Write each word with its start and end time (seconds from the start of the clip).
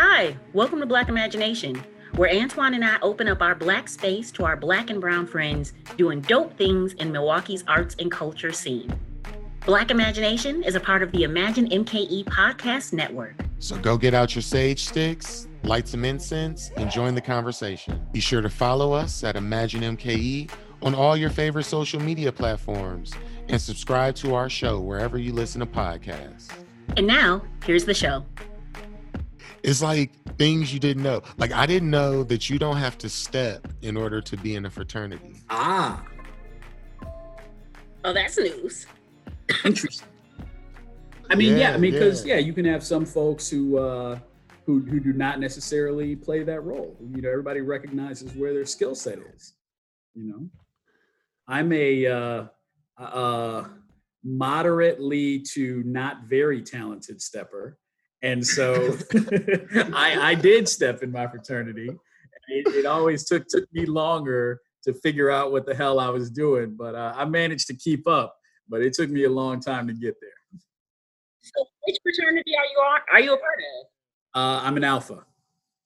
Hi, 0.00 0.36
welcome 0.52 0.78
to 0.78 0.86
Black 0.86 1.08
Imagination, 1.08 1.82
where 2.14 2.30
Antoine 2.30 2.74
and 2.74 2.84
I 2.84 3.00
open 3.02 3.26
up 3.26 3.42
our 3.42 3.56
Black 3.56 3.88
space 3.88 4.30
to 4.30 4.44
our 4.44 4.54
Black 4.56 4.90
and 4.90 5.00
Brown 5.00 5.26
friends 5.26 5.72
doing 5.96 6.20
dope 6.20 6.56
things 6.56 6.92
in 6.92 7.10
Milwaukee's 7.10 7.64
arts 7.66 7.96
and 7.98 8.08
culture 8.08 8.52
scene. 8.52 8.96
Black 9.66 9.90
Imagination 9.90 10.62
is 10.62 10.76
a 10.76 10.80
part 10.80 11.02
of 11.02 11.10
the 11.10 11.24
Imagine 11.24 11.68
MKE 11.68 12.26
podcast 12.26 12.92
network. 12.92 13.34
So 13.58 13.76
go 13.76 13.98
get 13.98 14.14
out 14.14 14.36
your 14.36 14.42
sage 14.42 14.84
sticks, 14.84 15.48
light 15.64 15.88
some 15.88 16.04
incense, 16.04 16.70
and 16.76 16.88
join 16.92 17.16
the 17.16 17.20
conversation. 17.20 18.00
Be 18.12 18.20
sure 18.20 18.40
to 18.40 18.48
follow 18.48 18.92
us 18.92 19.24
at 19.24 19.34
Imagine 19.34 19.80
MKE 19.80 20.48
on 20.80 20.94
all 20.94 21.16
your 21.16 21.30
favorite 21.30 21.64
social 21.64 21.98
media 21.98 22.30
platforms 22.30 23.12
and 23.48 23.60
subscribe 23.60 24.14
to 24.14 24.36
our 24.36 24.48
show 24.48 24.78
wherever 24.78 25.18
you 25.18 25.32
listen 25.32 25.58
to 25.58 25.66
podcasts. 25.66 26.52
And 26.96 27.08
now, 27.08 27.42
here's 27.64 27.84
the 27.84 27.94
show. 27.94 28.24
It's 29.62 29.82
like 29.82 30.12
things 30.36 30.72
you 30.72 30.78
didn't 30.80 31.02
know. 31.02 31.22
Like 31.36 31.52
I 31.52 31.66
didn't 31.66 31.90
know 31.90 32.22
that 32.24 32.48
you 32.48 32.58
don't 32.58 32.76
have 32.76 32.96
to 32.98 33.08
step 33.08 33.66
in 33.82 33.96
order 33.96 34.20
to 34.20 34.36
be 34.36 34.54
in 34.54 34.66
a 34.66 34.70
fraternity. 34.70 35.34
Ah, 35.50 36.04
Oh, 38.04 38.12
that's 38.12 38.38
news. 38.38 38.86
interesting. 39.64 40.06
I 41.30 41.34
mean, 41.34 41.52
yeah, 41.52 41.70
Yeah, 41.70 41.74
I 41.74 41.78
mean, 41.78 41.92
because 41.92 42.24
yeah. 42.24 42.34
yeah. 42.34 42.40
you 42.40 42.52
can 42.52 42.64
have 42.64 42.82
some 42.82 43.04
folks 43.04 43.50
who 43.50 43.76
uh, 43.78 44.18
who 44.64 44.80
who 44.80 45.00
do 45.00 45.12
not 45.12 45.40
necessarily 45.40 46.14
play 46.16 46.42
that 46.44 46.60
role. 46.60 46.96
You 47.14 47.20
know, 47.22 47.28
everybody 47.28 47.60
recognizes 47.60 48.32
where 48.34 48.54
their 48.54 48.64
skill 48.66 48.94
set 48.94 49.18
is. 49.34 49.54
You 50.14 50.24
know, 50.30 50.48
I'm 51.48 51.72
a 51.72 52.06
uh, 52.06 52.44
uh, 52.98 53.64
moderately 54.24 55.40
to 55.54 55.82
not 55.84 56.24
very 56.24 56.62
talented 56.62 57.20
stepper, 57.20 57.78
and 58.22 58.46
so 58.46 58.96
I, 59.94 60.18
I 60.20 60.34
did 60.34 60.68
step 60.68 61.02
in 61.02 61.12
my 61.12 61.26
fraternity. 61.26 61.88
It, 62.48 62.66
it 62.74 62.86
always 62.86 63.24
took 63.24 63.46
took 63.48 63.64
me 63.72 63.86
longer 63.86 64.60
to 64.84 64.94
figure 64.94 65.30
out 65.30 65.52
what 65.52 65.66
the 65.66 65.74
hell 65.74 66.00
I 66.00 66.08
was 66.08 66.30
doing, 66.30 66.74
but 66.76 66.94
uh, 66.94 67.12
I 67.16 67.24
managed 67.24 67.66
to 67.68 67.74
keep 67.74 68.06
up. 68.08 68.34
But 68.68 68.82
it 68.82 68.92
took 68.92 69.10
me 69.10 69.24
a 69.24 69.30
long 69.30 69.60
time 69.60 69.86
to 69.88 69.94
get 69.94 70.14
there. 70.20 70.30
So, 71.40 71.64
which 71.86 71.96
fraternity 72.02 72.52
are 72.56 72.64
you 72.64 72.78
on? 72.78 73.00
Are 73.12 73.20
you 73.20 73.32
a 73.32 73.38
part 73.38 73.58
of? 73.58 73.86
Uh, 74.40 74.60
I'm 74.62 74.76
an 74.76 74.84
alpha. 74.84 75.24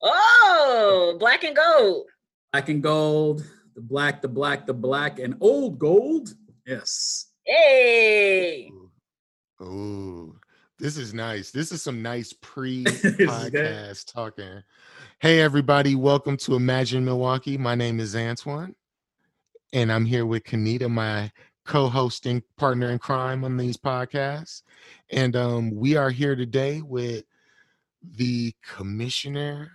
Oh, 0.03 1.17
black 1.19 1.45
and 1.45 1.55
gold. 1.55 2.07
Black 2.53 2.69
and 2.69 2.83
gold, 2.83 3.47
the 3.75 3.81
black, 3.81 4.21
the 4.21 4.29
black, 4.29 4.67
the 4.67 4.75
black, 4.75 5.19
and 5.21 5.37
old 5.41 5.79
gold. 5.79 6.35
Yes. 6.67 7.33
Hey. 7.45 8.71
Ooh, 9.63 10.37
this 10.83 10.97
is 10.97 11.15
nice. 11.15 11.53
This 11.53 11.71
is 11.71 11.81
some 11.81 12.03
nice 12.03 12.33
pre 12.41 12.83
podcast 12.83 14.13
talking. 14.13 14.65
Hey, 15.21 15.41
everybody, 15.41 15.95
welcome 15.95 16.37
to 16.39 16.57
Imagine 16.57 17.05
Milwaukee. 17.05 17.57
My 17.57 17.77
name 17.77 18.01
is 18.01 18.17
Antoine, 18.17 18.75
and 19.73 19.93
I'm 19.93 20.05
here 20.05 20.27
with 20.27 20.43
Kanita, 20.43 20.91
my 20.91 21.31
co 21.65 21.89
hosting 21.89 22.43
partner 22.57 22.91
in 22.91 22.99
crime 22.99 23.45
on 23.45 23.57
these 23.57 23.77
podcasts. 23.77 24.63
And 25.11 25.37
um, 25.37 25.71
we 25.73 25.95
are 25.95 26.11
here 26.11 26.35
today 26.35 26.83
with 26.83 27.27
the 28.17 28.53
commissioner 28.75 29.71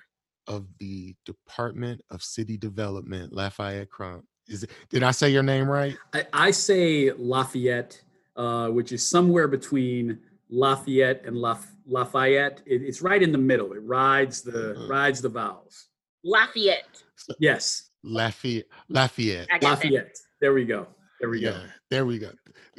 of 0.46 0.68
the 0.78 1.16
Department 1.24 2.02
of 2.10 2.22
City 2.22 2.58
Development, 2.58 3.32
Lafayette 3.32 3.90
Crump. 3.90 4.26
Is 4.50 4.64
it, 4.64 4.72
did 4.90 5.04
I 5.04 5.12
say 5.12 5.30
your 5.30 5.44
name 5.44 5.70
right? 5.70 5.96
I, 6.14 6.26
I 6.34 6.52
say 6.52 7.14
Lafayette, 7.14 8.02
uh, 8.36 8.68
which 8.68 8.92
is 8.92 9.08
somewhere 9.08 9.48
between 9.48 10.20
Lafayette 10.50 11.24
and 11.26 11.38
Laf- 11.38 11.76
Lafayette. 11.86 12.62
It, 12.66 12.82
it's 12.82 13.02
right 13.02 13.22
in 13.22 13.32
the 13.32 13.38
middle. 13.38 13.74
It 13.74 13.80
rides 13.84 14.42
the 14.42 14.76
Mhm. 14.76 14.90
rides 14.90 15.22
the 15.22 15.30
vowels. 15.30 15.88
Lafayette. 16.24 17.04
Yes, 17.40 17.90
Lafayette. 18.04 18.68
Lafayette. 18.90 19.48
I 19.52 19.60
that. 19.60 19.64
Lafayette. 19.64 20.18
There 20.42 20.54
we 20.54 20.66
go. 20.66 20.88
There 21.20 21.30
we 21.30 21.40
yeah, 21.40 21.52
go. 21.52 21.64
there 21.90 22.06
we 22.06 22.20
go. 22.20 22.32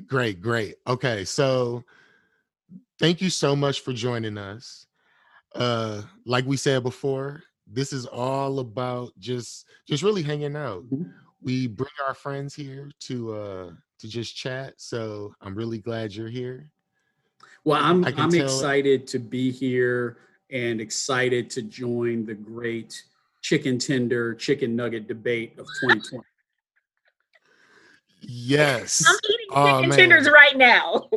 Great, 0.07 0.41
great. 0.41 0.77
Okay, 0.87 1.25
so 1.25 1.85
thank 2.99 3.21
you 3.21 3.31
so 3.31 3.57
much 3.57 3.81
for 3.81 3.93
joining 3.93 4.39
us. 4.39 4.87
Uh, 5.55 6.03
like 6.25 6.45
we 6.47 6.57
said 6.57 6.83
before, 6.83 7.43
this 7.67 7.93
is 7.93 8.07
all 8.07 8.61
about 8.61 9.13
just 9.19 9.67
just 9.87 10.03
really 10.03 10.23
hanging 10.23 10.57
out. 10.57 10.85
Mhm. 10.89 11.13
We 11.41 11.67
bring 11.67 11.91
our 12.07 12.15
friends 12.15 12.55
here 12.55 12.91
to 13.01 13.35
uh 13.35 13.73
to 14.01 14.09
just 14.09 14.37
chat. 14.37 14.75
So 14.77 15.35
I'm 15.41 15.55
really 15.55 15.79
glad 15.79 16.15
you're 16.15 16.29
here. 16.29 16.71
Well, 17.65 17.83
I'm 17.83 18.05
I 18.05 18.13
can 18.13 18.21
I'm 18.21 18.31
tell- 18.31 18.45
excited 18.45 19.07
to 19.09 19.19
be 19.19 19.51
here 19.51 20.19
and 20.51 20.81
excited 20.81 21.51
to 21.51 21.63
join 21.63 22.25
the 22.25 22.35
great 22.35 23.03
chicken 23.43 23.79
tender 23.79 24.35
chicken 24.35 24.75
nugget 24.75 25.07
debate 25.09 25.53
of 25.59 25.67
2020. 25.81 26.23
Yes. 28.21 29.05
I'm 29.07 29.15
eating 29.31 29.47
Oh, 29.51 29.67
chicken 29.77 29.89
man. 29.91 29.99
tenders 29.99 30.29
right 30.31 30.57
now. 30.57 31.09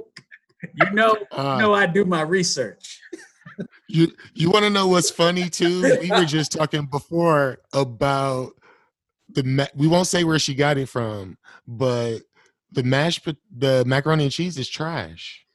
you 0.76 0.92
know, 0.92 1.18
Uh, 1.32 1.56
you 1.58 1.62
know 1.64 1.74
I 1.74 1.86
do 1.88 2.06
my 2.06 2.22
research. 2.22 3.00
You 3.88 4.12
you 4.34 4.50
want 4.50 4.64
to 4.64 4.70
know 4.70 4.88
what's 4.88 5.10
funny 5.10 5.50
too? 5.50 5.82
We 6.02 6.10
were 6.10 6.26
just 6.26 6.52
talking 6.52 6.86
before 6.86 7.58
about 7.74 8.54
the 9.30 9.44
ma- 9.44 9.68
we 9.76 9.88
won't 9.88 10.08
say 10.08 10.24
where 10.24 10.40
she 10.40 10.56
got 10.56 10.78
it 10.78 10.88
from, 10.90 11.38
but 11.68 12.20
the 12.72 12.84
mashed 12.84 13.28
the 13.56 13.84
macaroni 13.86 14.24
and 14.24 14.32
cheese 14.32 14.58
is 14.58 14.70
trash. 14.70 15.46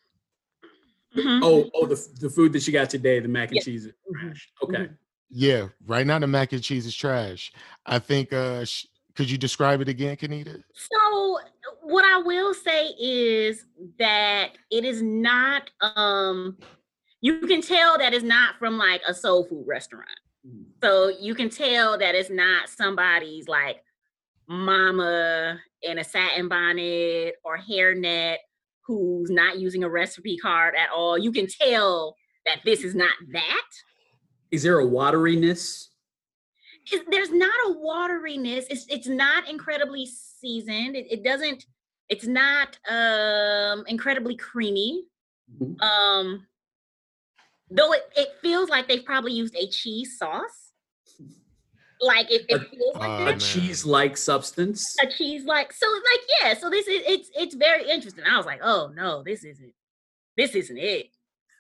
Mhm. 1.17 1.41
Oh, 1.43 1.71
oh, 1.75 1.87
the, 1.87 2.09
the 2.21 2.31
food 2.31 2.53
that 2.53 2.67
you 2.67 2.73
got 2.73 2.91
today, 2.91 3.21
the 3.21 3.29
mac 3.29 3.49
and 3.51 3.57
Yeah. 3.57 3.63
cheese 3.63 3.87
is 3.87 3.93
Mhm. 4.13 4.21
trash. 4.21 4.53
Okay. 4.63 4.91
Yeah, 5.31 5.69
right 5.87 6.07
now 6.07 6.19
the 6.19 6.27
mac 6.27 6.53
and 6.53 6.63
cheese 6.63 6.87
is 6.87 6.95
trash. 6.95 7.53
I 7.85 7.99
think 7.99 8.33
uh 8.33 8.65
sh- 8.65 8.87
could 9.15 9.29
you 9.31 9.39
describe 9.39 9.81
it 9.81 9.89
again, 9.89 10.17
Kanita? 10.17 10.63
So 10.75 11.39
what 11.83 12.05
I 12.05 12.19
will 12.23 12.53
say 12.55 12.89
is 12.99 13.65
that 13.99 14.51
it 14.71 14.85
is 14.85 15.03
not 15.03 15.71
um 15.81 16.59
you 17.23 17.41
can 17.41 17.63
tell 17.63 17.99
that 17.99 18.13
it's 18.15 18.23
not 18.25 18.59
from 18.59 18.77
like 18.79 19.01
a 19.09 19.15
soul 19.15 19.45
food 19.45 19.65
restaurant. 19.67 20.09
Mm. 20.47 20.65
So 20.83 21.09
you 21.09 21.35
can 21.35 21.49
tell 21.49 21.99
that 21.99 22.15
it's 22.15 22.31
not 22.31 22.69
somebody's 22.69 23.49
like 23.49 23.83
mama 24.49 25.59
in 25.83 25.99
a 25.99 26.05
satin 26.05 26.49
bonnet 26.49 27.35
or 27.43 27.59
hairnet 27.59 28.37
who's 28.87 29.31
not 29.31 29.59
using 29.59 29.83
a 29.85 29.89
recipe 29.89 30.37
card 30.39 30.75
at 30.77 30.91
all. 30.95 31.19
You 31.19 31.33
can 31.33 31.47
tell 31.47 32.17
that 32.47 32.61
this 32.65 32.85
is 32.85 32.95
not 32.95 33.13
that. 33.33 33.67
Is 34.51 34.63
there 34.63 34.81
a 34.81 34.85
wateriness? 34.87 35.89
There's 37.11 37.33
not 37.33 37.55
a 37.67 37.75
wateriness. 37.75 38.67
It's 38.71 38.87
it's 38.89 39.09
not 39.09 39.49
incredibly 39.49 40.07
seasoned. 40.07 40.95
It, 40.95 41.07
it 41.11 41.25
doesn't. 41.25 41.67
It's 42.09 42.27
not 42.27 42.79
um 42.89 43.85
incredibly 43.89 44.37
creamy. 44.37 45.05
Mhm. 45.61 45.81
Um, 45.83 46.47
though 47.71 47.93
it, 47.93 48.03
it 48.17 48.29
feels 48.41 48.69
like 48.69 48.87
they've 48.87 49.05
probably 49.05 49.33
used 49.33 49.57
a 49.57 49.69
cheese 49.69 50.17
sauce. 50.17 50.66
Like 52.01 52.31
it, 52.31 52.45
it 52.49 52.61
A- 52.63 52.65
feels 52.65 52.95
like 52.97 53.09
Oh, 53.09 53.27
A 53.29 53.39
cheese-like 53.39 54.17
substance? 54.17 54.97
a 55.03 55.07
cheese 55.07 55.45
like 55.45 55.73
so 55.73 55.87
like 55.87 56.21
yeah. 56.43 56.55
So 56.55 56.69
this 56.71 56.87
is 56.87 57.03
it's 57.07 57.31
it's 57.35 57.55
very 57.55 57.89
interesting. 57.89 58.25
I 58.31 58.37
was 58.37 58.47
like, 58.47 58.61
oh 58.63 58.91
no, 58.95 59.23
this 59.23 59.45
isn't 59.45 59.73
this 60.37 60.55
isn't 60.55 60.79
it. 60.79 61.09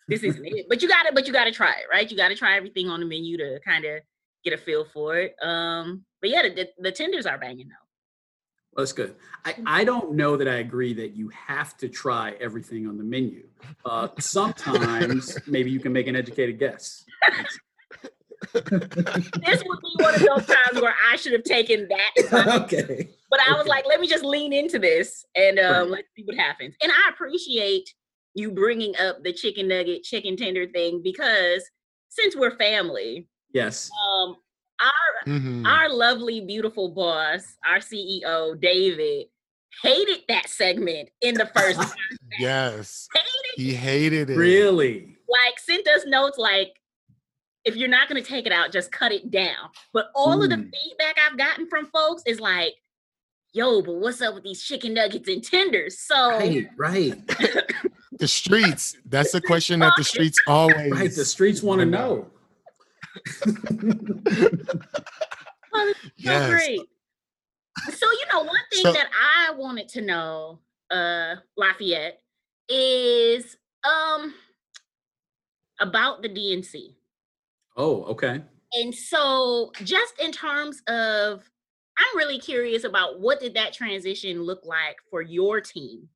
This 0.08 0.22
isn't 0.22 0.44
it. 0.44 0.66
But 0.68 0.82
you 0.82 0.88
gotta 0.88 1.12
but 1.12 1.26
you 1.26 1.32
gotta 1.32 1.50
try 1.52 1.70
it, 1.72 1.86
right? 1.90 2.08
You 2.10 2.16
gotta 2.16 2.34
try 2.36 2.56
everything 2.56 2.88
on 2.88 3.00
the 3.00 3.06
menu 3.06 3.36
to 3.38 3.58
kind 3.64 3.84
of 3.84 4.00
get 4.44 4.52
a 4.52 4.58
feel 4.58 4.84
for 4.84 5.16
it. 5.18 5.34
Um, 5.42 6.04
but 6.20 6.30
yeah, 6.30 6.42
the, 6.42 6.68
the, 6.78 6.92
tenders 6.92 7.26
are 7.26 7.36
banging 7.38 7.68
though. 7.68 7.74
Well, 8.72 8.84
that's 8.84 8.92
good. 8.92 9.16
I, 9.44 9.54
I 9.66 9.84
don't 9.84 10.12
know 10.14 10.36
that 10.36 10.46
I 10.46 10.56
agree 10.56 10.94
that 10.94 11.16
you 11.16 11.30
have 11.30 11.76
to 11.78 11.88
try 11.88 12.32
everything 12.40 12.86
on 12.86 12.96
the 12.98 13.02
menu. 13.04 13.48
Uh, 13.84 14.08
sometimes 14.20 15.36
maybe 15.48 15.70
you 15.70 15.80
can 15.80 15.92
make 15.92 16.06
an 16.06 16.14
educated 16.14 16.58
guess. 16.60 17.04
This 18.64 19.62
would 19.66 19.80
be 19.80 19.94
one 19.98 20.14
of 20.14 20.20
those 20.22 20.46
times 20.46 20.80
where 20.80 20.94
I 21.10 21.16
should 21.16 21.32
have 21.32 21.44
taken 21.44 21.88
that 21.88 22.62
okay. 22.62 23.08
But 23.30 23.40
I 23.40 23.52
was 23.54 23.62
Okay. 23.62 23.70
like, 23.70 23.86
let 23.86 24.00
me 24.00 24.06
just 24.08 24.24
lean 24.24 24.52
into 24.52 24.78
this 24.78 25.24
and 25.34 25.58
um, 25.58 25.74
Right. 25.82 25.90
let's 25.90 26.08
see 26.16 26.22
what 26.24 26.36
happens. 26.36 26.74
And 26.82 26.90
I 26.92 27.10
appreciate 27.10 27.92
you 28.34 28.50
bringing 28.50 28.94
up 28.98 29.22
the 29.24 29.32
chicken 29.32 29.68
nugget, 29.68 30.02
chicken 30.04 30.36
tender 30.36 30.66
thing 30.68 31.02
because 31.02 31.64
since 32.08 32.36
we're 32.36 32.56
family, 32.56 33.28
Yes. 33.52 33.90
um, 34.10 34.36
our 34.80 35.32
Mhm. 35.32 35.66
our 35.66 35.88
lovely, 35.88 36.40
beautiful 36.42 36.90
boss, 36.90 37.56
our 37.66 37.78
CEO 37.80 38.54
David, 38.60 39.26
hated 39.82 40.20
that 40.28 40.48
segment 40.48 41.08
in 41.20 41.34
the 41.34 41.46
first. 41.46 41.80
Yes, 42.38 43.08
hated, 43.14 43.28
he 43.56 43.74
hated 43.74 44.30
it. 44.30 44.36
Really? 44.36 45.16
like 45.28 45.58
sent 45.58 45.86
us 45.88 46.04
notes 46.06 46.38
like. 46.38 46.74
If 47.66 47.74
you're 47.76 47.88
not 47.88 48.08
going 48.08 48.22
to 48.22 48.26
take 48.28 48.46
it 48.46 48.52
out, 48.52 48.72
just 48.72 48.92
cut 48.92 49.10
it 49.12 49.30
down. 49.30 49.70
But 49.92 50.10
all 50.14 50.42
of 50.42 50.48
the 50.48 50.56
Mm. 50.56 50.70
feedback 50.72 51.16
I've 51.28 51.36
gotten 51.36 51.68
from 51.68 51.86
folks 51.86 52.22
is 52.24 52.38
like, 52.38 52.74
yo, 53.52 53.82
but 53.82 53.96
what's 53.96 54.22
up 54.22 54.34
with 54.34 54.44
these 54.44 54.62
chicken 54.62 54.94
nuggets 54.94 55.28
and 55.28 55.42
tenders? 55.42 55.98
So 55.98 56.30
Right, 56.30 56.68
right, 56.78 57.14
The 58.18 58.28
streets. 58.28 58.96
That's 59.04 59.32
the 59.32 59.40
question 59.40 59.80
that 59.80 59.92
the 59.96 60.04
streets 60.04 60.40
always. 60.46 60.92
right. 60.92 61.12
The 61.12 61.24
streets 61.24 61.62
want 61.62 61.80
to 61.80 61.86
wanna 61.86 61.98
know. 61.98 62.30
oh, 65.74 65.94
yes. 66.16 66.42
so 66.42 66.50
great. 66.50 66.80
So 67.92 68.06
you 68.10 68.24
know, 68.32 68.40
one 68.40 68.56
thing 68.72 68.82
so, 68.82 68.92
that 68.92 69.08
I 69.12 69.52
wanted 69.54 69.88
to 69.90 70.00
know, 70.02 70.60
uh, 70.90 71.36
Lafayette, 71.56 72.20
is 72.68 73.56
um 73.84 74.34
about 75.80 76.22
the 76.22 76.28
DNC. 76.28 76.94
Oh, 77.76 78.04
okay. 78.04 78.42
And 78.72 78.94
so 78.94 79.72
just 79.84 80.18
in 80.20 80.32
terms 80.32 80.82
of 80.88 81.42
I'm 81.98 82.16
really 82.16 82.38
curious 82.38 82.84
about 82.84 83.20
what 83.20 83.40
did 83.40 83.54
that 83.54 83.72
transition 83.72 84.42
look 84.42 84.60
like 84.64 84.96
for 85.10 85.22
your 85.22 85.60
team? 85.60 86.08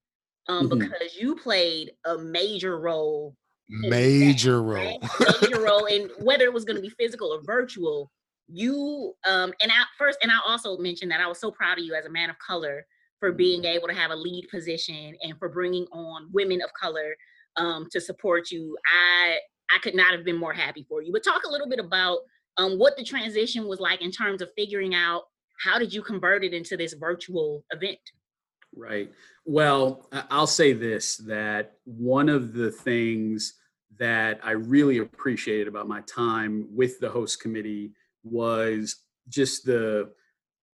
Um, 0.48 0.68
mm-hmm. 0.68 0.78
because 0.78 1.16
you 1.18 1.36
played 1.36 1.92
a 2.04 2.18
major 2.18 2.78
role. 2.78 3.36
Major 3.68 4.56
that, 4.56 4.62
role. 4.62 5.00
Right? 5.20 5.42
major 5.42 5.60
role 5.60 5.86
in 5.86 6.10
whether 6.18 6.44
it 6.44 6.52
was 6.52 6.64
going 6.64 6.76
to 6.76 6.82
be 6.82 6.90
physical 6.90 7.28
or 7.28 7.42
virtual. 7.44 8.10
You 8.52 9.14
um 9.28 9.52
and 9.62 9.70
I 9.70 9.84
first 9.96 10.18
and 10.22 10.32
I 10.32 10.38
also 10.44 10.76
mentioned 10.78 11.12
that 11.12 11.20
I 11.20 11.28
was 11.28 11.38
so 11.38 11.52
proud 11.52 11.78
of 11.78 11.84
you 11.84 11.94
as 11.94 12.04
a 12.04 12.10
man 12.10 12.30
of 12.30 12.36
color 12.38 12.84
for 13.20 13.30
being 13.30 13.62
mm-hmm. 13.62 13.76
able 13.76 13.86
to 13.86 13.94
have 13.94 14.10
a 14.10 14.16
lead 14.16 14.48
position 14.50 15.14
and 15.22 15.38
for 15.38 15.48
bringing 15.48 15.84
on 15.92 16.28
women 16.32 16.60
of 16.62 16.70
color 16.72 17.14
um, 17.56 17.86
to 17.92 18.00
support 18.00 18.50
you. 18.50 18.76
I 18.86 19.38
I 19.74 19.78
could 19.78 19.94
not 19.94 20.12
have 20.12 20.24
been 20.24 20.36
more 20.36 20.52
happy 20.52 20.84
for 20.88 21.02
you. 21.02 21.12
But 21.12 21.24
talk 21.24 21.44
a 21.44 21.50
little 21.50 21.68
bit 21.68 21.78
about 21.78 22.18
um, 22.56 22.78
what 22.78 22.96
the 22.96 23.04
transition 23.04 23.66
was 23.66 23.80
like 23.80 24.02
in 24.02 24.10
terms 24.10 24.42
of 24.42 24.50
figuring 24.56 24.94
out 24.94 25.22
how 25.60 25.78
did 25.78 25.92
you 25.92 26.02
convert 26.02 26.44
it 26.44 26.54
into 26.54 26.76
this 26.76 26.94
virtual 26.94 27.64
event? 27.70 27.98
Right. 28.74 29.12
Well, 29.44 30.08
I'll 30.30 30.46
say 30.46 30.72
this 30.72 31.16
that 31.26 31.74
one 31.84 32.28
of 32.28 32.52
the 32.52 32.70
things 32.70 33.54
that 33.98 34.40
I 34.42 34.52
really 34.52 34.98
appreciated 34.98 35.68
about 35.68 35.88
my 35.88 36.00
time 36.02 36.66
with 36.70 36.98
the 37.00 37.10
host 37.10 37.40
committee 37.40 37.92
was 38.22 38.96
just 39.28 39.64
the 39.64 40.10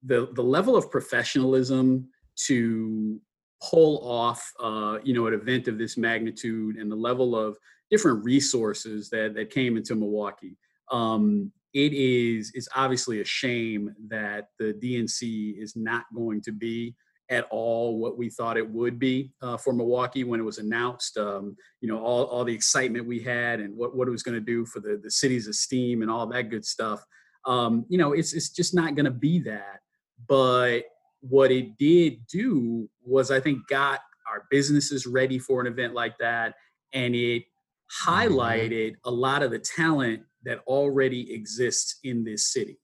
the 0.04 0.28
the 0.34 0.42
level 0.42 0.76
of 0.76 0.90
professionalism 0.90 2.08
to 2.46 3.20
pull 3.62 4.06
off 4.08 4.52
uh, 4.62 4.98
you 5.02 5.14
know 5.14 5.26
an 5.26 5.34
event 5.34 5.66
of 5.68 5.78
this 5.78 5.96
magnitude 5.96 6.76
and 6.76 6.90
the 6.90 6.96
level 6.96 7.34
of 7.34 7.56
different 7.90 8.24
resources 8.24 9.08
that 9.10 9.34
that 9.34 9.50
came 9.50 9.76
into 9.76 9.94
Milwaukee. 9.94 10.56
Um, 10.90 11.52
it 11.74 11.92
is 11.92 12.52
is 12.54 12.68
obviously 12.74 13.20
a 13.20 13.24
shame 13.24 13.94
that 14.08 14.48
the 14.58 14.72
DNC 14.74 15.60
is 15.60 15.74
not 15.76 16.04
going 16.14 16.40
to 16.42 16.52
be 16.52 16.94
at 17.28 17.46
all 17.50 17.98
what 17.98 18.16
we 18.16 18.30
thought 18.30 18.56
it 18.56 18.68
would 18.68 18.98
be 18.98 19.32
uh, 19.42 19.56
for 19.56 19.72
Milwaukee 19.72 20.24
when 20.24 20.40
it 20.40 20.44
was 20.44 20.58
announced. 20.58 21.16
Um, 21.16 21.56
you 21.80 21.88
know, 21.88 21.98
all, 21.98 22.24
all 22.24 22.44
the 22.44 22.54
excitement 22.54 23.06
we 23.06 23.20
had 23.20 23.60
and 23.60 23.76
what, 23.76 23.96
what 23.96 24.06
it 24.06 24.12
was 24.12 24.22
going 24.22 24.36
to 24.36 24.44
do 24.44 24.64
for 24.64 24.80
the, 24.80 25.00
the 25.02 25.10
city's 25.10 25.48
esteem 25.48 26.02
and 26.02 26.10
all 26.10 26.26
that 26.28 26.50
good 26.50 26.64
stuff. 26.64 27.04
Um, 27.44 27.84
you 27.88 27.98
know, 27.98 28.12
it's, 28.12 28.32
it's 28.32 28.50
just 28.50 28.74
not 28.74 28.94
going 28.94 29.04
to 29.04 29.10
be 29.10 29.40
that. 29.40 29.80
But 30.28 30.82
what 31.20 31.50
it 31.50 31.76
did 31.78 32.26
do 32.26 32.88
was, 33.04 33.30
I 33.30 33.40
think, 33.40 33.66
got 33.68 34.00
our 34.32 34.44
businesses 34.50 35.06
ready 35.06 35.38
for 35.38 35.60
an 35.60 35.66
event 35.66 35.94
like 35.94 36.16
that. 36.18 36.54
And 36.92 37.14
it. 37.14 37.44
Highlighted 38.04 38.94
a 39.04 39.10
lot 39.10 39.42
of 39.42 39.50
the 39.50 39.58
talent 39.58 40.22
that 40.44 40.60
already 40.66 41.32
exists 41.32 41.98
in 42.04 42.24
this 42.24 42.52
city. 42.52 42.78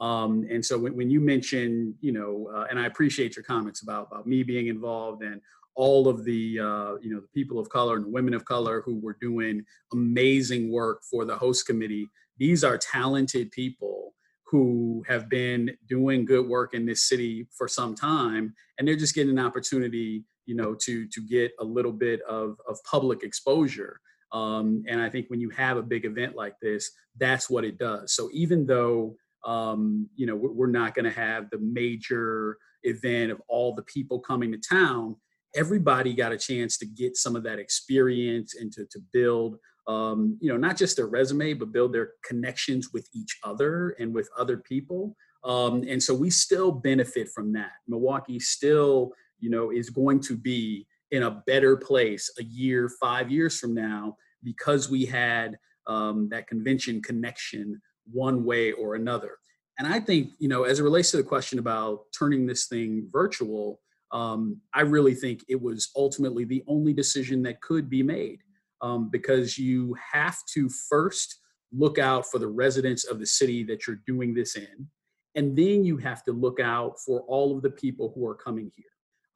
Um, 0.00 0.46
and 0.50 0.64
so 0.64 0.78
when, 0.78 0.94
when 0.96 1.10
you 1.10 1.20
mention, 1.20 1.94
you 2.00 2.12
know, 2.12 2.50
uh, 2.54 2.66
and 2.68 2.78
I 2.78 2.86
appreciate 2.86 3.36
your 3.36 3.44
comments 3.44 3.82
about, 3.82 4.08
about 4.10 4.26
me 4.26 4.42
being 4.42 4.66
involved 4.66 5.22
and 5.22 5.40
all 5.74 6.08
of 6.08 6.24
the, 6.24 6.58
uh, 6.58 6.94
you 7.00 7.10
know, 7.12 7.20
the 7.20 7.28
people 7.34 7.58
of 7.58 7.68
color 7.68 7.96
and 7.96 8.04
the 8.04 8.10
women 8.10 8.34
of 8.34 8.44
color 8.44 8.82
who 8.84 8.98
were 8.98 9.16
doing 9.20 9.64
amazing 9.92 10.70
work 10.70 11.02
for 11.10 11.24
the 11.24 11.36
host 11.36 11.66
committee. 11.66 12.08
These 12.38 12.64
are 12.64 12.78
talented 12.78 13.50
people 13.50 14.14
who 14.46 15.02
have 15.08 15.28
been 15.28 15.76
doing 15.88 16.24
good 16.24 16.46
work 16.46 16.72
in 16.74 16.86
this 16.86 17.08
city 17.08 17.48
for 17.56 17.66
some 17.66 17.94
time, 17.94 18.54
and 18.78 18.86
they're 18.86 18.96
just 18.96 19.14
getting 19.14 19.38
an 19.38 19.44
opportunity, 19.44 20.24
you 20.44 20.54
know, 20.54 20.74
to 20.82 21.08
to 21.08 21.20
get 21.26 21.52
a 21.58 21.64
little 21.64 21.92
bit 21.92 22.20
of 22.22 22.56
of 22.68 22.78
public 22.84 23.22
exposure. 23.22 24.00
Um, 24.36 24.84
and 24.86 25.00
I 25.00 25.08
think 25.08 25.28
when 25.28 25.40
you 25.40 25.50
have 25.50 25.76
a 25.76 25.82
big 25.82 26.04
event 26.04 26.36
like 26.36 26.54
this, 26.60 26.90
that's 27.18 27.48
what 27.48 27.64
it 27.64 27.78
does. 27.78 28.12
So 28.12 28.28
even 28.32 28.66
though 28.66 29.16
um, 29.44 30.08
you 30.16 30.26
know 30.26 30.36
we're 30.36 30.66
not 30.66 30.94
going 30.94 31.04
to 31.04 31.10
have 31.10 31.48
the 31.50 31.58
major 31.58 32.58
event 32.82 33.30
of 33.30 33.40
all 33.48 33.74
the 33.74 33.84
people 33.84 34.18
coming 34.20 34.52
to 34.52 34.58
town, 34.58 35.16
everybody 35.54 36.12
got 36.14 36.32
a 36.32 36.38
chance 36.38 36.76
to 36.78 36.86
get 36.86 37.16
some 37.16 37.36
of 37.36 37.42
that 37.44 37.58
experience 37.58 38.56
and 38.56 38.72
to, 38.72 38.84
to 38.86 38.98
build 39.12 39.56
um, 39.88 40.36
you 40.40 40.50
know 40.50 40.58
not 40.58 40.76
just 40.76 40.96
their 40.96 41.06
resume 41.06 41.54
but 41.54 41.72
build 41.72 41.92
their 41.92 42.10
connections 42.24 42.92
with 42.92 43.08
each 43.14 43.38
other 43.44 43.90
and 44.00 44.12
with 44.12 44.28
other 44.36 44.58
people 44.58 45.16
um, 45.44 45.84
and 45.88 46.02
so 46.02 46.12
we 46.12 46.28
still 46.28 46.72
benefit 46.72 47.28
from 47.28 47.52
that 47.52 47.70
milwaukee 47.86 48.40
still 48.40 49.12
you 49.38 49.48
know 49.48 49.70
is 49.70 49.88
going 49.88 50.18
to 50.18 50.36
be 50.36 50.86
in 51.10 51.22
a 51.22 51.42
better 51.46 51.76
place 51.76 52.30
a 52.38 52.44
year, 52.44 52.90
five 53.00 53.30
years 53.30 53.58
from 53.58 53.74
now, 53.74 54.16
because 54.42 54.90
we 54.90 55.04
had 55.04 55.58
um, 55.86 56.28
that 56.30 56.46
convention 56.46 57.02
connection 57.02 57.80
one 58.12 58.44
way 58.44 58.72
or 58.72 58.94
another. 58.94 59.38
And 59.78 59.86
I 59.86 60.00
think, 60.00 60.32
you 60.38 60.48
know, 60.48 60.64
as 60.64 60.80
it 60.80 60.84
relates 60.84 61.10
to 61.10 61.18
the 61.18 61.22
question 61.22 61.58
about 61.58 62.04
turning 62.18 62.46
this 62.46 62.66
thing 62.66 63.08
virtual, 63.12 63.80
um, 64.12 64.60
I 64.72 64.82
really 64.82 65.14
think 65.14 65.44
it 65.48 65.60
was 65.60 65.90
ultimately 65.96 66.44
the 66.44 66.64
only 66.66 66.92
decision 66.92 67.42
that 67.42 67.60
could 67.60 67.90
be 67.90 68.02
made 68.02 68.40
um, 68.80 69.10
because 69.10 69.58
you 69.58 69.96
have 70.12 70.38
to 70.54 70.68
first 70.88 71.40
look 71.72 71.98
out 71.98 72.24
for 72.26 72.38
the 72.38 72.46
residents 72.46 73.04
of 73.04 73.18
the 73.18 73.26
city 73.26 73.64
that 73.64 73.86
you're 73.86 74.00
doing 74.06 74.32
this 74.32 74.56
in. 74.56 74.88
And 75.34 75.54
then 75.56 75.84
you 75.84 75.98
have 75.98 76.24
to 76.24 76.32
look 76.32 76.60
out 76.60 76.98
for 77.04 77.20
all 77.22 77.54
of 77.54 77.62
the 77.62 77.70
people 77.70 78.12
who 78.14 78.26
are 78.26 78.34
coming 78.34 78.70
here. 78.74 78.86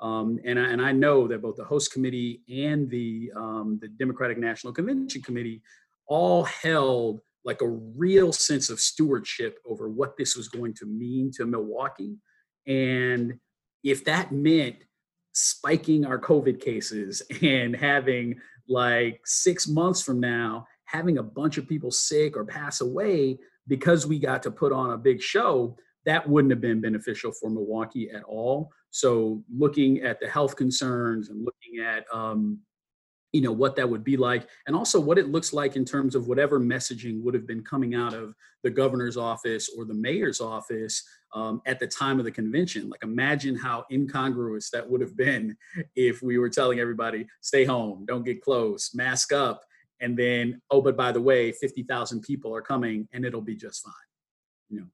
Um, 0.01 0.39
and, 0.45 0.59
I, 0.59 0.65
and 0.71 0.81
I 0.81 0.93
know 0.93 1.29
that 1.29 1.43
both 1.43 1.57
the 1.57 1.65
host 1.65 1.93
committee 1.93 2.41
and 2.49 2.89
the, 2.89 3.31
um, 3.37 3.79
the 3.81 3.89
Democratic 3.89 4.39
National 4.39 4.73
Convention 4.73 5.23
Committee 5.23 5.63
all 6.07 6.45
held 6.45 7.21
like 7.45 7.63
a 7.63 7.69
real 7.69 8.33
sense 8.33 8.71
of 8.71 8.81
stewardship 8.81 9.59
over 9.67 9.89
what 9.89 10.17
this 10.17 10.37
was 10.37 10.49
going 10.49 10.75
to 10.75 10.87
mean 10.87 11.31
to 11.37 11.47
Milwaukee. 11.47 12.17
And 12.67 13.39
if 13.83 14.05
that 14.05 14.33
meant 14.33 14.77
spiking 15.33 16.05
our 16.05 16.19
COVID 16.19 16.61
cases 16.61 17.23
and 17.43 17.75
having 17.75 18.41
like 18.69 19.21
six 19.25 19.67
months 19.67 20.03
from 20.03 20.21
now, 20.21 20.67
having 20.85 21.19
a 21.19 21.23
bunch 21.23 21.57
of 21.57 21.69
people 21.69 21.91
sick 21.91 22.37
or 22.37 22.45
pass 22.45 22.81
away 22.81 23.39
because 23.69 24.07
we 24.07 24.19
got 24.19 24.43
to 24.43 24.51
put 24.51 24.73
on 24.73 24.91
a 24.91 24.99
big 24.99 25.23
show, 25.23 25.77
that 26.11 26.29
wouldn't 26.29 26.51
have 26.51 26.61
been 26.61 26.81
beneficial 26.81 27.31
for 27.31 27.49
Milwaukee 27.49 28.11
at 28.11 28.25
all. 28.25 28.73
So 28.91 29.45
looking 29.57 30.01
at 30.01 30.19
the 30.19 30.29
health 30.29 30.57
concerns 30.57 31.29
and 31.29 31.45
looking 31.45 31.85
at 31.87 32.05
um, 32.13 32.59
you 33.33 33.41
know 33.41 33.53
what 33.53 33.77
that 33.77 33.89
would 33.89 34.03
be 34.03 34.17
like 34.17 34.49
and 34.67 34.75
also 34.75 34.99
what 34.99 35.17
it 35.17 35.29
looks 35.29 35.53
like 35.53 35.77
in 35.77 35.85
terms 35.85 36.17
of 36.17 36.27
whatever 36.27 36.59
messaging 36.59 37.23
would 37.23 37.33
have 37.33 37.47
been 37.47 37.63
coming 37.63 37.95
out 37.95 38.13
of 38.13 38.35
the 38.65 38.71
governor's 38.71 39.17
office 39.17 39.71
or 39.79 39.85
the 39.85 39.95
mayor's 39.95 40.41
office 40.41 41.05
um, 41.33 41.63
at 41.65 41.79
the 41.79 41.87
time 41.87 42.19
of 42.19 42.25
the 42.25 42.31
convention 42.33 42.91
like 42.91 43.05
imagine 43.05 43.55
how 43.55 43.85
incongruous 43.93 44.69
that 44.71 44.91
would 44.91 45.01
have 45.01 45.17
been 45.17 45.57
if 45.95 46.23
we 46.23 46.39
were 46.39 46.51
telling 46.51 46.81
everybody 46.81 47.25
stay 47.41 47.65
home 47.65 48.05
don't 48.05 48.25
get 48.25 48.43
close 48.43 48.91
mask 48.97 49.33
up 49.33 49.63
and 50.01 50.19
then 50.19 50.61
oh 50.73 50.83
but 50.83 50.97
by 50.97 51.13
the 51.13 51.23
way 51.23 51.53
50000 51.53 52.23
people 52.23 52.53
are 52.53 52.63
coming 52.63 53.07
and 53.13 53.25
it'll 53.25 53.41
be 53.41 53.55
just 53.55 53.85
fine 53.85 54.09
you 54.71 54.81
know 54.81 54.87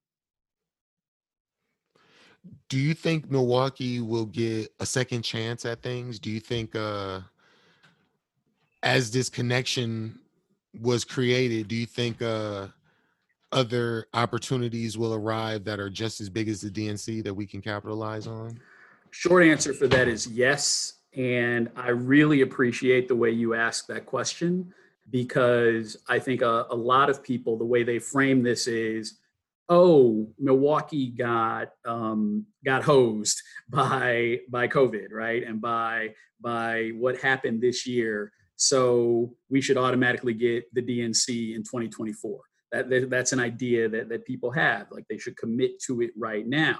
do 2.68 2.78
you 2.78 2.94
think 2.94 3.30
Milwaukee 3.30 4.00
will 4.00 4.26
get 4.26 4.72
a 4.80 4.86
second 4.86 5.22
chance 5.22 5.64
at 5.64 5.82
things? 5.82 6.18
Do 6.18 6.30
you 6.30 6.40
think 6.40 6.74
uh 6.74 7.20
as 8.82 9.10
this 9.10 9.28
connection 9.28 10.18
was 10.80 11.04
created, 11.04 11.68
do 11.68 11.76
you 11.76 11.86
think 11.86 12.22
uh 12.22 12.68
other 13.52 14.06
opportunities 14.12 14.98
will 14.98 15.14
arrive 15.14 15.64
that 15.64 15.78
are 15.78 15.88
just 15.88 16.20
as 16.20 16.28
big 16.28 16.48
as 16.48 16.60
the 16.60 16.70
DNC 16.70 17.22
that 17.24 17.32
we 17.32 17.46
can 17.46 17.62
capitalize 17.62 18.26
on? 18.26 18.60
Short 19.10 19.44
answer 19.44 19.72
for 19.72 19.86
that 19.88 20.08
is 20.08 20.26
yes. 20.26 20.94
And 21.16 21.70
I 21.76 21.88
really 21.88 22.42
appreciate 22.42 23.08
the 23.08 23.16
way 23.16 23.30
you 23.30 23.54
ask 23.54 23.86
that 23.86 24.04
question 24.04 24.74
because 25.10 25.96
I 26.08 26.18
think 26.18 26.42
a, 26.42 26.66
a 26.70 26.74
lot 26.74 27.08
of 27.08 27.22
people, 27.22 27.56
the 27.56 27.64
way 27.64 27.82
they 27.82 27.98
frame 27.98 28.42
this 28.42 28.66
is, 28.66 29.18
oh, 29.68 30.28
Milwaukee 30.38 31.08
got 31.11 31.70
um, 31.85 32.46
got 32.64 32.85
hosed 32.85 33.42
by 33.68 34.40
by 34.49 34.68
COVID, 34.68 35.12
right, 35.12 35.42
and 35.42 35.61
by 35.61 36.14
by 36.40 36.90
what 36.96 37.18
happened 37.18 37.62
this 37.62 37.87
year. 37.87 38.32
So 38.56 39.35
we 39.50 39.61
should 39.61 39.76
automatically 39.76 40.35
get 40.35 40.64
the 40.75 40.82
DNC 40.82 41.54
in 41.54 41.62
2024. 41.62 42.40
That, 42.73 42.88
that 42.88 43.11
that's 43.11 43.32
an 43.32 43.40
idea 43.40 43.88
that 43.88 44.08
that 44.08 44.25
people 44.25 44.50
have. 44.52 44.87
Like 44.90 45.04
they 45.08 45.18
should 45.18 45.37
commit 45.37 45.80
to 45.87 46.00
it 46.02 46.11
right 46.16 46.46
now. 46.46 46.78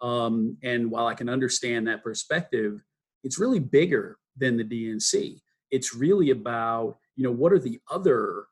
Um, 0.00 0.56
and 0.62 0.90
while 0.90 1.06
I 1.06 1.14
can 1.14 1.28
understand 1.28 1.88
that 1.88 2.04
perspective, 2.04 2.80
it's 3.24 3.38
really 3.38 3.58
bigger 3.58 4.16
than 4.36 4.56
the 4.56 4.64
DNC. 4.64 5.40
It's 5.70 5.94
really 5.94 6.30
about 6.30 6.96
you 7.16 7.24
know 7.24 7.32
what 7.32 7.52
are 7.52 7.58
the 7.58 7.80
other 7.90 8.46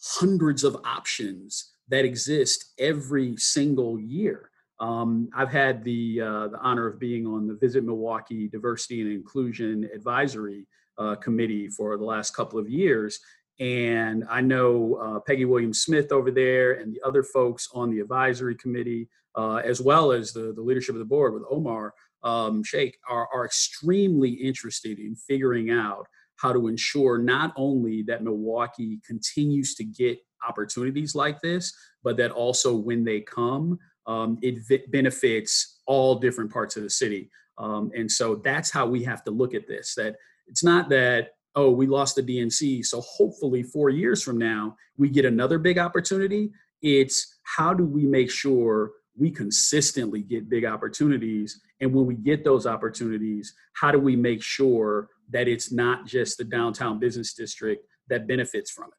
hundreds 0.00 0.64
of 0.64 0.76
options 0.84 1.72
that 1.88 2.04
exist 2.04 2.72
every 2.78 3.36
single 3.36 3.98
year. 3.98 4.50
Um, 4.80 5.28
I've 5.34 5.50
had 5.50 5.82
the 5.82 6.20
uh, 6.20 6.48
the 6.48 6.58
honor 6.60 6.86
of 6.86 7.00
being 7.00 7.26
on 7.26 7.48
the 7.48 7.54
Visit 7.54 7.84
Milwaukee 7.84 8.48
Diversity 8.48 9.00
and 9.00 9.10
Inclusion 9.10 9.88
Advisory 9.94 10.66
uh, 10.98 11.16
Committee 11.16 11.68
for 11.68 11.96
the 11.96 12.04
last 12.04 12.30
couple 12.34 12.58
of 12.58 12.68
years, 12.68 13.18
and 13.60 14.24
I 14.30 14.40
know 14.40 14.94
uh, 15.02 15.20
Peggy 15.20 15.44
Williams 15.44 15.80
Smith 15.80 16.12
over 16.12 16.30
there 16.30 16.74
and 16.74 16.94
the 16.94 17.00
other 17.04 17.24
folks 17.24 17.68
on 17.74 17.90
the 17.90 18.00
advisory 18.00 18.54
committee, 18.54 19.08
uh, 19.34 19.56
as 19.56 19.80
well 19.80 20.12
as 20.12 20.32
the, 20.32 20.52
the 20.54 20.62
leadership 20.62 20.94
of 20.94 21.00
the 21.00 21.04
board 21.04 21.34
with 21.34 21.42
Omar 21.50 21.92
um, 22.22 22.62
Shaikh, 22.62 22.96
are, 23.08 23.28
are 23.34 23.44
extremely 23.44 24.30
interested 24.30 24.98
in 25.00 25.16
figuring 25.16 25.70
out 25.70 26.06
how 26.36 26.52
to 26.52 26.68
ensure 26.68 27.18
not 27.18 27.52
only 27.56 28.02
that 28.02 28.22
Milwaukee 28.22 29.00
continues 29.04 29.74
to 29.74 29.84
get 29.84 30.18
opportunities 30.46 31.14
like 31.14 31.40
this, 31.40 31.72
but 32.02 32.16
that 32.16 32.30
also 32.30 32.74
when 32.74 33.04
they 33.04 33.20
come, 33.20 33.78
um, 34.06 34.38
it 34.42 34.66
v- 34.66 34.84
benefits 34.88 35.80
all 35.86 36.16
different 36.16 36.52
parts 36.52 36.76
of 36.76 36.82
the 36.82 36.90
city. 36.90 37.30
Um, 37.58 37.90
and 37.94 38.10
so 38.10 38.36
that's 38.36 38.70
how 38.70 38.86
we 38.86 39.02
have 39.04 39.22
to 39.24 39.30
look 39.30 39.54
at 39.54 39.66
this. 39.66 39.94
That 39.94 40.16
it's 40.46 40.64
not 40.64 40.88
that 40.90 41.30
oh 41.54 41.70
we 41.70 41.86
lost 41.86 42.16
the 42.16 42.22
DNC, 42.22 42.84
so 42.86 43.00
hopefully 43.00 43.62
four 43.62 43.90
years 43.90 44.22
from 44.22 44.38
now 44.38 44.76
we 44.96 45.08
get 45.08 45.24
another 45.24 45.58
big 45.58 45.78
opportunity. 45.78 46.50
It's 46.82 47.38
how 47.42 47.74
do 47.74 47.84
we 47.84 48.06
make 48.06 48.30
sure 48.30 48.92
we 49.16 49.30
consistently 49.30 50.22
get 50.22 50.48
big 50.48 50.64
opportunities, 50.64 51.60
and 51.80 51.92
when 51.92 52.06
we 52.06 52.14
get 52.14 52.44
those 52.44 52.66
opportunities, 52.66 53.54
how 53.74 53.90
do 53.90 53.98
we 53.98 54.16
make 54.16 54.42
sure 54.42 55.08
that 55.30 55.48
it's 55.48 55.72
not 55.72 56.06
just 56.06 56.38
the 56.38 56.44
downtown 56.44 56.98
business 56.98 57.34
district 57.34 57.84
that 58.08 58.26
benefits 58.26 58.70
from 58.70 58.86
it? 58.86 58.97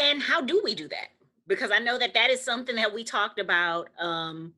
And 0.00 0.22
how 0.22 0.40
do 0.40 0.60
we 0.64 0.74
do 0.74 0.88
that? 0.88 1.08
because 1.46 1.70
I 1.70 1.78
know 1.78 1.98
that 1.98 2.14
that 2.14 2.30
is 2.30 2.42
something 2.42 2.76
that 2.76 2.92
we 2.92 3.04
talked 3.04 3.38
about 3.38 3.88
um, 3.98 4.52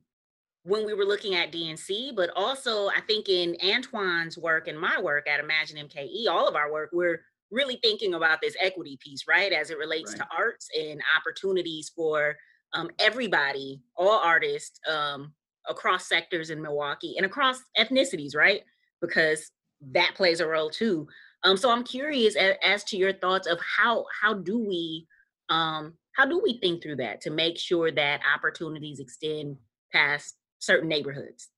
when 0.63 0.85
we 0.85 0.93
were 0.93 1.05
looking 1.05 1.35
at 1.35 1.51
DNC, 1.51 2.15
but 2.15 2.29
also 2.35 2.87
I 2.87 3.01
think 3.05 3.29
in 3.29 3.57
Antoine's 3.61 4.37
work 4.37 4.67
and 4.67 4.79
my 4.79 4.99
work 5.01 5.27
at 5.27 5.39
Imagine 5.39 5.87
MKE, 5.87 6.27
all 6.29 6.47
of 6.47 6.55
our 6.55 6.71
work, 6.71 6.89
we're 6.93 7.21
really 7.51 7.79
thinking 7.81 8.13
about 8.13 8.41
this 8.41 8.55
equity 8.59 8.97
piece, 9.01 9.25
right, 9.27 9.51
as 9.51 9.69
it 9.69 9.77
relates 9.77 10.11
right. 10.11 10.19
to 10.19 10.27
arts 10.37 10.69
and 10.77 11.01
opportunities 11.17 11.91
for 11.95 12.35
um, 12.73 12.89
everybody, 12.99 13.81
all 13.95 14.19
artists 14.19 14.79
um, 14.89 15.33
across 15.67 16.07
sectors 16.07 16.49
in 16.49 16.61
Milwaukee 16.61 17.15
and 17.17 17.25
across 17.25 17.61
ethnicities, 17.77 18.35
right? 18.35 18.61
Because 19.01 19.51
that 19.93 20.15
plays 20.15 20.39
a 20.39 20.47
role 20.47 20.69
too. 20.69 21.07
Um, 21.43 21.55
so 21.55 21.69
I'm 21.69 21.83
curious 21.83 22.35
as, 22.35 22.55
as 22.63 22.83
to 22.85 22.97
your 22.97 23.13
thoughts 23.13 23.47
of 23.47 23.59
how 23.61 24.05
how 24.21 24.33
do 24.33 24.57
we 24.59 25.07
um, 25.49 25.93
how 26.13 26.25
do 26.25 26.41
we 26.43 26.59
think 26.59 26.81
through 26.81 26.97
that 26.97 27.21
to 27.21 27.29
make 27.29 27.57
sure 27.57 27.91
that 27.91 28.21
opportunities 28.33 28.99
extend 28.99 29.57
past 29.91 30.35
certain 30.59 30.89
neighborhoods? 30.89 31.49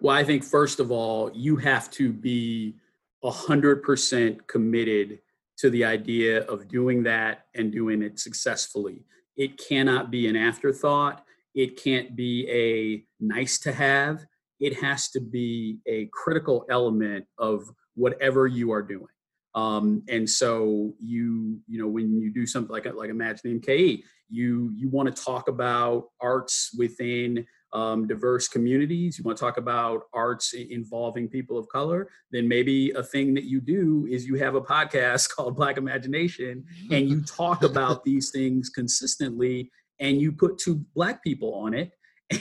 Well, 0.00 0.16
I 0.16 0.24
think 0.24 0.44
first 0.44 0.80
of 0.80 0.90
all, 0.90 1.30
you 1.34 1.56
have 1.56 1.90
to 1.92 2.12
be 2.12 2.76
100% 3.24 4.46
committed 4.46 5.18
to 5.58 5.70
the 5.70 5.84
idea 5.84 6.44
of 6.44 6.68
doing 6.68 7.02
that 7.02 7.46
and 7.56 7.72
doing 7.72 8.02
it 8.02 8.20
successfully. 8.20 9.04
It 9.36 9.58
cannot 9.58 10.10
be 10.10 10.28
an 10.28 10.36
afterthought. 10.36 11.24
It 11.54 11.82
can't 11.82 12.14
be 12.14 12.48
a 12.48 13.04
nice 13.24 13.58
to 13.60 13.72
have. 13.72 14.24
It 14.60 14.80
has 14.80 15.08
to 15.10 15.20
be 15.20 15.78
a 15.86 16.08
critical 16.12 16.64
element 16.70 17.24
of 17.38 17.68
whatever 17.94 18.46
you 18.46 18.70
are 18.70 18.82
doing. 18.82 19.08
Um, 19.54 20.02
and 20.08 20.28
so 20.28 20.94
you, 20.98 21.60
you 21.66 21.80
know, 21.80 21.88
when 21.88 22.20
you 22.20 22.32
do 22.32 22.46
something 22.46 22.70
like 22.70 22.86
like 22.94 23.10
Imagine 23.10 23.60
MKE, 23.60 24.02
you 24.28 24.70
you 24.76 24.88
want 24.88 25.14
to 25.14 25.22
talk 25.22 25.48
about 25.48 26.08
arts 26.20 26.70
within 26.76 27.46
um, 27.72 28.06
diverse 28.06 28.48
communities. 28.48 29.18
You 29.18 29.24
want 29.24 29.38
to 29.38 29.44
talk 29.44 29.56
about 29.56 30.02
arts 30.14 30.54
involving 30.54 31.28
people 31.28 31.58
of 31.58 31.68
color. 31.68 32.08
Then 32.30 32.48
maybe 32.48 32.90
a 32.92 33.02
thing 33.02 33.34
that 33.34 33.44
you 33.44 33.60
do 33.60 34.06
is 34.10 34.26
you 34.26 34.36
have 34.36 34.54
a 34.54 34.60
podcast 34.60 35.28
called 35.34 35.56
Black 35.56 35.76
Imagination, 35.76 36.64
and 36.90 37.08
you 37.08 37.22
talk 37.22 37.62
about 37.62 38.04
these 38.04 38.30
things 38.30 38.68
consistently, 38.68 39.70
and 39.98 40.20
you 40.20 40.32
put 40.32 40.58
two 40.58 40.84
black 40.94 41.22
people 41.22 41.54
on 41.54 41.74
it 41.74 41.92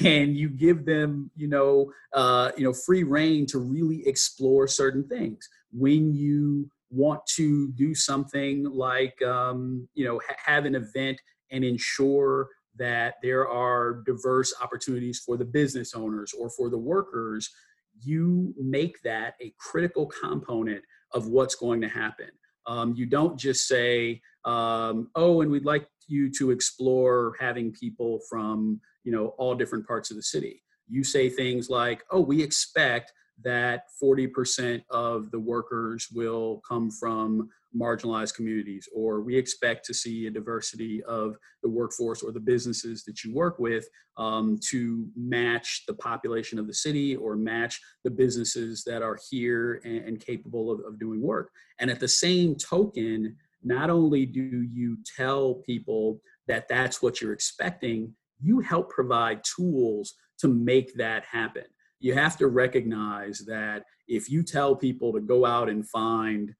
and 0.02 0.36
you 0.36 0.50
give 0.50 0.86
them 0.86 1.32
you 1.36 1.48
know 1.48 1.92
uh, 2.14 2.52
you 2.58 2.64
know 2.64 2.74
free 2.74 3.04
reign 3.04 3.46
to 3.46 3.60
really 3.60 4.06
explore 4.06 4.68
certain 4.68 5.08
things 5.08 5.48
when 5.72 6.14
you 6.14 6.70
want 6.90 7.26
to 7.36 7.72
do 7.74 7.94
something 7.94 8.64
like 8.66 9.22
um, 9.22 9.88
you 9.94 10.06
know 10.06 10.20
ha- 10.28 10.36
have 10.46 10.66
an 10.66 10.76
event 10.76 11.20
and 11.52 11.64
ensure 11.64 12.50
that 12.78 13.16
there 13.24 13.48
are 13.48 14.04
diverse 14.06 14.54
opportunities 14.62 15.20
for 15.26 15.38
the 15.38 15.46
business 15.46 15.94
owners 15.94 16.34
or 16.34 16.50
for 16.50 16.70
the 16.70 16.78
workers 16.78 17.50
you 18.04 18.54
make 18.58 19.02
that 19.04 19.34
a 19.42 19.54
critical 19.58 20.06
component 20.06 20.84
of 21.14 21.28
what's 21.28 21.56
going 21.56 21.82
to 21.82 21.88
happen. 21.88 22.30
Um, 22.68 22.94
you 22.96 23.06
don't 23.06 23.40
just 23.40 23.68
say 23.68 24.22
um, 24.46 25.10
oh 25.16 25.42
and 25.42 25.52
we'd 25.52 25.66
like 25.66 25.88
you 26.08 26.32
to 26.38 26.52
explore 26.52 27.34
having 27.40 27.72
people 27.72 28.20
from 28.30 28.80
you 29.04 29.12
know 29.12 29.28
all 29.38 29.56
different 29.56 29.88
parts 29.88 30.12
of 30.12 30.18
the 30.18 30.24
city. 30.24 30.64
You 30.90 31.04
say 31.04 31.30
things 31.30 31.70
like 31.70 32.04
oh 32.12 32.22
we 32.22 32.42
expect 32.42 33.12
that 33.44 33.84
40% 34.02 34.82
of 34.90 35.32
the 35.32 35.40
workers 35.40 36.08
will 36.14 36.62
come 36.68 36.90
from 36.92 37.50
marginalized 37.76 38.36
communities, 38.36 38.88
or 38.94 39.22
we 39.22 39.36
expect 39.38 39.86
to 39.86 39.94
see 39.94 40.28
a 40.28 40.32
diversity 40.32 41.04
of 41.04 41.36
the 41.62 41.70
workforce 41.70 42.24
or 42.24 42.32
the 42.32 42.40
businesses 42.40 43.04
that 43.04 43.24
you 43.24 43.34
work 43.34 43.60
with 43.60 43.88
um, 44.18 44.60
to 44.70 45.08
match 45.16 45.84
the 45.88 45.94
population 45.94 46.58
of 46.58 46.68
the 46.68 46.74
city 46.74 47.16
or 47.16 47.36
match 47.36 47.80
the 48.04 48.10
businesses 48.10 48.84
that 48.84 49.02
are 49.02 49.18
here 49.30 49.82
and, 49.84 49.98
and 50.06 50.20
capable 50.20 50.72
of, 50.72 50.80
of 50.86 51.00
doing 51.00 51.22
work. 51.22 51.52
And 51.80 51.92
at 51.92 52.00
the 52.00 52.08
same 52.08 52.56
token, 52.56 53.36
not 53.64 53.90
only 53.90 54.26
do 54.26 54.64
you 54.72 54.98
tell 55.16 55.56
people 55.66 56.20
that 56.48 56.68
that's 56.68 57.02
what 57.02 57.22
you're 57.22 57.34
expecting, 57.34 58.14
you 58.42 58.60
help 58.60 58.90
provide 58.90 59.42
tools 59.44 60.14
to 60.40 60.48
make 60.48 60.96
that 60.96 61.24
happen 61.26 61.64
you 62.00 62.14
have 62.14 62.38
to 62.38 62.48
recognize 62.48 63.40
that 63.40 63.84
if 64.08 64.30
you 64.30 64.44
tell 64.44 64.76
people 64.76 65.12
to 65.14 65.20
go 65.20 65.46
out 65.46 65.70
and 65.70 65.88
find 65.88 66.54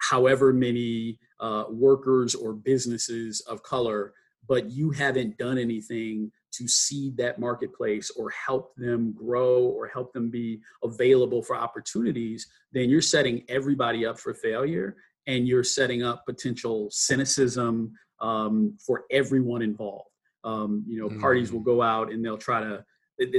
however 0.00 0.52
many 0.52 1.18
uh, 1.40 1.64
workers 1.70 2.34
or 2.34 2.52
businesses 2.52 3.40
of 3.42 3.62
color, 3.62 4.12
but 4.48 4.70
you 4.70 4.90
haven't 4.90 5.38
done 5.38 5.58
anything 5.58 6.30
to 6.52 6.68
seed 6.68 7.16
that 7.16 7.38
marketplace 7.38 8.10
or 8.10 8.30
help 8.30 8.74
them 8.76 9.12
grow 9.12 9.62
or 9.62 9.86
help 9.86 10.12
them 10.12 10.30
be 10.30 10.60
available 10.84 11.42
for 11.42 11.56
opportunities, 11.56 12.46
then 12.72 12.90
you're 12.90 13.00
setting 13.00 13.42
everybody 13.48 14.04
up 14.04 14.18
for 14.18 14.34
failure 14.34 14.96
and 15.26 15.46
you're 15.46 15.64
setting 15.64 16.02
up 16.02 16.26
potential 16.26 16.88
cynicism 16.90 17.92
um, 18.20 18.76
for 18.84 19.04
everyone 19.10 19.62
involved. 19.62 20.08
Um, 20.44 20.84
you 20.88 21.00
know, 21.00 21.08
mm. 21.08 21.20
parties 21.20 21.52
will 21.52 21.60
go 21.60 21.80
out 21.80 22.12
and 22.12 22.24
they'll 22.24 22.36
try 22.36 22.60
to 22.60 22.84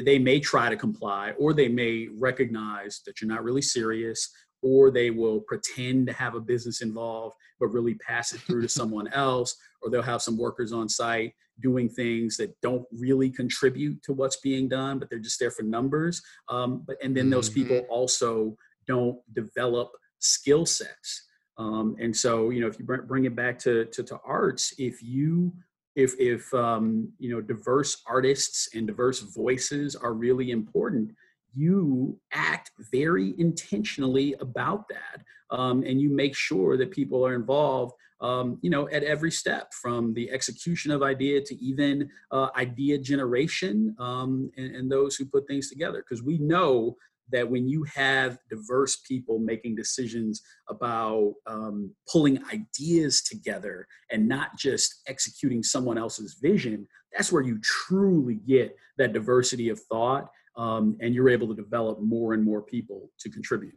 they 0.06 0.20
may 0.20 0.40
try 0.40 0.70
to 0.70 0.76
comply 0.76 1.34
or 1.38 1.54
they 1.54 1.68
may 1.68 2.08
recognize 2.18 3.02
that 3.06 3.22
you're 3.22 3.30
not 3.30 3.44
really 3.44 3.62
serious 3.62 4.30
or 4.62 4.92
they 4.92 5.10
will 5.10 5.42
pretend 5.42 6.08
to 6.08 6.14
have 6.14 6.36
a 6.36 6.40
business 6.40 6.82
involved 6.82 7.36
but 7.60 7.68
really 7.68 7.96
pass 7.96 8.34
it 8.34 8.42
through 8.42 8.62
to 8.62 8.70
someone 8.80 9.08
else 9.10 9.56
or 9.82 9.90
they'll 9.90 10.02
have 10.02 10.22
some 10.22 10.38
workers 10.38 10.72
on 10.72 10.88
site 10.88 11.34
doing 11.62 11.88
things 11.88 12.36
that 12.38 12.60
don't 12.62 12.86
really 12.92 13.30
contribute 13.30 14.02
to 14.04 14.14
what's 14.14 14.38
being 14.38 14.68
done 14.68 14.98
but 15.00 15.10
they're 15.10 15.20
just 15.20 15.40
there 15.40 15.52
for 15.52 15.64
numbers 15.64 16.22
um, 16.50 16.84
but 16.88 16.98
and 17.04 17.16
then 17.16 17.30
those 17.30 17.50
mm-hmm. 17.50 17.64
people 17.70 17.86
also 17.90 18.56
don't 18.88 19.18
develop 19.34 19.92
skill 20.20 20.66
sets 20.66 21.28
um, 21.58 21.96
and 22.00 22.16
so 22.16 22.50
you 22.50 22.60
know 22.60 22.68
if 22.68 22.80
you 22.80 22.86
bring 22.86 23.26
it 23.26 23.36
back 23.36 23.60
to, 23.60 23.86
to, 23.86 24.04
to 24.04 24.18
arts 24.26 24.74
if 24.78 25.04
you 25.04 25.54
if 25.96 26.14
if 26.20 26.54
um, 26.54 27.12
you 27.20 27.34
know 27.34 27.42
diverse 27.42 28.02
artists 28.08 28.70
and 28.74 28.88
diverse 28.88 29.20
voices 29.20 29.96
are 29.96 30.14
really 30.14 30.52
important 30.52 31.12
you 31.56 32.20
act 32.32 32.72
very 32.92 33.36
intentionally 33.38 34.36
about 34.40 34.86
that 34.90 35.24
um, 35.56 35.84
and 35.84 36.02
you 36.02 36.10
make 36.10 36.36
sure 36.36 36.78
that 36.78 36.90
people 36.92 37.26
are 37.26 37.36
involved 37.36 37.94
um, 38.22 38.58
you 38.62 38.70
know 38.70 38.90
at 38.90 39.04
every 39.04 39.32
step 39.32 39.74
from 39.74 40.14
the 40.14 40.32
execution 40.32 40.92
of 40.92 41.04
idea 41.04 41.42
to 41.42 41.56
even 41.64 42.10
uh, 42.32 42.48
idea 42.56 42.98
generation 42.98 43.96
um, 44.00 44.50
and, 44.58 44.76
and, 44.76 44.92
those 44.92 45.16
who 45.16 45.26
put 45.26 45.48
things 45.48 45.70
together 45.70 46.04
because 46.08 46.24
we 46.24 46.38
know 46.38 46.96
that 47.32 47.50
when 47.50 47.68
you 47.68 47.84
have 47.96 48.38
diverse 48.50 48.98
people 49.08 49.40
making 49.40 49.76
decisions 49.76 50.42
about 50.70 51.34
um, 51.48 51.94
pulling 52.12 52.40
ideas 52.54 53.22
together 53.22 53.88
and 54.12 54.28
not 54.28 54.58
just 54.58 55.02
executing 55.08 55.64
someone 55.64 55.98
else's 55.98 56.38
vision, 56.42 56.88
that's 57.16 57.32
where 57.32 57.44
you 57.44 57.60
truly 57.62 58.36
get 58.36 58.76
that 58.98 59.14
diversity 59.14 59.70
of 59.70 59.80
thought 59.92 60.30
um, 60.58 60.98
and 61.02 61.16
you're 61.16 61.30
able 61.30 61.48
to 61.48 61.56
develop 61.56 62.00
more 62.02 62.34
and 62.34 62.44
more 62.44 62.62
people 62.62 63.10
to 63.20 63.30
contribute. 63.30 63.76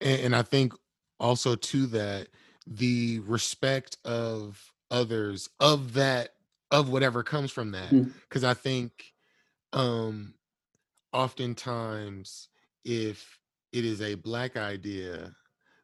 And, 0.00 0.20
and 0.20 0.36
I 0.36 0.42
think 0.42 0.72
also 1.18 1.54
to 1.54 1.86
that, 1.88 2.28
the 2.66 3.20
respect 3.20 3.96
of 4.04 4.72
others 4.90 5.48
of 5.60 5.94
that 5.94 6.30
of 6.70 6.90
whatever 6.90 7.22
comes 7.22 7.50
from 7.50 7.72
that 7.72 7.90
Mm. 7.90 8.12
because 8.28 8.44
i 8.44 8.54
think 8.54 8.92
um 9.72 10.34
oftentimes 11.12 12.48
if 12.84 13.38
it 13.72 13.84
is 13.84 14.00
a 14.02 14.14
black 14.14 14.56
idea 14.56 15.32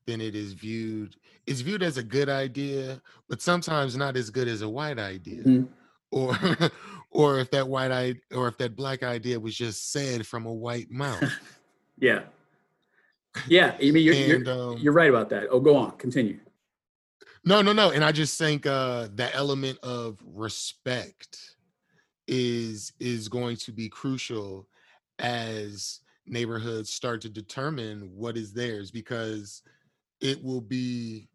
then 0.06 0.20
it 0.20 0.34
is 0.34 0.52
viewed 0.52 1.14
it's 1.46 1.60
viewed 1.60 1.82
as 1.82 1.96
a 1.96 2.02
good 2.02 2.28
idea 2.28 3.00
but 3.28 3.42
sometimes 3.42 3.96
not 3.96 4.16
as 4.16 4.30
good 4.30 4.48
as 4.48 4.62
a 4.62 4.68
white 4.68 4.98
idea 4.98 5.42
Mhm. 5.42 5.68
or 6.10 6.36
or 7.10 7.38
if 7.38 7.50
that 7.50 7.66
white 7.68 7.90
eye 7.90 8.14
or 8.34 8.48
if 8.48 8.56
that 8.58 8.76
black 8.76 9.02
idea 9.02 9.38
was 9.38 9.54
just 9.56 9.92
said 9.92 10.26
from 10.26 10.46
a 10.46 10.52
white 10.52 10.90
mouth 10.90 11.22
Yeah. 11.98 12.24
Yeah. 13.48 13.74
I 13.80 13.90
mean, 13.90 14.04
you're, 14.04 14.14
and 14.14 14.46
you're, 14.46 14.50
um 14.54 14.76
you're 14.78 14.92
right 14.92 15.08
about 15.08 15.30
that. 15.30 15.46
Oh, 15.50 15.60
go 15.60 15.76
on. 15.76 15.92
Continue. 15.96 16.38
No, 17.42 17.62
no, 17.62 17.72
no. 17.72 17.90
And 17.90 18.04
I 18.04 18.12
just 18.12 18.38
think 18.38 18.66
uh 18.66 19.08
that 19.14 19.34
element 19.34 19.78
of 19.82 20.18
respect 20.26 21.56
is 22.28 22.92
is 23.00 23.28
going 23.28 23.56
to 23.56 23.72
be 23.72 23.88
crucial 23.88 24.68
as 25.18 26.00
neighborhoods 26.26 26.92
start 26.92 27.20
to 27.22 27.28
determine 27.28 28.10
what 28.14 28.36
is 28.36 28.52
theirs 28.52 28.90
because 28.90 29.62
it 30.20 30.42
will 30.42 30.60
be 30.60 31.28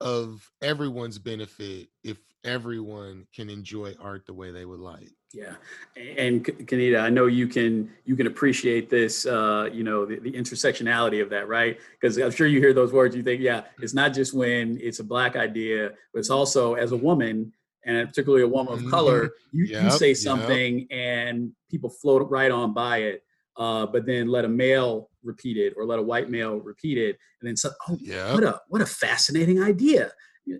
of 0.00 0.50
everyone's 0.60 1.18
benefit 1.18 1.88
if 2.02 2.18
everyone 2.44 3.26
can 3.34 3.48
enjoy 3.48 3.94
art 4.00 4.26
the 4.26 4.34
way 4.34 4.50
they 4.50 4.64
would 4.64 4.80
like. 4.80 5.10
Yeah, 5.32 5.54
and 5.96 6.44
Kanita, 6.44 7.00
I 7.00 7.08
know 7.08 7.26
you 7.26 7.48
can 7.48 7.90
you 8.04 8.16
can 8.16 8.26
appreciate 8.26 8.90
this. 8.90 9.24
Uh, 9.24 9.70
you 9.72 9.82
know 9.82 10.04
the, 10.04 10.18
the 10.18 10.32
intersectionality 10.32 11.22
of 11.22 11.30
that, 11.30 11.48
right? 11.48 11.78
Because 11.92 12.18
I'm 12.18 12.30
sure 12.30 12.46
you 12.46 12.60
hear 12.60 12.74
those 12.74 12.92
words, 12.92 13.16
you 13.16 13.22
think, 13.22 13.40
yeah, 13.40 13.62
it's 13.80 13.94
not 13.94 14.12
just 14.12 14.34
when 14.34 14.78
it's 14.82 14.98
a 14.98 15.04
black 15.04 15.36
idea, 15.36 15.92
but 16.12 16.18
it's 16.18 16.30
also 16.30 16.74
as 16.74 16.92
a 16.92 16.96
woman, 16.96 17.52
and 17.84 18.08
particularly 18.08 18.44
a 18.44 18.48
woman 18.48 18.72
of 18.74 18.90
color, 18.90 19.30
you, 19.52 19.64
you 19.64 19.70
Yep, 19.72 19.92
say 19.92 20.08
yep. 20.08 20.16
something 20.16 20.86
and 20.90 21.52
people 21.70 21.90
float 21.90 22.28
right 22.30 22.50
on 22.50 22.72
by 22.74 22.98
it. 22.98 23.22
Uh, 23.56 23.84
but 23.86 24.06
then 24.06 24.28
let 24.28 24.44
a 24.46 24.48
male 24.48 25.10
repeat 25.22 25.56
it 25.58 25.74
or 25.76 25.84
let 25.84 25.98
a 25.98 26.02
white 26.02 26.30
male 26.30 26.56
repeat 26.56 26.96
it, 26.96 27.18
and 27.40 27.48
then 27.48 27.54
so, 27.56 27.70
oh, 27.88 27.98
Yeah. 28.00 28.32
what 28.32 28.42
a 28.44 28.60
what 28.68 28.80
a 28.80 28.86
fascinating 28.86 29.62
idea. 29.62 30.10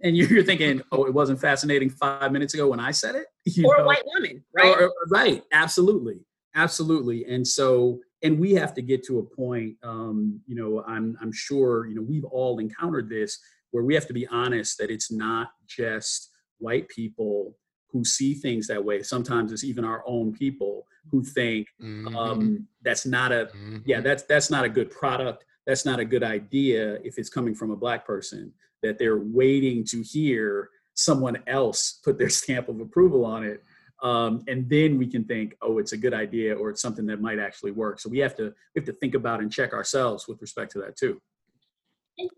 And 0.05 0.14
you're 0.17 0.29
you're 0.29 0.45
thinking, 0.45 0.83
oh, 0.93 1.05
it 1.07 1.14
wasn't 1.14 1.41
fascinating 1.41 1.88
five 1.88 2.31
minutes 2.33 2.52
ago 2.55 2.69
when 2.69 2.81
I 2.81 2.91
said 2.91 3.14
it, 3.14 3.26
You 3.47 3.67
or 3.67 3.76
a 3.76 3.85
white 3.87 4.02
woman, 4.14 4.45
right? 4.55 4.76
Or- 4.76 4.85
or- 4.88 4.93
right, 5.11 5.43
absolutely, 5.52 6.21
absolutely. 6.55 7.25
And 7.25 7.49
so, 7.49 7.99
and 8.23 8.38
we 8.38 8.52
have 8.55 8.75
to 8.75 8.83
get 8.83 9.02
to 9.07 9.19
a 9.21 9.23
point. 9.23 9.76
Um, 9.83 10.41
you 10.47 10.55
know, 10.55 10.85
I'm 10.87 11.17
I'm 11.23 11.33
sure 11.33 11.87
you 11.87 11.95
know 11.95 12.02
we've 12.02 12.25
all 12.26 12.59
encountered 12.59 13.09
this 13.09 13.38
where 13.71 13.85
we 13.85 13.95
have 13.95 14.07
to 14.09 14.12
be 14.12 14.26
honest 14.26 14.76
that 14.79 14.91
it's 14.91 15.11
not 15.11 15.49
just 15.67 16.29
white 16.62 16.88
people 16.88 17.57
who 17.90 18.04
see 18.04 18.33
things 18.35 18.66
that 18.69 18.83
way. 18.83 19.02
Sometimes 19.02 19.52
it's 19.52 19.64
even 19.64 19.85
our 19.85 20.02
own 20.07 20.33
people 20.33 20.87
who 21.11 21.23
think 21.23 21.66
Mhm, 21.81 22.16
um, 22.16 22.69
that's 22.83 23.04
not 23.07 23.33
a 23.33 23.49
mhm. 23.54 23.83
yeah 23.85 24.00
that's 24.00 24.23
that's 24.25 24.50
not 24.50 24.64
a 24.64 24.69
good 24.69 24.90
product 24.90 25.45
that's 25.66 25.85
not 25.85 26.00
a 26.00 26.04
good 26.04 26.23
idea 26.23 26.95
if 27.04 27.19
it's 27.19 27.28
coming 27.28 27.54
from 27.54 27.71
a 27.71 27.76
black 27.76 28.07
person 28.07 28.52
that 28.83 28.99
they're 28.99 29.19
waiting 29.19 29.85
to 29.85 30.02
hear 30.02 30.71
someone 30.95 31.38
else 31.47 32.00
put 32.04 32.19
their 32.19 32.28
stamp 32.40 32.69
of 32.69 32.81
approval 32.81 33.25
on 33.25 33.45
it 33.45 33.62
um, 34.02 34.42
and 34.49 34.69
then 34.69 34.99
we 34.99 35.07
can 35.07 35.25
think 35.25 35.57
oh 35.61 35.78
it's 35.78 35.92
a 35.92 35.97
good 35.97 36.14
idea 36.14 36.54
or 36.54 36.71
it's 36.71 36.83
something 36.83 37.07
that 37.07 37.21
might 37.21 37.38
actually 37.38 37.73
work 37.73 37.99
so 38.00 38.09
we 38.09 38.19
have 38.19 38.37
to 38.37 38.45
we 38.75 38.78
have 38.81 38.87
to 38.87 38.92
think 38.92 39.14
about 39.14 39.40
and 39.40 39.52
check 39.52 39.73
ourselves 39.73 40.28
with 40.28 40.40
respect 40.40 40.71
to 40.73 40.78
that 40.78 40.97
too 40.97 41.21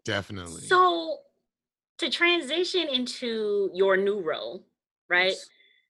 Definitely. 0.05 0.63
So 0.63 1.19
to 1.99 2.11
transition 2.11 2.89
into 2.89 3.71
your 3.75 3.97
new 3.97 4.21
role, 4.21 4.65
right? 5.09 5.35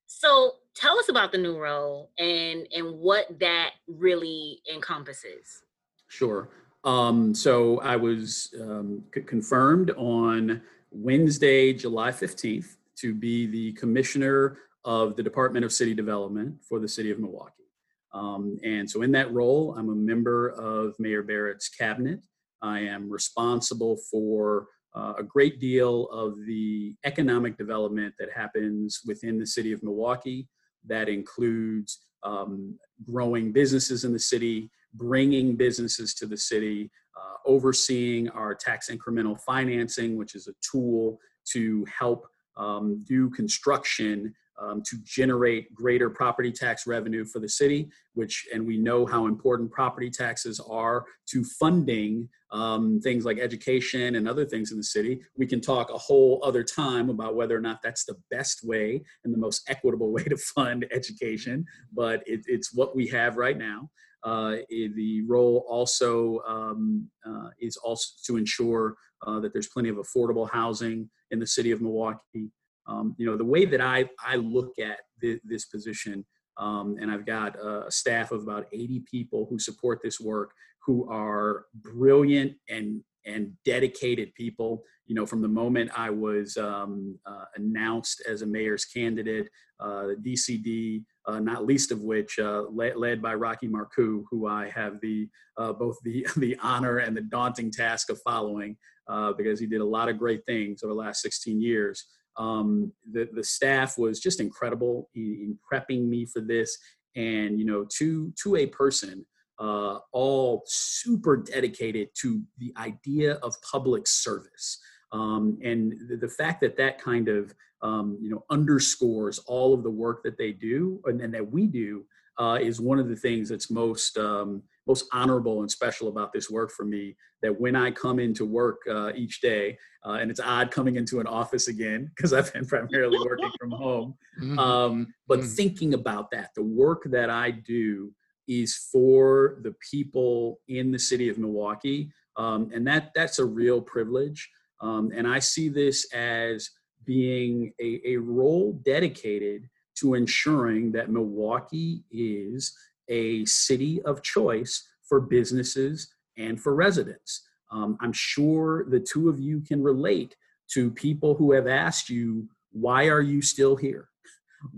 So 0.07 0.53
tell 0.75 0.99
us 0.99 1.09
about 1.09 1.33
the 1.33 1.39
new 1.39 1.59
role 1.59 2.11
and 2.19 2.67
and 2.73 2.99
what 2.99 3.39
that 3.41 3.71
really 3.87 4.61
encompasses. 4.73 5.63
Sure. 6.09 6.49
Um, 6.85 7.35
so 7.35 7.81
I 7.81 7.97
was 7.97 8.55
um, 8.61 9.05
c- 9.15 9.23
confirmed 9.23 9.91
on 9.93 10.61
Wednesday, 10.91 11.73
July 11.73 12.11
15th, 12.11 12.77
to 12.97 13.15
be 13.15 13.47
the 13.47 13.73
commissioner 13.73 14.59
of 14.85 15.17
the 15.17 15.23
Department 15.23 15.65
of 15.65 15.73
City 15.73 15.95
Development 15.95 16.63
for 16.63 16.79
the 16.79 16.89
city 16.89 17.11
of 17.11 17.19
Milwaukee. 17.19 17.65
Um, 18.13 18.59
and 18.63 18.89
so 18.89 19.03
in 19.03 19.11
that 19.13 19.33
role, 19.33 19.75
I'm 19.77 19.89
a 19.89 19.95
member 19.95 20.51
of 20.51 20.95
Mayor 21.01 21.23
Barrett's 21.23 21.69
cabinet. 21.69 22.21
I 22.63 22.81
am 22.81 23.11
responsible 23.11 23.97
for 24.11 24.69
uh, 24.95 25.15
a 25.19 25.23
great 25.23 25.61
deal 25.61 26.07
of 26.07 26.37
the 26.47 26.95
economic 27.05 27.59
development 27.59 28.15
that 28.19 28.29
happens 28.35 29.01
within 29.05 29.39
the 29.39 29.47
city 29.47 29.73
of 29.73 29.83
Milwaukee. 29.83 30.49
That 30.87 31.09
includes 31.09 32.01
um, 32.23 32.79
growing 33.11 33.53
businesses 33.53 34.05
in 34.05 34.13
the 34.13 34.19
city, 34.19 34.71
bringing 34.95 35.57
businesses 35.57 36.15
to 36.15 36.27
the 36.27 36.37
city, 36.37 36.91
uh, 37.17 37.37
overseeing 37.47 38.29
our 38.31 38.55
tax 38.55 38.89
incremental 38.91 39.41
financing, 39.41 40.17
which 40.17 40.35
is 40.35 40.49
a 40.49 40.55
tool 40.71 41.19
to 41.53 41.85
help 41.87 42.27
um, 42.57 43.05
do 43.07 43.31
construction 43.31 44.35
um, 44.59 44.83
to 44.83 44.97
generate 45.05 45.75
greater 45.75 46.09
property 46.11 46.53
tax 46.53 46.87
revenue 46.87 47.25
for 47.25 47.39
the 47.39 47.49
city, 47.49 47.89
which, 48.15 48.47
and 48.53 48.67
we 48.67 48.79
know 48.79 49.05
how 49.05 49.27
important 49.27 49.71
property 49.71 50.11
taxes 50.11 50.61
are 50.61 51.05
to 51.27 51.45
funding 51.45 52.29
um, 52.51 53.01
things 53.01 53.25
like 53.25 53.39
education 53.39 54.15
and 54.15 54.29
other 54.29 54.45
things 54.45 54.71
in 54.71 54.79
the 54.79 54.85
city. 54.85 55.21
We 55.37 55.47
can 55.47 55.61
talk 55.61 55.91
a 55.91 55.99
whole 55.99 56.41
other 56.45 56.63
time 56.63 57.11
about 57.11 57.35
whether 57.35 57.57
or 57.57 57.61
not 57.61 57.81
that's 57.83 58.05
the 58.05 58.17
best 58.31 58.65
way 58.65 59.03
and 59.25 59.35
the 59.35 59.39
most 59.39 59.69
equitable 59.69 60.13
way 60.13 60.25
to 60.25 60.37
fund 60.37 60.87
education, 60.93 61.65
but 61.93 62.23
it, 62.27 62.43
it's 62.47 62.73
what 62.73 62.95
we 62.95 63.09
have 63.09 63.37
right 63.37 63.59
now. 63.59 63.91
Uh, 64.23 64.57
the 64.71 65.23
role 65.27 65.67
also 65.69 66.41
um, 66.49 67.07
uh, 67.27 67.51
is 67.61 67.77
also 67.77 68.07
to 68.25 68.39
ensure 68.39 68.97
uh, 69.27 69.39
that 69.39 69.53
there's 69.53 69.69
plenty 69.69 69.91
of 69.91 69.97
affordable 69.97 70.49
housing 70.49 71.11
in 71.31 71.39
the 71.39 71.47
city 71.47 71.73
of 71.73 71.83
Milwaukee. 71.83 72.51
Um, 72.87 73.15
you 73.19 73.27
know, 73.27 73.37
the 73.37 73.45
way 73.45 73.65
that 73.65 73.81
I, 73.81 74.09
I 74.25 74.37
look 74.37 74.79
at 74.79 74.99
thi- 75.21 75.41
this 75.45 75.67
position, 75.67 76.25
um, 76.59 76.97
and 77.01 77.11
I've 77.11 77.27
got 77.27 77.57
a 77.57 77.91
staff 77.91 78.31
of 78.31 78.43
about 78.43 78.67
80 78.73 79.05
people 79.11 79.47
who 79.51 79.59
support 79.59 80.01
this 80.03 80.21
work, 80.21 80.53
who 80.85 81.09
are 81.11 81.67
brilliant 81.75 82.53
and 82.69 83.03
and 83.27 83.53
dedicated 83.65 84.35
people. 84.35 84.85
You 85.07 85.15
know, 85.15 85.27
from 85.27 85.43
the 85.43 85.49
moment 85.49 85.91
I 85.95 86.11
was 86.11 86.57
um, 86.57 87.19
uh, 87.27 87.45
announced 87.57 88.23
as 88.29 88.43
a 88.43 88.47
mayor's 88.47 88.85
candidate, 88.85 89.49
uh, 89.81 90.09
DCD, 90.23 91.05
uh, 91.27 91.41
not 91.41 91.67
least 91.67 91.91
of 91.91 92.01
which 92.03 92.39
uh, 92.39 92.63
led, 92.71 92.97
led 92.97 93.21
by 93.21 93.35
Rocky 93.35 93.69
Marcoux, 93.69 94.25
who 94.31 94.47
I 94.47 94.71
have 94.71 95.01
the 95.01 95.29
uh, 95.57 95.73
both 95.73 95.99
the 96.05 96.27
the 96.37 96.57
honor 96.63 96.99
and 96.99 97.17
the 97.17 97.23
daunting 97.23 97.71
task 97.71 98.11
of 98.11 98.21
following, 98.23 98.77
uh, 99.09 99.33
because 99.33 99.61
he 99.61 99.67
did 99.67 99.81
a 99.81 99.85
lot 99.85 100.09
of 100.09 100.19
great 100.19 100.45
things 100.47 100.83
over 100.83 100.93
the 100.93 100.99
last 100.99 101.23
16 101.23 101.61
years. 101.61 102.05
Um, 102.37 102.93
the 103.13 103.29
the 103.33 103.45
staff 103.45 103.97
was 103.97 104.19
just 104.19 104.41
incredible 104.41 105.09
in, 105.15 105.23
in 105.23 105.59
prepping 105.71 106.07
me 106.09 106.27
for 106.27 106.41
this, 106.41 106.77
and 107.15 107.59
you 107.59 107.65
know, 107.65 107.87
to 107.99 108.33
to 108.43 108.57
a 108.57 108.67
person, 108.67 109.25
uh, 109.61 109.99
all 110.13 110.65
super 110.67 111.37
dedicated 111.37 112.09
to 112.23 112.43
the 112.59 112.73
idea 112.77 113.35
of 113.35 113.55
public 113.63 114.07
service. 114.07 114.81
Um, 115.13 115.59
and 115.63 115.95
the, 116.09 116.17
the 116.17 116.29
fact 116.29 116.61
that 116.63 116.77
that 116.77 117.01
kind 117.01 117.29
of 117.29 117.55
um, 117.83 118.19
you 118.21 118.31
know 118.31 118.45
underscores 118.51 119.39
all 119.47 119.73
of 119.75 119.85
the 119.85 119.91
work 119.91 120.25
that 120.25 120.39
they 120.39 120.51
do 120.53 121.01
and, 121.05 121.21
and 121.21 121.33
that 121.35 121.49
we 121.49 121.67
do 121.67 122.05
uh, 122.39 122.59
is 122.61 122.81
one 122.81 122.99
of 122.99 123.09
the 123.09 123.17
things 123.17 123.49
that's 123.49 123.71
most 123.71 124.19
um, 124.19 124.63
most 124.87 125.07
honorable 125.13 125.61
and 125.61 125.71
special 125.71 126.09
about 126.09 126.33
this 126.33 126.51
work 126.51 126.71
for 126.71 126.85
me. 126.85 127.17
That 127.43 127.59
when 127.61 127.77
I 127.77 127.91
come 127.91 128.19
into 128.19 128.45
work 128.45 128.83
uh, 128.91 129.13
each 129.15 129.41
day, 129.41 129.77
uh, 130.07 130.13
and 130.13 130.31
it's 130.31 130.41
odd 130.41 130.71
coming 130.71 130.97
into 130.97 131.21
an 131.21 131.27
office 131.27 131.69
again 131.69 132.11
because 132.15 132.33
I've 132.33 132.53
been 132.53 132.67
primarily 132.75 133.19
working 133.19 133.51
from 133.59 133.71
home. 133.85 134.15
Mhm. 134.41 134.59
Um, 134.59 135.15
but 135.27 135.41
Mm. 135.41 135.57
thinking 135.57 135.95
about 135.95 136.31
that, 136.31 136.51
the 136.55 136.63
work 136.63 137.05
that 137.11 137.31
I 137.31 137.51
do 137.51 138.13
is 138.47 138.89
for 138.93 139.59
the 139.63 139.75
people 139.91 140.61
in 140.69 140.91
the 140.93 140.99
city 140.99 141.29
of 141.29 141.39
Milwaukee, 141.39 142.13
um, 142.37 142.71
and 142.75 142.87
that 142.87 143.11
that's 143.15 143.39
a 143.39 143.45
real 143.45 143.81
privilege. 143.81 144.51
Um, 144.81 145.11
and 145.15 145.27
I 145.27 145.39
see 145.39 145.69
this 145.71 146.13
as 146.13 146.69
being 147.05 147.73
a, 147.81 148.01
a 148.05 148.17
role 148.17 148.73
dedicated 148.85 149.69
to 149.97 150.15
ensuring 150.15 150.93
that 150.93 151.11
Milwaukee 151.11 152.05
is 152.11 152.77
a 153.09 153.45
city 153.45 154.01
of 154.03 154.23
choice 154.23 154.87
for 155.09 155.21
businesses 155.21 156.13
and 156.37 156.61
for 156.61 156.75
residents. 156.75 157.47
Um, 157.71 157.97
I'm 158.01 158.13
sure 158.13 158.87
the 158.89 159.01
two 159.01 159.29
of 159.29 159.39
you 159.41 159.61
can 159.61 159.83
relate 159.83 160.37
to 160.73 160.91
people 160.91 161.35
who 161.35 161.53
have 161.53 161.67
asked 161.67 162.09
you, 162.09 162.49
why 162.73 163.09
are 163.09 163.21
you 163.21 163.43
still 163.43 163.77
here? 163.77 164.09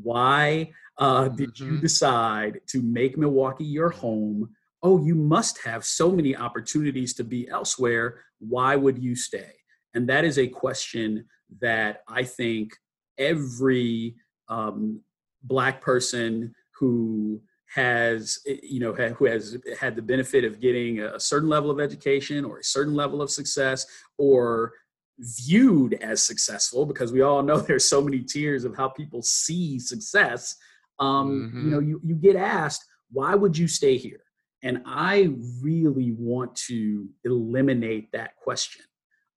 Why 0.03 0.73
uh, 0.99 1.29
did 1.29 1.61
you 1.61 1.75
Mhm. 1.75 1.81
decide 1.83 2.61
to 2.69 2.81
make 2.81 3.19
Milwaukee 3.19 3.65
your 3.65 3.91
home? 3.91 4.57
Oh, 4.83 5.05
you 5.05 5.15
must 5.15 5.59
have 5.59 5.85
so 5.85 6.11
many 6.11 6.35
opportunities 6.35 7.12
to 7.15 7.25
be 7.25 7.49
elsewhere. 7.49 8.25
Why 8.39 8.77
would 8.77 8.99
you 8.99 9.15
stay? 9.15 9.53
And 9.95 10.09
that 10.09 10.25
is 10.25 10.39
a 10.39 10.49
question 10.49 11.27
that 11.61 12.03
I 12.09 12.25
think 12.25 12.75
every 13.19 14.17
um, 14.49 15.01
black 15.43 15.81
person 15.81 16.55
who 16.79 17.43
has 17.74 18.38
eh, 18.46 18.57
you 18.62 18.81
know 18.81 18.92
who 18.92 19.24
has 19.26 19.57
had 19.79 19.96
the 19.96 20.02
benefit 20.02 20.44
of 20.44 20.61
getting 20.61 21.00
a 21.00 21.20
certain 21.20 21.48
level 21.48 21.70
of 21.70 21.81
education 21.81 22.44
or 22.44 22.59
a 22.59 22.64
certain 22.64 22.94
level 22.94 23.20
of 23.20 23.31
success 23.31 23.87
or 24.18 24.72
viewed 25.18 25.94
as 25.94 26.22
successful 26.22 26.87
because 26.87 27.12
we 27.12 27.22
all 27.22 27.42
know 27.42 27.59
there's 27.59 27.88
so 27.88 28.00
many 28.00 28.20
tiers 28.20 28.64
of 28.64 28.76
how 28.76 28.88
people 28.88 29.22
see 29.22 29.79
success 29.79 30.57
um, 30.98 31.50
mm-hmm. 31.50 31.64
you 31.64 31.70
know 31.70 31.81
you, 31.81 32.00
you 32.05 32.14
get 32.14 32.37
asked 32.37 32.85
why 33.11 33.35
would 33.35 33.57
you 33.57 33.68
stay 33.68 33.96
here? 33.96 34.20
And 34.62 34.83
i 34.87 35.31
really 35.62 36.12
want 36.18 36.55
to 36.66 37.09
eliminate 37.24 38.11
that 38.12 38.37
question. 38.37 38.85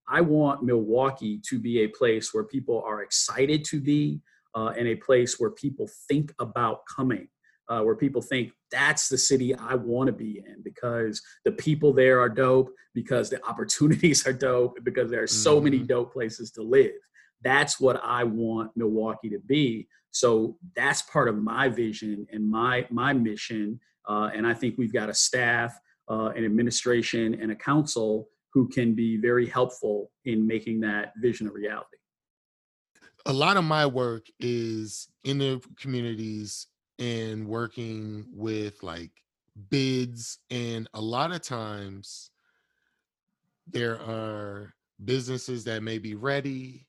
I 0.07 0.21
want 0.21 0.63
milwaukee 0.63 1.39
to 1.49 1.59
be 1.59 1.81
a 1.81 1.87
place 1.87 2.33
where 2.33 2.43
people 2.43 2.81
are 2.85 3.03
excited 3.03 3.63
to 3.65 3.79
be 3.79 4.21
uh, 4.55 4.73
and 4.77 4.87
a 4.87 4.95
place 4.95 5.39
where 5.39 5.51
people 5.51 5.87
think 6.07 6.33
about 6.39 6.81
coming 6.93 7.27
uh, 7.69 7.81
where 7.81 7.95
people 7.95 8.21
think 8.21 8.51
that's 8.71 9.09
the 9.09 9.17
city 9.17 9.55
I 9.55 9.75
want 9.75 10.07
to 10.07 10.13
be 10.13 10.43
in 10.45 10.61
because 10.63 11.21
the 11.45 11.51
people 11.51 11.93
there 11.93 12.19
are 12.19 12.29
dope, 12.29 12.73
because 12.93 13.29
the 13.29 13.43
opportunities 13.47 14.25
are 14.27 14.33
dope, 14.33 14.77
because 14.83 15.09
there 15.09 15.23
are 15.23 15.27
so 15.27 15.55
mm-hmm. 15.55 15.65
many 15.65 15.77
dope 15.79 16.11
places 16.11 16.51
to 16.51 16.63
live. 16.63 16.91
That's 17.41 17.79
what 17.79 18.01
I 18.03 18.23
want 18.23 18.71
Milwaukee 18.75 19.29
to 19.29 19.39
be. 19.39 19.87
So 20.11 20.57
that's 20.75 21.03
part 21.03 21.29
of 21.29 21.37
my 21.37 21.69
vision 21.69 22.25
and 22.31 22.49
my 22.49 22.85
my 22.89 23.13
mission. 23.13 23.79
Uh, 24.07 24.31
and 24.33 24.45
I 24.45 24.55
think 24.55 24.75
we've 24.77 24.91
got 24.91 25.09
a 25.09 25.13
staff, 25.13 25.79
uh, 26.09 26.31
an 26.35 26.43
administration, 26.43 27.39
and 27.39 27.51
a 27.51 27.55
council 27.55 28.27
who 28.53 28.67
can 28.67 28.95
be 28.95 29.17
very 29.17 29.45
helpful 29.45 30.11
in 30.25 30.47
making 30.47 30.79
that 30.81 31.13
vision 31.21 31.47
a 31.47 31.51
reality. 31.51 31.97
A 33.27 33.33
lot 33.33 33.57
of 33.57 33.63
my 33.63 33.85
work 33.85 34.25
is 34.39 35.07
in 35.23 35.37
the 35.37 35.61
communities 35.79 36.65
and 36.99 37.47
working 37.47 38.25
with 38.33 38.83
like 38.83 39.11
bids 39.69 40.39
and 40.51 40.87
a 40.93 41.01
lot 41.01 41.31
of 41.31 41.41
times 41.41 42.29
there 43.67 43.99
are 43.99 44.73
businesses 45.03 45.63
that 45.63 45.81
may 45.81 45.97
be 45.97 46.15
ready 46.15 46.87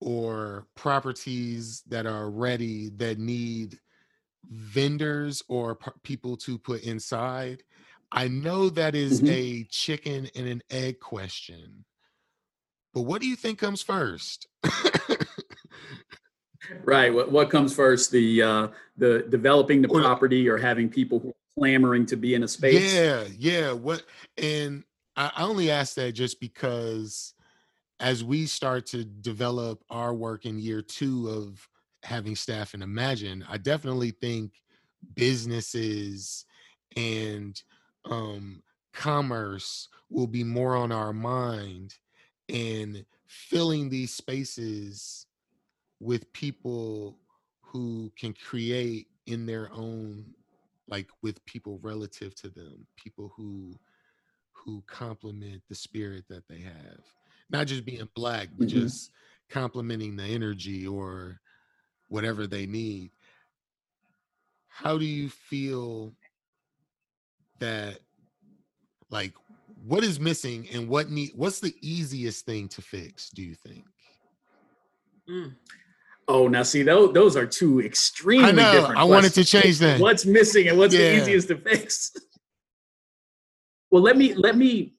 or 0.00 0.66
properties 0.74 1.82
that 1.88 2.06
are 2.06 2.30
ready 2.30 2.90
that 2.90 3.18
need 3.18 3.78
vendors 4.50 5.42
or 5.48 5.74
p- 5.76 5.90
people 6.02 6.36
to 6.36 6.58
put 6.58 6.82
inside 6.82 7.62
i 8.12 8.28
know 8.28 8.68
that 8.68 8.94
is 8.94 9.20
mm-hmm. 9.20 9.32
a 9.32 9.64
chicken 9.70 10.28
and 10.34 10.46
an 10.46 10.62
egg 10.70 11.00
question 11.00 11.84
but 12.94 13.02
what 13.02 13.20
do 13.20 13.26
you 13.26 13.36
think 13.36 13.58
comes 13.58 13.82
first 13.82 14.46
Right. 16.84 17.12
What 17.12 17.30
what 17.30 17.50
comes 17.50 17.74
first? 17.74 18.10
The 18.10 18.42
uh, 18.42 18.68
the 18.96 19.26
developing 19.28 19.82
the 19.82 19.88
property 19.88 20.48
or 20.48 20.58
having 20.58 20.88
people 20.88 21.18
who 21.18 21.28
are 21.30 21.34
clamoring 21.58 22.06
to 22.06 22.16
be 22.16 22.34
in 22.34 22.42
a 22.42 22.48
space? 22.48 22.94
Yeah, 22.94 23.24
yeah. 23.38 23.72
What 23.72 24.02
and 24.36 24.84
I 25.16 25.30
only 25.38 25.70
ask 25.70 25.94
that 25.94 26.12
just 26.12 26.40
because 26.40 27.34
as 28.00 28.22
we 28.22 28.46
start 28.46 28.86
to 28.86 29.04
develop 29.04 29.82
our 29.90 30.14
work 30.14 30.46
in 30.46 30.58
year 30.58 30.82
two 30.82 31.28
of 31.28 31.68
having 32.04 32.36
staff 32.36 32.74
and 32.74 32.82
imagine, 32.82 33.44
I 33.48 33.58
definitely 33.58 34.12
think 34.12 34.52
businesses 35.14 36.44
and 36.96 37.60
um, 38.04 38.62
commerce 38.92 39.88
will 40.10 40.26
be 40.26 40.44
more 40.44 40.76
on 40.76 40.92
our 40.92 41.12
mind 41.12 41.94
and 42.48 43.04
filling 43.26 43.90
these 43.90 44.14
spaces 44.14 45.26
with 46.00 46.32
people 46.32 47.18
who 47.60 48.10
can 48.18 48.32
create 48.32 49.08
in 49.26 49.46
their 49.46 49.70
own 49.72 50.24
like 50.88 51.08
with 51.22 51.44
people 51.44 51.78
relative 51.82 52.34
to 52.34 52.48
them 52.48 52.86
people 52.96 53.32
who 53.36 53.74
who 54.52 54.82
complement 54.86 55.62
the 55.68 55.74
spirit 55.74 56.24
that 56.28 56.46
they 56.48 56.60
have 56.60 57.00
not 57.50 57.66
just 57.66 57.84
being 57.84 58.08
black 58.14 58.48
but 58.56 58.68
mm-hmm. 58.68 58.80
just 58.80 59.10
complementing 59.48 60.16
the 60.16 60.24
energy 60.24 60.86
or 60.86 61.40
whatever 62.08 62.46
they 62.46 62.66
need 62.66 63.10
how 64.68 64.96
do 64.96 65.04
you 65.04 65.28
feel 65.28 66.12
that 67.58 67.98
like 69.10 69.32
what 69.84 70.04
is 70.04 70.18
missing 70.18 70.66
and 70.72 70.88
what 70.88 71.10
need 71.10 71.32
what's 71.34 71.60
the 71.60 71.74
easiest 71.80 72.46
thing 72.46 72.68
to 72.68 72.80
fix 72.80 73.30
do 73.30 73.42
you 73.42 73.54
think 73.54 73.84
mm. 75.28 75.54
Oh, 76.28 76.46
now 76.46 76.62
see 76.62 76.82
those 76.82 77.14
those 77.14 77.36
are 77.36 77.46
two 77.46 77.80
extremely 77.80 78.48
I 78.48 78.52
know. 78.52 78.72
different. 78.72 78.98
I 78.98 79.04
wanted 79.04 79.32
to 79.34 79.44
change 79.44 79.78
that. 79.78 79.98
What's 79.98 80.26
missing 80.26 80.68
and 80.68 80.78
what's 80.78 80.94
yeah. 80.94 81.00
the 81.10 81.22
easiest 81.22 81.48
to 81.48 81.56
fix? 81.56 82.12
well, 83.90 84.02
let 84.02 84.16
me 84.16 84.34
let 84.34 84.56
me 84.56 84.94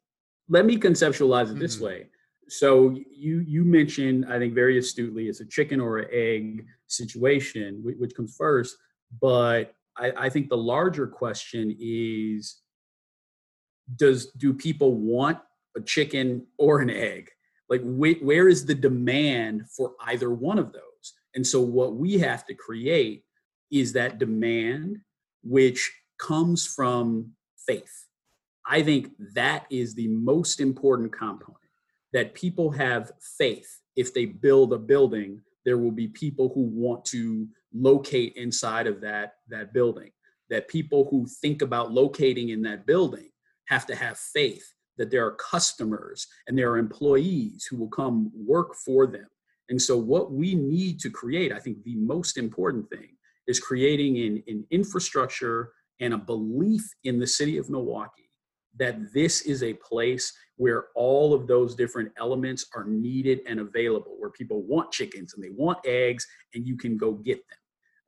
let 0.49 0.65
me 0.65 0.77
conceptualize 0.77 1.51
it 1.51 1.59
this 1.59 1.75
mm-hmm. 1.75 1.85
way. 1.85 2.05
So 2.47 2.95
you 3.11 3.39
you 3.39 3.63
mentioned, 3.63 4.25
I 4.27 4.39
think 4.39 4.55
very 4.55 4.79
astutely, 4.79 5.27
it's 5.27 5.39
a 5.39 5.45
chicken 5.45 5.79
or 5.79 5.99
an 5.99 6.09
egg 6.11 6.65
situation, 6.87 7.81
which 7.83 8.15
comes 8.15 8.35
first. 8.35 8.75
But 9.21 9.73
I, 9.95 10.11
I 10.17 10.29
think 10.29 10.49
the 10.49 10.57
larger 10.57 11.05
question 11.05 11.75
is, 11.79 12.57
does 13.95 14.31
do 14.31 14.53
people 14.53 14.95
want 14.95 15.37
a 15.77 15.81
chicken 15.81 16.47
or 16.57 16.81
an 16.81 16.89
egg? 16.89 17.29
Like, 17.69 17.81
wh- 17.81 18.23
where 18.23 18.47
is 18.47 18.65
the 18.65 18.73
demand 18.73 19.69
for 19.69 19.93
either 20.07 20.31
one 20.31 20.57
of 20.57 20.73
those? 20.73 20.81
And 21.35 21.45
so, 21.45 21.61
what 21.61 21.95
we 21.95 22.19
have 22.19 22.45
to 22.47 22.53
create 22.53 23.23
is 23.71 23.93
that 23.93 24.17
demand, 24.17 24.97
which 25.43 25.91
comes 26.17 26.65
from 26.65 27.31
faith. 27.67 28.07
I 28.65 28.83
think 28.83 29.11
that 29.33 29.65
is 29.69 29.95
the 29.95 30.07
most 30.07 30.59
important 30.59 31.11
component 31.11 31.55
that 32.13 32.33
people 32.33 32.71
have 32.71 33.11
faith. 33.37 33.81
If 33.95 34.13
they 34.13 34.25
build 34.25 34.73
a 34.73 34.77
building, 34.77 35.41
there 35.65 35.77
will 35.77 35.91
be 35.91 36.07
people 36.07 36.51
who 36.53 36.63
want 36.63 37.05
to 37.05 37.47
locate 37.73 38.33
inside 38.35 38.87
of 38.87 39.01
that, 39.01 39.33
that 39.49 39.73
building. 39.73 40.11
That 40.49 40.67
people 40.67 41.07
who 41.11 41.27
think 41.41 41.61
about 41.61 41.91
locating 41.91 42.49
in 42.49 42.63
that 42.63 42.87
building 42.87 43.29
have 43.65 43.85
to 43.85 43.95
have 43.95 44.17
faith 44.17 44.73
that 44.97 45.09
there 45.09 45.25
are 45.25 45.35
customers 45.35 46.27
and 46.47 46.57
there 46.57 46.71
are 46.71 46.77
employees 46.77 47.65
who 47.65 47.77
will 47.77 47.89
come 47.89 48.31
work 48.35 48.75
for 48.75 49.07
them 49.07 49.27
and 49.69 49.81
so, 49.81 49.97
what 49.97 50.31
we 50.31 50.55
need 50.55 50.99
to 51.01 51.09
create, 51.09 51.53
I 51.53 51.59
think 51.59 51.83
the 51.83 51.95
most 51.95 52.37
important 52.37 52.89
thing 52.89 53.15
is 53.47 53.59
creating 53.59 54.17
an, 54.17 54.43
an 54.47 54.65
infrastructure 54.71 55.71
and 55.99 56.13
a 56.13 56.17
belief 56.17 56.83
in 57.03 57.19
the 57.19 57.27
city 57.27 57.57
of 57.57 57.69
Milwaukee 57.69 58.29
that 58.77 59.13
this 59.13 59.41
is 59.41 59.63
a 59.63 59.73
place 59.73 60.31
where 60.55 60.85
all 60.95 61.33
of 61.33 61.47
those 61.47 61.75
different 61.75 62.11
elements 62.17 62.65
are 62.75 62.85
needed 62.85 63.41
and 63.47 63.59
available, 63.59 64.15
where 64.17 64.29
people 64.29 64.61
want 64.63 64.91
chickens 64.91 65.33
and 65.33 65.43
they 65.43 65.49
want 65.49 65.79
eggs, 65.85 66.25
and 66.53 66.65
you 66.65 66.77
can 66.77 66.97
go 66.97 67.13
get 67.13 67.37
them. 67.37 67.57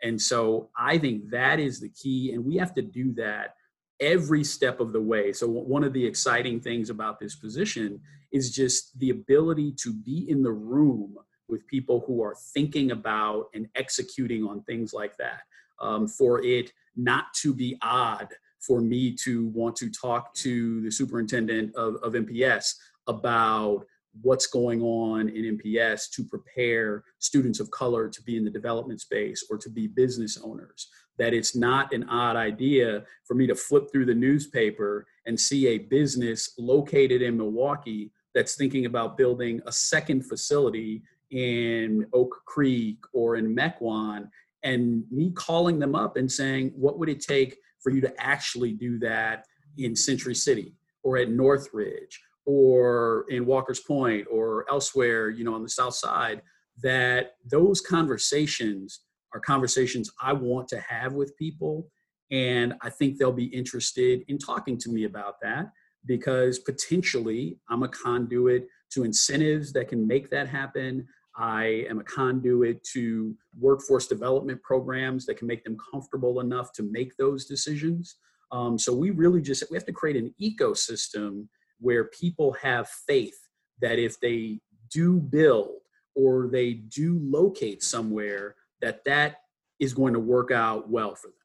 And 0.04 0.22
so 0.22 0.70
I 0.78 0.98
think 0.98 1.30
that 1.30 1.60
is 1.60 1.80
the 1.80 1.90
key, 1.90 2.34
and 2.34 2.44
we 2.44 2.58
have 2.58 2.74
to 2.76 2.82
do 2.82 3.14
that 3.14 3.56
every 4.00 4.44
step 4.44 4.80
of 4.80 4.94
the 4.94 5.02
way. 5.02 5.32
So, 5.32 5.48
one 5.48 5.84
of 5.84 5.94
the 5.94 6.06
exciting 6.06 6.60
things 6.60 6.90
about 6.90 7.20
this 7.20 7.36
position 7.36 8.00
is 8.32 8.56
just 8.56 8.98
the 8.98 9.12
ability 9.12 9.74
to 9.84 9.94
be 9.94 10.26
in 10.28 10.42
the 10.42 10.52
room 10.52 11.18
with 11.52 11.68
people 11.68 12.04
who 12.08 12.24
are 12.24 12.36
thinking 12.54 12.92
about 12.92 13.48
and 13.54 13.68
executing 13.76 14.44
on 14.44 14.64
things 14.64 14.94
like 14.94 15.16
that. 15.18 15.42
Um, 15.80 16.08
for 16.08 16.44
it 16.44 16.72
not 16.96 17.34
to 17.42 17.54
be 17.54 17.78
odd 17.82 18.30
for 18.60 18.82
me 18.82 19.12
to 19.16 19.48
want 19.48 19.76
to 19.78 19.90
talk 19.90 20.34
to 20.36 20.82
the 20.82 20.92
superintendent 20.92 21.76
of, 21.76 21.96
of 22.04 22.14
MPS 22.14 22.76
about 23.08 23.86
what's 24.22 24.48
going 24.48 24.82
on 24.82 25.30
in 25.30 25.58
MPS 25.58 26.10
to 26.12 26.24
prepare 26.24 27.04
students 27.20 27.60
of 27.60 27.72
color 27.72 28.10
to 28.10 28.22
be 28.24 28.38
in 28.38 28.44
the 28.44 28.52
development 28.52 29.02
space 29.02 29.46
or 29.50 29.58
to 29.58 29.70
be 29.70 29.88
business 29.88 30.38
owners. 30.44 30.90
That 31.18 31.34
it's 31.34 31.56
not 31.56 31.94
an 31.94 32.08
odd 32.10 32.36
idea 32.36 33.04
for 33.26 33.36
me 33.36 33.48
to 33.48 33.56
flip 33.56 33.92
through 33.92 34.06
the 34.06 34.14
newspaper 34.14 35.06
and 35.26 35.40
see 35.40 35.68
a 35.68 35.78
business 35.78 36.54
located 36.58 37.22
in 37.22 37.38
Milwaukee 37.38 38.12
that's 38.34 38.56
thinking 38.56 38.86
about 38.86 39.18
building 39.18 39.62
a 39.66 39.72
second 39.72 40.26
facility 40.26 41.04
in 41.32 42.06
Oak 42.14 42.42
Creek 42.46 42.98
or 43.14 43.36
in 43.36 43.56
Mequon, 43.56 44.30
and 44.64 45.04
me 45.10 45.32
calling 45.32 45.80
them 45.80 45.96
up 45.96 46.18
and 46.18 46.32
saying, 46.32 46.72
what 46.76 47.00
would 47.00 47.10
it 47.10 47.22
take 47.22 47.58
for 47.80 47.90
you 47.90 48.02
to 48.02 48.14
actually 48.24 48.74
do 48.74 49.00
that 49.00 49.46
in 49.78 49.96
Century 49.96 50.36
City 50.36 50.76
or 51.04 51.18
at 51.18 51.30
Northridge 51.30 52.22
or 52.46 53.26
in 53.30 53.46
Walker's 53.46 53.80
Point 53.80 54.28
or 54.30 54.66
elsewhere, 54.70 55.30
you 55.30 55.44
know, 55.44 55.56
on 55.56 55.64
the 55.64 55.70
South 55.70 55.96
Side? 55.96 56.42
That 56.84 57.36
those 57.50 57.82
conversations 57.82 59.02
are 59.34 59.40
conversations 59.40 60.12
I 60.22 60.34
want 60.34 60.68
to 60.70 60.80
have 60.80 61.14
with 61.14 61.36
people. 61.38 61.90
And 62.32 62.74
I 62.82 62.90
think 62.90 63.18
they'll 63.18 63.32
be 63.32 63.46
interested 63.46 64.24
in 64.28 64.38
talking 64.38 64.78
to 64.80 64.90
me 64.90 65.04
about 65.06 65.36
that 65.42 65.72
because 66.06 66.60
potentially 66.60 67.58
I'm 67.70 67.84
a 67.84 67.88
conduit 67.88 68.68
to 68.92 69.04
incentives 69.04 69.72
that 69.74 69.88
can 69.88 70.08
make 70.08 70.30
that 70.32 70.48
happen. 70.48 71.08
I 71.36 71.86
am 71.90 72.00
a 72.00 72.04
conduit 72.04 72.84
to 72.94 73.36
workforce 73.58 74.08
development 74.08 74.62
programs 74.64 75.26
that 75.26 75.38
can 75.38 75.48
make 75.48 75.64
them 75.64 75.78
comfortable 75.92 76.42
enough 76.42 76.74
to 76.74 76.84
make 76.84 77.16
those 77.18 77.46
decisions. 77.46 78.18
Um, 78.52 78.78
so 78.78 78.94
we 78.94 79.12
really 79.12 79.42
just 79.42 79.64
we 79.72 79.78
have 79.78 79.86
to 79.86 79.94
create 79.94 80.18
an 80.18 80.34
ecosystem 80.42 81.48
where 81.80 82.06
people 82.06 82.54
have 82.62 82.90
faith 83.08 83.40
that 83.82 83.98
if 83.98 84.20
they 84.20 84.60
do 84.92 85.20
build 85.20 85.80
or 86.16 86.50
they 86.52 86.74
do 86.74 87.20
locate 87.22 87.82
somewhere, 87.82 88.56
that 88.82 89.04
that 89.06 89.38
is 89.80 89.94
going 89.94 90.14
to 90.14 90.20
work 90.20 90.52
out 90.52 90.90
well 90.90 91.16
for 91.16 91.28
them. 91.28 91.36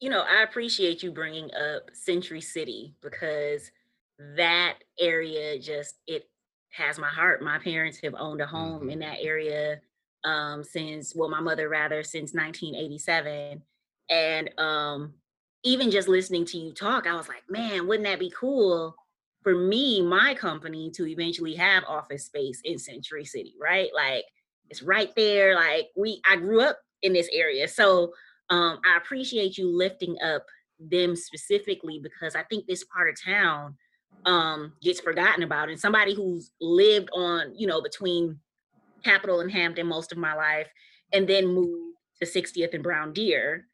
You 0.00 0.10
know, 0.10 0.24
I 0.28 0.42
appreciate 0.42 1.02
you 1.02 1.10
bringing 1.10 1.50
up 1.54 1.90
Century 1.92 2.40
City 2.40 2.94
because 3.02 3.70
that 4.36 4.78
area 4.98 5.58
just 5.58 5.96
it 6.06 6.28
has 6.76 6.98
my 6.98 7.08
heart. 7.08 7.42
My 7.42 7.58
parents 7.58 7.98
have 8.02 8.14
owned 8.18 8.40
a 8.40 8.46
home 8.46 8.80
mm-hmm. 8.80 8.90
in 8.90 8.98
that 9.00 9.18
area 9.20 9.80
um, 10.24 10.64
since, 10.64 11.14
well, 11.14 11.28
my 11.28 11.40
mother 11.40 11.68
rather, 11.68 12.02
since 12.02 12.34
1987. 12.34 13.62
And 14.10 14.50
um, 14.58 15.14
even 15.62 15.90
just 15.90 16.08
listening 16.08 16.44
to 16.46 16.58
you 16.58 16.72
talk, 16.72 17.06
I 17.06 17.14
was 17.14 17.28
like, 17.28 17.42
man, 17.48 17.86
wouldn't 17.86 18.06
that 18.06 18.18
be 18.18 18.32
cool 18.36 18.94
for 19.42 19.54
me, 19.54 20.02
my 20.02 20.34
company, 20.34 20.90
to 20.92 21.06
eventually 21.06 21.54
have 21.54 21.84
office 21.84 22.26
space 22.26 22.60
in 22.64 22.78
Century 22.78 23.24
City, 23.24 23.54
right? 23.60 23.90
Like 23.94 24.24
it's 24.70 24.82
right 24.82 25.14
there. 25.14 25.54
Like 25.54 25.88
we, 25.96 26.20
I 26.28 26.36
grew 26.36 26.62
up 26.62 26.78
in 27.02 27.12
this 27.12 27.28
area. 27.32 27.68
So 27.68 28.12
um, 28.50 28.80
I 28.84 28.96
appreciate 28.96 29.56
you 29.58 29.74
lifting 29.74 30.16
up 30.24 30.44
them 30.80 31.14
specifically 31.14 32.00
because 32.02 32.34
I 32.34 32.42
think 32.44 32.66
this 32.66 32.84
part 32.84 33.08
of 33.08 33.22
town 33.22 33.76
um, 34.24 34.72
gets 34.82 35.00
forgotten 35.00 35.42
about. 35.42 35.68
And 35.68 35.78
somebody 35.78 36.14
who's 36.14 36.50
lived 36.60 37.10
on, 37.12 37.54
you 37.56 37.66
know, 37.66 37.80
between 37.80 38.38
Capitol 39.04 39.40
and 39.40 39.50
Hampton 39.50 39.86
most 39.86 40.12
of 40.12 40.18
my 40.18 40.34
life, 40.34 40.68
and 41.12 41.28
then 41.28 41.46
moved 41.46 41.96
to 42.22 42.26
60th 42.26 42.74
and 42.74 42.82
Brown 42.82 43.12
Deer, 43.12 43.66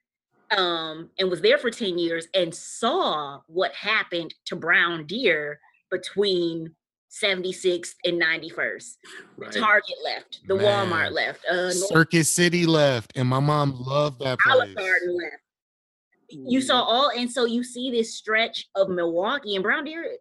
um, 0.57 1.11
and 1.19 1.31
was 1.31 1.41
there 1.41 1.59
for 1.59 1.71
10 1.71 1.99
years 1.99 2.27
and 2.35 2.55
saw 2.55 3.41
what 3.47 3.73
happened 3.75 4.35
to 4.47 4.57
Brown 4.57 5.07
Deer 5.07 5.61
between 5.91 6.75
76th 7.11 7.95
and 8.05 8.21
91st. 8.21 8.97
Right. 9.37 9.53
Target 9.53 9.97
left, 10.05 10.41
the 10.47 10.57
Man. 10.57 10.89
Walmart 10.89 11.13
left, 11.13 11.45
uh, 11.47 11.71
Circuit 11.71 12.25
City 12.25 12.67
left, 12.67 13.13
and 13.17 13.29
my 13.29 13.41
mom 13.41 13.75
loved 13.81 14.21
that 14.21 14.39
place. 14.39 14.55
Olive 14.55 14.75
Garden 14.77 15.17
left 15.17 15.43
you 16.31 16.61
saw 16.61 16.83
all 16.83 17.11
and 17.17 17.31
so 17.31 17.45
you 17.45 17.63
see 17.63 17.91
this 17.91 18.15
stretch 18.15 18.67
of 18.75 18.89
milwaukee 18.89 19.55
and 19.55 19.63
brown 19.63 19.85
deer 19.85 20.17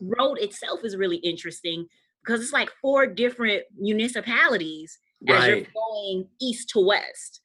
road 0.00 0.38
itself 0.38 0.80
is 0.84 0.96
really 0.96 1.16
interesting 1.18 1.86
because 2.24 2.40
it's 2.40 2.52
like 2.52 2.70
four 2.80 3.06
different 3.06 3.62
municipalities 3.78 4.98
right. 5.28 5.36
as 5.38 5.46
you're 5.46 5.66
going 5.74 6.28
east 6.40 6.68
to 6.68 6.80
west 6.80 7.40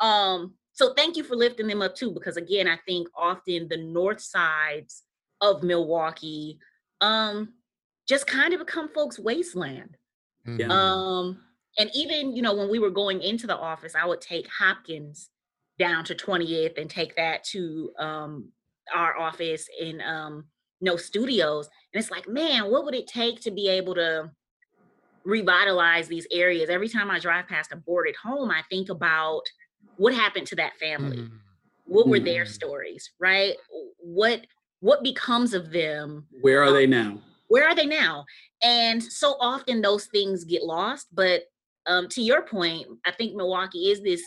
um 0.00 0.54
so 0.72 0.92
thank 0.94 1.16
you 1.16 1.24
for 1.24 1.36
lifting 1.36 1.66
them 1.66 1.82
up 1.82 1.94
too 1.94 2.10
because 2.10 2.36
again 2.36 2.68
i 2.68 2.78
think 2.86 3.08
often 3.16 3.66
the 3.68 3.76
north 3.76 4.20
sides 4.20 5.02
of 5.40 5.62
milwaukee 5.62 6.58
um 7.00 7.52
just 8.08 8.26
kind 8.26 8.52
of 8.52 8.60
become 8.60 8.88
folks 8.88 9.18
wasteland 9.18 9.96
mm-hmm. 10.46 10.70
um 10.70 11.38
and 11.78 11.90
even 11.94 12.34
you 12.34 12.42
know 12.42 12.54
when 12.54 12.70
we 12.70 12.78
were 12.78 12.90
going 12.90 13.20
into 13.22 13.46
the 13.46 13.56
office 13.56 13.94
i 13.94 14.06
would 14.06 14.20
take 14.20 14.46
hopkins 14.58 15.30
down 15.78 16.04
to 16.04 16.14
20th 16.14 16.78
and 16.80 16.88
take 16.88 17.16
that 17.16 17.44
to 17.44 17.90
um, 17.98 18.48
our 18.94 19.16
office 19.18 19.68
in 19.80 20.00
um, 20.00 20.44
no 20.80 20.96
studios. 20.96 21.68
And 21.92 22.00
it's 22.00 22.10
like, 22.10 22.28
man, 22.28 22.70
what 22.70 22.84
would 22.84 22.94
it 22.94 23.06
take 23.06 23.40
to 23.42 23.50
be 23.50 23.68
able 23.68 23.94
to 23.94 24.30
revitalize 25.24 26.08
these 26.08 26.26
areas? 26.32 26.70
Every 26.70 26.88
time 26.88 27.10
I 27.10 27.18
drive 27.18 27.48
past 27.48 27.72
a 27.72 27.76
boarded 27.76 28.16
home, 28.16 28.50
I 28.50 28.62
think 28.70 28.88
about 28.88 29.42
what 29.96 30.14
happened 30.14 30.46
to 30.48 30.56
that 30.56 30.76
family. 30.76 31.18
Mm. 31.18 31.30
What 31.84 32.08
were 32.08 32.18
mm. 32.18 32.24
their 32.24 32.46
stories, 32.46 33.10
right? 33.20 33.54
What 33.98 34.46
what 34.80 35.02
becomes 35.02 35.54
of 35.54 35.70
them? 35.70 36.26
Where 36.42 36.62
are 36.62 36.68
um, 36.68 36.74
they 36.74 36.86
now? 36.86 37.18
Where 37.48 37.66
are 37.66 37.74
they 37.74 37.86
now? 37.86 38.24
And 38.62 39.02
so 39.02 39.36
often 39.40 39.80
those 39.80 40.06
things 40.06 40.44
get 40.44 40.62
lost. 40.64 41.06
But 41.12 41.42
um, 41.86 42.08
to 42.08 42.22
your 42.22 42.42
point, 42.42 42.86
I 43.06 43.12
think 43.12 43.34
Milwaukee 43.34 43.90
is 43.90 44.02
this 44.02 44.22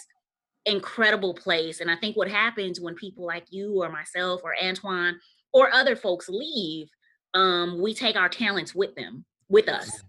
incredible 0.66 1.34
place. 1.34 1.80
And 1.82 1.90
I 1.90 1.96
think 1.96 2.16
what 2.18 2.30
happens 2.30 2.80
when 2.80 2.96
people 2.96 3.26
like 3.26 3.46
you 3.50 3.82
or 3.82 3.90
myself 3.90 4.42
or 4.44 4.54
Antoine 4.62 5.20
or 5.54 5.74
other 5.74 5.96
folks 5.96 6.30
leave, 6.30 6.88
um, 7.34 7.82
we 7.82 7.94
take 7.94 8.16
our 8.16 8.30
talents 8.30 8.76
with 8.76 8.96
them, 8.96 9.26
with 9.50 9.70
us. 9.70 10.04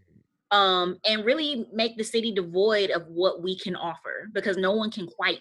Um, 0.52 0.98
and 1.06 1.24
really 1.24 1.66
make 1.72 1.96
the 1.96 2.02
city 2.02 2.32
devoid 2.32 2.90
of 2.90 3.06
what 3.06 3.40
we 3.40 3.56
can 3.56 3.76
offer 3.76 4.28
because 4.32 4.56
no 4.56 4.72
one 4.72 4.90
can 4.90 5.06
quite 5.06 5.38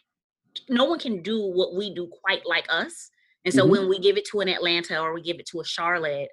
no 0.67 0.85
one 0.85 0.99
can 0.99 1.21
do 1.21 1.47
what 1.47 1.75
we 1.75 1.93
do 1.93 2.07
quite 2.21 2.45
like 2.45 2.65
us. 2.69 3.09
And 3.45 3.53
so 3.53 3.63
mm-hmm. 3.63 3.71
when 3.71 3.89
we 3.89 3.99
give 3.99 4.17
it 4.17 4.25
to 4.25 4.41
an 4.41 4.49
Atlanta 4.49 4.99
or 4.99 5.13
we 5.13 5.21
give 5.21 5.39
it 5.39 5.47
to 5.47 5.61
a 5.61 5.65
Charlotte, 5.65 6.29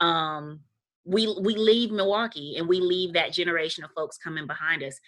um, 0.00 0.60
we 1.04 1.34
we 1.40 1.54
leave 1.56 1.90
Milwaukee 1.90 2.56
and 2.56 2.68
we 2.68 2.80
leave 2.80 3.14
that 3.14 3.32
generation 3.32 3.84
of 3.84 3.90
folks 3.96 4.18
coming 4.18 4.46
behind 4.46 4.82
us. 4.82 4.98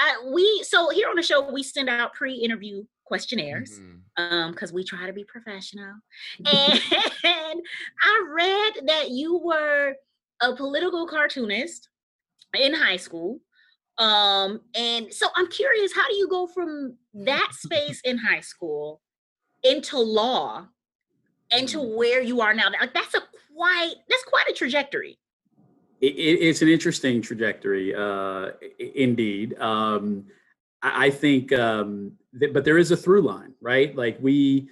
I, 0.00 0.30
we 0.32 0.64
so 0.66 0.88
here 0.88 1.08
on 1.08 1.16
the 1.16 1.22
show 1.22 1.52
we 1.52 1.62
send 1.62 1.90
out 1.90 2.14
pre-interview 2.14 2.84
questionnaires 3.04 3.78
mm-hmm. 3.78 4.22
um 4.22 4.52
because 4.52 4.72
we 4.72 4.82
try 4.82 5.06
to 5.06 5.12
be 5.12 5.24
professional 5.24 5.94
and 6.38 6.80
i 8.02 8.26
read 8.32 8.86
that 8.86 9.10
you 9.10 9.38
were 9.38 9.94
a 10.40 10.56
political 10.56 11.06
cartoonist 11.06 11.88
in 12.58 12.72
high 12.72 12.96
school 12.96 13.40
um 13.98 14.60
and 14.74 15.12
so 15.12 15.28
i'm 15.36 15.48
curious 15.48 15.94
how 15.94 16.08
do 16.08 16.14
you 16.14 16.28
go 16.28 16.46
from 16.46 16.96
that 17.12 17.50
space 17.52 18.00
in 18.04 18.16
high 18.16 18.40
school 18.40 19.02
into 19.62 19.98
law 19.98 20.66
and 21.50 21.68
to 21.68 21.78
mm. 21.78 21.96
where 21.96 22.22
you 22.22 22.40
are 22.40 22.54
now 22.54 22.70
like 22.80 22.94
that's 22.94 23.14
a 23.14 23.20
quite 23.54 23.94
that's 24.08 24.24
quite 24.24 24.48
a 24.48 24.54
trajectory 24.54 25.18
it, 26.00 26.06
it's 26.06 26.62
an 26.62 26.68
interesting 26.68 27.22
trajectory, 27.22 27.94
uh, 27.94 28.50
indeed. 28.78 29.58
Um, 29.58 30.26
I, 30.82 31.06
I 31.06 31.10
think, 31.10 31.52
um, 31.52 32.12
that, 32.34 32.52
but 32.52 32.64
there 32.64 32.78
is 32.78 32.90
a 32.90 32.96
through 32.96 33.22
line, 33.22 33.54
right? 33.60 33.94
Like 33.94 34.18
we 34.20 34.68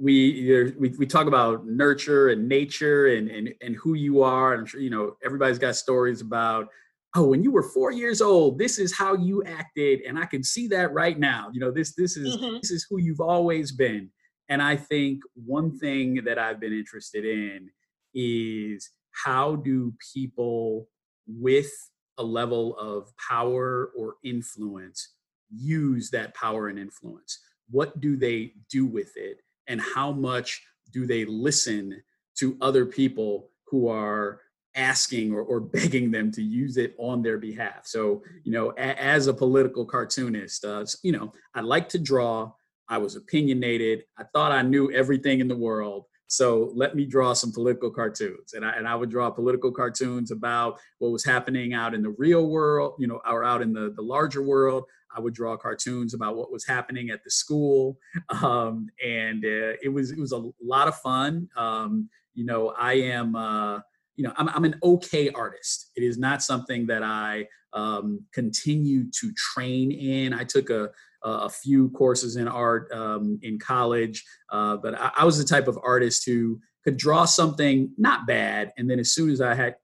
we 0.00 0.72
we 0.78 0.90
we 0.98 1.06
talk 1.06 1.26
about 1.26 1.66
nurture 1.66 2.28
and 2.28 2.48
nature 2.48 3.06
and 3.06 3.28
and 3.30 3.54
and 3.62 3.76
who 3.76 3.94
you 3.94 4.22
are. 4.22 4.52
And 4.52 4.60
I'm 4.60 4.66
sure 4.66 4.80
you 4.80 4.90
know 4.90 5.16
everybody's 5.24 5.58
got 5.58 5.76
stories 5.76 6.20
about 6.20 6.68
oh 7.16 7.24
when 7.24 7.42
you 7.42 7.50
were 7.50 7.62
four 7.62 7.90
years 7.90 8.20
old 8.20 8.58
this 8.58 8.78
is 8.78 8.92
how 8.94 9.14
you 9.14 9.42
acted 9.44 10.00
and 10.06 10.18
i 10.18 10.26
can 10.26 10.42
see 10.44 10.68
that 10.68 10.92
right 10.92 11.18
now 11.18 11.48
you 11.52 11.58
know 11.58 11.70
this 11.70 11.94
this 11.94 12.16
is 12.16 12.36
mm-hmm. 12.36 12.56
this 12.56 12.70
is 12.70 12.86
who 12.88 12.98
you've 12.98 13.20
always 13.20 13.72
been 13.72 14.10
and 14.48 14.62
i 14.62 14.76
think 14.76 15.22
one 15.34 15.76
thing 15.78 16.22
that 16.24 16.38
i've 16.38 16.60
been 16.60 16.72
interested 16.72 17.24
in 17.24 17.68
is 18.14 18.90
how 19.24 19.56
do 19.56 19.94
people 20.14 20.88
with 21.26 21.70
a 22.18 22.22
level 22.22 22.76
of 22.78 23.12
power 23.16 23.90
or 23.96 24.16
influence 24.24 25.14
use 25.50 26.10
that 26.10 26.34
power 26.34 26.68
and 26.68 26.78
influence? 26.78 27.38
What 27.70 28.00
do 28.00 28.16
they 28.16 28.52
do 28.70 28.86
with 28.86 29.16
it? 29.16 29.40
And 29.66 29.80
how 29.80 30.12
much 30.12 30.62
do 30.92 31.06
they 31.06 31.24
listen 31.24 32.02
to 32.38 32.56
other 32.60 32.86
people 32.86 33.50
who 33.66 33.88
are 33.88 34.40
asking 34.74 35.32
or, 35.32 35.40
or 35.40 35.60
begging 35.76 36.10
them 36.10 36.30
to 36.32 36.42
use 36.42 36.76
it 36.76 36.94
on 36.98 37.22
their 37.22 37.38
behalf? 37.38 37.86
So, 37.86 38.22
you 38.44 38.52
know, 38.52 38.72
a, 38.72 39.02
as 39.02 39.26
a 39.26 39.34
political 39.34 39.84
cartoonist, 39.84 40.64
uh, 40.64 40.84
you 41.02 41.12
know, 41.12 41.32
I 41.54 41.60
like 41.62 41.88
to 41.90 41.98
draw. 41.98 42.52
I 42.88 42.98
was 42.98 43.16
opinionated. 43.16 44.04
I 44.16 44.24
thought 44.32 44.52
I 44.52 44.62
knew 44.62 44.92
everything 44.92 45.40
in 45.40 45.48
the 45.48 45.56
world. 45.56 46.04
So 46.28 46.72
let 46.74 46.96
me 46.96 47.06
draw 47.06 47.32
some 47.32 47.52
political 47.52 47.90
cartoons. 47.90 48.54
And 48.54 48.64
I, 48.64 48.72
and 48.72 48.86
I 48.86 48.94
would 48.94 49.10
draw 49.10 49.30
political 49.30 49.70
cartoons 49.70 50.30
about 50.30 50.78
what 50.98 51.12
was 51.12 51.24
happening 51.24 51.72
out 51.72 51.94
in 51.94 52.02
the 52.02 52.14
real 52.18 52.48
world, 52.48 52.94
you 52.98 53.06
know, 53.06 53.20
or 53.28 53.44
out 53.44 53.62
in 53.62 53.72
the, 53.72 53.92
the 53.94 54.02
larger 54.02 54.42
world. 54.42 54.84
I 55.16 55.20
would 55.20 55.34
draw 55.34 55.56
cartoons 55.56 56.14
about 56.14 56.36
what 56.36 56.52
was 56.52 56.66
happening 56.66 57.10
at 57.10 57.24
the 57.24 57.30
school. 57.30 57.98
Um, 58.42 58.88
and 59.04 59.44
uh, 59.44 59.78
it 59.82 59.92
was, 59.92 60.10
it 60.10 60.18
was 60.18 60.32
a 60.32 60.50
lot 60.62 60.88
of 60.88 60.96
fun. 60.96 61.48
Um, 61.56 62.08
you 62.34 62.44
know, 62.44 62.74
I 62.78 62.94
am, 62.94 63.34
uh, 63.34 63.80
you 64.16 64.24
know, 64.24 64.32
I'm, 64.36 64.48
I'm 64.50 64.64
an 64.64 64.78
okay 64.82 65.30
artist. 65.30 65.90
It 65.96 66.02
is 66.02 66.18
not 66.18 66.42
something 66.42 66.86
that 66.86 67.02
I 67.02 67.46
um, 67.72 68.20
continue 68.32 69.10
to 69.20 69.32
train 69.32 69.90
in. 69.90 70.32
I 70.32 70.44
took 70.44 70.70
a, 70.70 70.90
a 71.26 71.48
few 71.48 71.90
courses 71.90 72.36
in 72.36 72.48
art 72.48 72.90
um, 72.92 73.38
in 73.42 73.58
college, 73.58 74.24
uh, 74.50 74.76
but 74.76 74.98
I, 74.98 75.10
I, 75.18 75.24
was 75.24 75.38
the 75.38 75.44
type 75.44 75.68
of 75.68 75.78
artist 75.82 76.24
who 76.24 76.60
could 76.84 76.96
draw 76.96 77.24
something 77.24 77.90
not 77.98 78.26
bad, 78.26 78.72
and 78.78 78.88
then 78.88 78.98
as 78.98 79.12
soon 79.12 79.30
as 79.30 79.40
I 79.40 79.54
had 79.54 79.76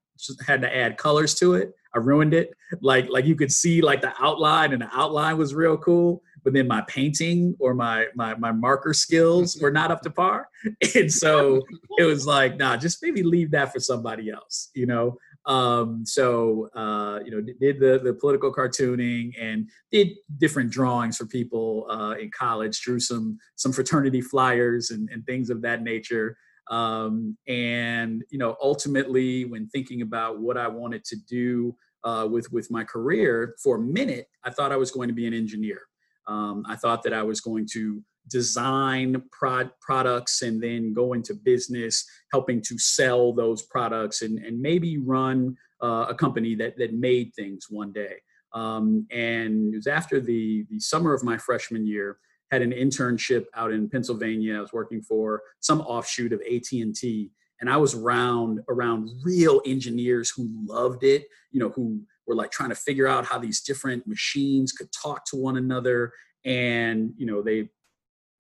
had 0.47 0.61
to 0.63 0.75
add 0.75 0.99
colors 0.99 1.35
to 1.37 1.55
it, 1.55 1.73
I 1.95 1.99
ruined 1.99 2.35
it. 2.35 2.53
Like 2.81 3.09
like 3.11 3.25
you 3.25 3.35
could 3.35 3.53
see 3.53 3.83
like 3.83 4.01
the 4.01 4.13
outline, 4.21 4.73
and 4.73 4.83
the 4.83 4.91
outline 4.93 5.37
was 5.37 5.55
real 5.55 5.77
cool, 5.77 6.23
but 6.45 6.53
then 6.53 6.69
my 6.69 6.83
painting 6.83 7.55
or 7.59 7.75
my 7.75 8.07
my 8.15 8.35
my 8.37 8.53
marker 8.53 8.95
skills 8.95 9.59
were 9.61 9.71
not 9.71 9.91
up 9.91 10.03
to 10.03 10.11
par, 10.11 10.49
and 10.95 11.13
so 11.13 11.63
it 11.99 12.05
was 12.05 12.27
like, 12.27 12.57
nah, 12.57 12.77
just 12.77 13.03
maybe 13.03 13.23
leave 13.23 13.51
that 13.51 13.73
for 13.73 13.81
somebody 13.81 14.31
else, 14.31 14.71
you 14.75 14.87
know. 14.87 15.19
Um, 15.47 16.07
so 16.07 16.69
uh, 16.75 17.21
you 17.25 17.31
know, 17.31 17.41
did 17.41 17.81
the 17.81 18.01
the 18.03 18.15
political 18.15 18.53
cartooning 18.53 19.33
and 19.41 19.69
did 19.91 20.11
different 20.39 20.71
drawings 20.71 21.17
for 21.17 21.27
people 21.27 21.87
uh, 21.91 22.15
in 22.21 22.31
college. 22.31 22.81
Drew 22.81 23.01
some 23.01 23.39
some 23.57 23.73
fraternity 23.73 24.21
flyers 24.21 24.91
and, 24.91 25.09
and 25.11 25.25
things 25.27 25.51
of 25.51 25.63
that 25.63 25.83
nature. 25.83 26.37
Um, 26.71 27.37
and 27.49 28.23
you 28.31 28.39
know, 28.39 28.57
ultimately, 28.63 29.45
when 29.45 29.69
thinking 29.69 30.03
about 30.03 30.41
what 30.41 30.57
I 30.57 30.69
wanted 30.69 31.05
to 31.07 31.17
do 31.29 31.75
uh, 32.05 32.29
with 32.31 32.51
with 32.53 32.71
my 32.71 32.85
career, 32.85 33.57
for 33.63 33.77
a 33.77 33.81
minute, 33.81 34.29
I 34.45 34.51
thought 34.51 34.73
I 34.73 34.77
was 34.77 34.91
going 34.93 35.09
to 35.09 35.15
be 35.15 35.27
an 35.27 35.35
engineer. 35.35 35.81
Um, 36.29 36.65
I 36.69 36.77
thought 36.77 37.03
that 37.03 37.13
I 37.13 37.25
was 37.25 37.41
going 37.41 37.67
to 37.73 38.01
design 38.29 39.23
prod- 39.31 39.73
products 39.81 40.43
and 40.43 40.63
then 40.63 40.93
go 40.93 41.13
into 41.13 41.35
business, 41.35 42.05
helping 42.33 42.61
to 42.63 42.79
sell 42.79 43.33
those 43.33 43.63
products 43.63 44.23
and, 44.23 44.39
and 44.39 44.61
maybe 44.61 44.99
run 44.99 45.57
uh, 45.83 46.07
a 46.09 46.15
company 46.15 46.55
that, 46.55 46.77
that 46.79 46.95
made 46.95 47.33
things 47.35 47.67
one 47.69 47.93
day. 47.93 48.15
Um, 48.55 49.07
and 49.11 49.73
it 49.73 49.77
was 49.77 49.87
after 49.87 50.21
the, 50.21 50.65
the 50.71 50.79
summer 50.79 51.15
of 51.15 51.25
my 51.25 51.39
freshman 51.39 51.87
year, 51.87 52.19
had 52.51 52.63
an 52.63 52.73
internship 52.73 53.47
out 53.55 53.73
in 53.73 53.89
Pennsylvania. 53.89 54.59
I 54.59 54.61
was 54.61 54.75
working 54.75 55.01
for 55.01 55.41
some 55.61 55.81
offshoot 55.81 56.35
of 56.35 56.43
AT&T 56.43 57.31
and 57.63 57.71
I 57.71 57.77
was 57.77 57.95
around 57.95 58.61
around 58.69 59.09
real 59.23 59.63
engineers 59.65 60.31
who 60.37 60.49
loved 60.67 61.05
it, 61.05 61.25
you 61.51 61.61
know, 61.61 61.71
who 61.71 62.03
were 62.27 62.35
like 62.35 62.51
trying 62.51 62.69
to 62.69 62.75
figure 62.75 63.07
out 63.07 63.25
how 63.25 63.39
these 63.39 63.63
different 63.63 64.07
machines 64.07 64.73
could 64.73 64.89
talk 64.93 65.25
to 65.27 65.37
one 65.37 65.57
another 65.57 66.13
and 66.45 67.13
you 67.17 67.27
know 67.27 67.41
they 67.41 67.69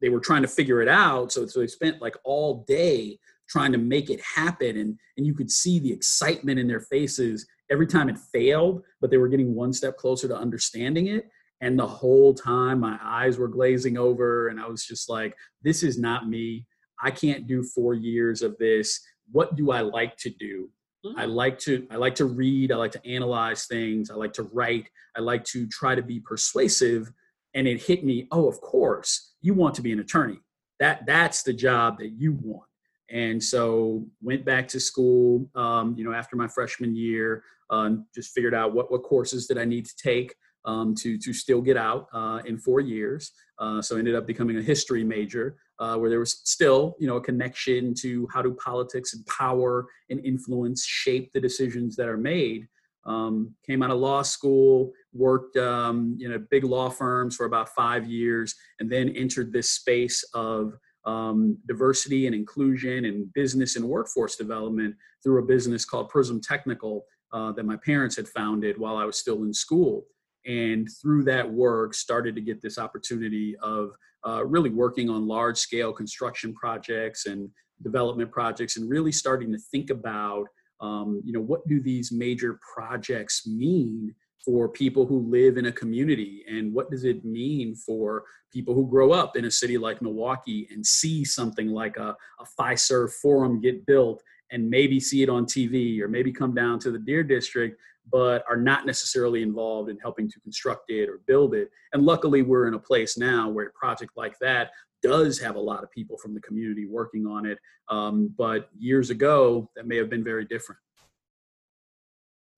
they 0.02 0.10
were 0.10 0.20
trying 0.20 0.42
to 0.42 0.48
figure 0.48 0.82
it 0.82 0.88
out. 0.88 1.32
So, 1.32 1.46
so 1.46 1.60
they 1.60 1.68
spent 1.68 2.02
like 2.02 2.16
all 2.24 2.64
day 2.66 3.18
trying 3.48 3.72
to 3.72 3.78
make 3.78 4.10
it 4.10 4.20
happen. 4.20 4.76
And, 4.76 4.98
and 5.16 5.26
you 5.26 5.34
could 5.34 5.50
see 5.50 5.78
the 5.78 5.92
excitement 5.92 6.58
in 6.58 6.66
their 6.66 6.80
faces 6.80 7.46
every 7.70 7.86
time 7.86 8.08
it 8.08 8.18
failed, 8.18 8.82
but 9.00 9.10
they 9.10 9.16
were 9.16 9.28
getting 9.28 9.54
one 9.54 9.72
step 9.72 9.96
closer 9.96 10.28
to 10.28 10.36
understanding 10.36 11.06
it. 11.06 11.30
And 11.60 11.78
the 11.78 11.86
whole 11.86 12.34
time 12.34 12.80
my 12.80 12.98
eyes 13.00 13.38
were 13.38 13.48
glazing 13.48 13.96
over 13.96 14.48
and 14.48 14.60
I 14.60 14.66
was 14.66 14.84
just 14.84 15.08
like, 15.08 15.36
this 15.62 15.84
is 15.84 15.98
not 15.98 16.28
me. 16.28 16.66
I 17.00 17.10
can't 17.12 17.46
do 17.46 17.62
four 17.62 17.94
years 17.94 18.42
of 18.42 18.58
this. 18.58 19.00
What 19.30 19.54
do 19.54 19.70
I 19.70 19.80
like 19.80 20.16
to 20.18 20.30
do? 20.30 20.68
Mm-hmm. 21.06 21.18
I 21.18 21.24
like 21.24 21.58
to 21.60 21.86
I 21.90 21.96
like 21.96 22.14
to 22.16 22.26
read, 22.26 22.72
I 22.72 22.76
like 22.76 22.92
to 22.92 23.06
analyze 23.06 23.66
things, 23.66 24.10
I 24.10 24.14
like 24.14 24.32
to 24.34 24.44
write, 24.44 24.88
I 25.16 25.20
like 25.20 25.44
to 25.46 25.66
try 25.66 25.94
to 25.94 26.02
be 26.02 26.20
persuasive 26.20 27.12
and 27.54 27.66
it 27.68 27.82
hit 27.82 28.04
me, 28.04 28.26
oh, 28.30 28.48
of 28.48 28.60
course 28.60 29.32
you 29.40 29.54
want 29.54 29.74
to 29.74 29.82
be 29.82 29.92
an 29.92 30.00
attorney. 30.00 30.38
That 30.80 31.06
that's 31.06 31.42
the 31.42 31.52
job 31.52 31.98
that 31.98 32.10
you 32.10 32.32
want. 32.32 32.68
And 33.10 33.42
so 33.42 34.06
went 34.22 34.44
back 34.44 34.66
to 34.68 34.80
school, 34.80 35.48
um, 35.54 35.94
you 35.98 36.04
know, 36.04 36.12
after 36.12 36.34
my 36.34 36.48
freshman 36.48 36.96
year, 36.96 37.44
uh, 37.68 37.90
just 38.14 38.32
figured 38.32 38.54
out 38.54 38.74
what 38.74 38.90
what 38.90 39.02
courses 39.02 39.46
did 39.46 39.58
I 39.58 39.64
need 39.64 39.86
to 39.86 39.96
take 39.96 40.34
um, 40.64 40.94
to 40.96 41.18
to 41.18 41.32
still 41.32 41.60
get 41.60 41.76
out 41.76 42.08
uh, 42.12 42.40
in 42.46 42.58
four 42.58 42.80
years. 42.80 43.32
Uh, 43.58 43.80
so 43.80 43.96
ended 43.96 44.14
up 44.14 44.26
becoming 44.26 44.56
a 44.58 44.62
history 44.62 45.04
major, 45.04 45.56
uh, 45.78 45.96
where 45.96 46.10
there 46.10 46.18
was 46.18 46.40
still, 46.44 46.96
you 46.98 47.06
know, 47.06 47.16
a 47.16 47.20
connection 47.20 47.94
to 47.94 48.26
how 48.32 48.42
do 48.42 48.54
politics 48.54 49.14
and 49.14 49.24
power 49.26 49.86
and 50.10 50.24
influence 50.24 50.84
shape 50.84 51.30
the 51.32 51.40
decisions 51.40 51.96
that 51.96 52.08
are 52.08 52.16
made. 52.16 52.66
Um, 53.04 53.54
came 53.66 53.82
out 53.82 53.90
of 53.90 53.98
law 53.98 54.22
school, 54.22 54.92
worked 55.12 55.56
um, 55.56 56.16
you 56.18 56.28
know 56.28 56.38
big 56.50 56.64
law 56.64 56.88
firms 56.88 57.36
for 57.36 57.46
about 57.46 57.68
five 57.70 58.06
years, 58.06 58.54
and 58.80 58.90
then 58.90 59.08
entered 59.10 59.52
this 59.52 59.70
space 59.70 60.24
of 60.34 60.74
um, 61.04 61.58
diversity 61.66 62.26
and 62.26 62.34
inclusion 62.34 63.04
and 63.04 63.32
business 63.32 63.76
and 63.76 63.84
workforce 63.84 64.36
development 64.36 64.94
through 65.22 65.42
a 65.42 65.46
business 65.46 65.84
called 65.84 66.08
Prism 66.08 66.40
Technical 66.40 67.04
uh, 67.32 67.52
that 67.52 67.66
my 67.66 67.76
parents 67.76 68.16
had 68.16 68.28
founded 68.28 68.78
while 68.78 68.96
I 68.96 69.04
was 69.04 69.18
still 69.18 69.42
in 69.42 69.52
school. 69.52 70.04
And 70.46 70.88
through 71.00 71.24
that 71.24 71.50
work, 71.50 71.94
started 71.94 72.34
to 72.34 72.40
get 72.40 72.60
this 72.60 72.78
opportunity 72.78 73.56
of 73.62 73.92
uh, 74.26 74.44
really 74.44 74.70
working 74.70 75.08
on 75.08 75.26
large 75.26 75.58
scale 75.58 75.92
construction 75.92 76.52
projects 76.54 77.26
and 77.26 77.48
development 77.82 78.30
projects, 78.30 78.76
and 78.76 78.88
really 78.88 79.12
starting 79.12 79.52
to 79.52 79.58
think 79.58 79.90
about 79.90 80.46
um, 80.82 81.22
you 81.24 81.32
know, 81.32 81.40
what 81.40 81.66
do 81.68 81.80
these 81.80 82.10
major 82.10 82.58
projects 82.74 83.46
mean 83.46 84.12
for 84.44 84.68
people 84.68 85.06
who 85.06 85.20
live 85.20 85.56
in 85.56 85.66
a 85.66 85.72
community? 85.72 86.44
And 86.48 86.72
what 86.72 86.90
does 86.90 87.04
it 87.04 87.24
mean 87.24 87.74
for 87.74 88.24
people 88.52 88.74
who 88.74 88.88
grow 88.88 89.12
up 89.12 89.36
in 89.36 89.44
a 89.44 89.50
city 89.50 89.78
like 89.78 90.02
Milwaukee 90.02 90.68
and 90.70 90.84
see 90.84 91.24
something 91.24 91.68
like 91.68 91.96
a, 91.96 92.16
a 92.40 92.44
Fiserv 92.60 93.12
forum 93.12 93.60
get 93.60 93.86
built 93.86 94.22
and 94.50 94.68
maybe 94.68 95.00
see 95.00 95.22
it 95.22 95.28
on 95.28 95.46
TV 95.46 96.00
or 96.00 96.08
maybe 96.08 96.32
come 96.32 96.54
down 96.54 96.78
to 96.80 96.90
the 96.90 96.98
Deer 96.98 97.22
District, 97.22 97.80
but 98.10 98.44
are 98.48 98.56
not 98.56 98.84
necessarily 98.84 99.42
involved 99.42 99.88
in 99.88 99.98
helping 99.98 100.30
to 100.30 100.40
construct 100.40 100.90
it 100.90 101.08
or 101.08 101.20
build 101.26 101.54
it. 101.54 101.70
And 101.92 102.02
luckily, 102.02 102.42
we're 102.42 102.68
in 102.68 102.74
a 102.74 102.78
place 102.78 103.16
now 103.16 103.48
where 103.48 103.66
a 103.66 103.72
project 103.72 104.12
like 104.16 104.38
that 104.40 104.70
does 105.02 105.38
have 105.38 105.56
a 105.56 105.60
lot 105.60 105.82
of 105.82 105.90
people 105.90 106.16
from 106.18 106.34
the 106.34 106.40
community 106.40 106.86
working 106.86 107.26
on 107.26 107.46
it. 107.46 107.58
Um, 107.88 108.32
but 108.38 108.68
years 108.78 109.10
ago, 109.10 109.70
that 109.74 109.86
may 109.86 109.96
have 109.96 110.10
been 110.10 110.24
very 110.24 110.44
different. 110.44 110.80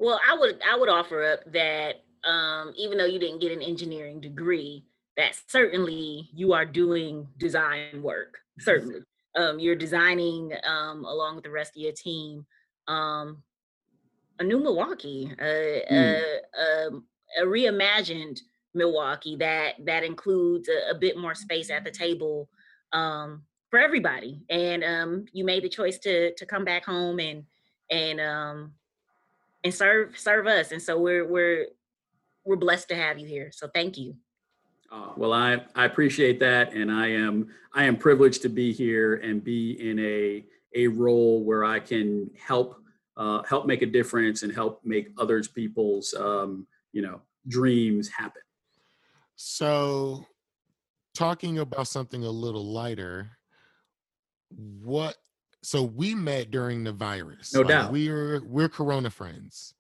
Well, 0.05 0.21
I 0.29 0.37
would 0.37 0.61
I 0.71 0.77
would 0.77 0.91
offer 0.91 1.25
up 1.25 1.51
that 1.53 2.05
um, 2.29 2.75
even 2.77 2.99
though 2.99 3.07
you 3.07 3.19
didn't 3.19 3.41
get 3.41 3.53
an 3.53 3.63
engineering 3.63 4.21
degree, 4.21 4.85
that 5.17 5.35
certainly 5.49 6.29
you 6.35 6.53
are 6.53 6.67
doing 6.67 7.27
design 7.39 8.03
work. 8.03 8.37
Certainly, 8.61 9.01
um, 9.35 9.59
you're 9.59 9.75
designing 9.75 10.53
um, 10.65 11.07
along 11.07 11.37
with 11.37 11.45
the 11.45 11.51
rest 11.51 11.75
of 11.75 11.81
your 11.81 11.93
team 11.93 12.45
um, 12.87 13.43
a 14.39 14.45
new 14.45 14.59
Milwaukee, 14.59 15.33
mm. 15.41 15.43
a, 15.43 16.41
a, 16.61 17.43
a 17.43 17.47
reimagined 17.47 18.41
Milwaukee 18.75 19.37
that 19.37 19.77
that 19.87 20.05
includes 20.05 20.69
a, 20.69 20.91
a 20.91 20.95
bit 20.99 21.17
more 21.17 21.35
space 21.35 21.71
at 21.71 21.83
the 21.83 21.91
table 21.91 22.51
um, 22.93 23.43
for 23.71 23.79
everybody. 23.79 24.43
And 24.51 24.85
um, 24.85 25.25
you 25.33 25.47
made 25.47 25.65
the 25.65 25.71
choice 25.71 25.99
to 26.01 26.35
to 26.35 26.45
come 26.45 26.67
back 26.67 26.85
home 26.85 27.21
and 27.21 27.45
and 27.91 28.21
um, 28.21 28.73
and 29.65 29.75
serve 29.75 30.17
serve 30.19 30.47
us. 30.47 30.71
And 30.71 30.81
so 30.81 30.99
we're 30.99 31.27
we're 31.27 31.67
we're 32.45 32.57
blessed 32.57 32.89
to 32.91 32.95
have 32.95 33.19
you 33.19 33.27
here. 33.27 33.51
So 33.53 33.67
thank 33.67 33.97
you. 33.97 34.15
Uh, 34.93 35.13
well, 35.17 35.33
I 35.33 35.63
I 35.75 35.87
appreciate 35.87 36.39
that, 36.41 36.73
and 36.75 36.93
I 36.93 37.09
am 37.09 37.49
I 37.73 37.85
am 37.85 37.97
privileged 37.97 38.43
to 38.43 38.49
be 38.49 38.73
here 38.73 39.17
and 39.17 39.43
be 39.43 39.73
in 39.91 39.99
a 39.99 40.45
a 40.75 40.89
role 40.89 41.43
where 41.43 41.65
I 41.65 41.81
can 41.81 42.31
help 42.39 42.77
uh, 43.17 43.43
help 43.43 43.67
make 43.67 43.83
a 43.83 43.87
difference 43.87 44.43
and 44.43 44.53
help 44.53 44.81
make 44.85 45.09
others 45.19 45.49
people's 45.49 46.15
um, 46.15 46.67
you 46.93 47.03
know 47.03 47.21
dreams 47.49 48.09
happen. 48.09 48.43
So, 49.37 50.27
talking 51.15 51.59
about 51.59 51.89
something 51.89 52.23
a 52.25 52.31
little 52.31 52.65
lighter, 52.73 53.31
what? 54.83 55.17
So 55.65 55.83
we 55.83 56.15
met 56.15 56.51
during 56.51 56.85
the 56.85 56.93
virus. 56.93 57.55
No 57.55 57.61
like 57.61 57.69
doubt. 57.69 57.93
We're 57.93 58.43
we're 58.45 58.69
Corona 58.69 59.09
friends. 59.09 59.75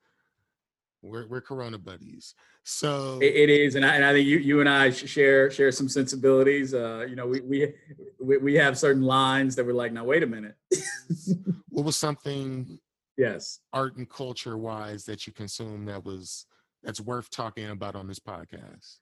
We're 1.03 1.27
we're 1.27 1.43
Corona 1.43 1.77
buddies. 1.79 2.35
So 2.63 3.19
it, 3.21 3.35
it 3.35 3.51
is, 3.51 3.75
and 3.75 3.85
I, 3.85 3.95
and 3.97 4.05
I 4.05 4.15
think 4.15 4.27
you 4.27 4.39
you 4.39 4.61
and 4.61 4.69
I 4.69 4.89
share 4.89 5.51
share 5.51 5.71
some 5.71 5.91
sensibilities. 5.91 6.73
Uh, 6.73 7.05
you 7.07 7.17
know, 7.17 7.27
we 7.27 7.75
we 8.19 8.39
we 8.39 8.55
have 8.55 8.79
certain 8.79 9.03
lines 9.03 9.55
that 9.57 9.67
we're 9.67 9.75
like, 9.75 9.93
now 9.93 10.05
wait 10.05 10.23
a 10.23 10.27
minute. 10.27 10.57
what 11.69 11.85
was 11.85 11.99
something? 11.99 12.79
Yes. 13.19 13.61
Art 13.73 13.97
and 13.97 14.09
culture 14.09 14.57
wise 14.57 15.05
that 15.05 15.27
you 15.27 15.35
consume 15.35 15.85
that 15.85 16.03
was 16.03 16.47
that's 16.83 17.01
worth 17.01 17.29
talking 17.29 17.69
about 17.69 17.95
on 17.95 18.09
this 18.09 18.19
podcast. 18.19 19.01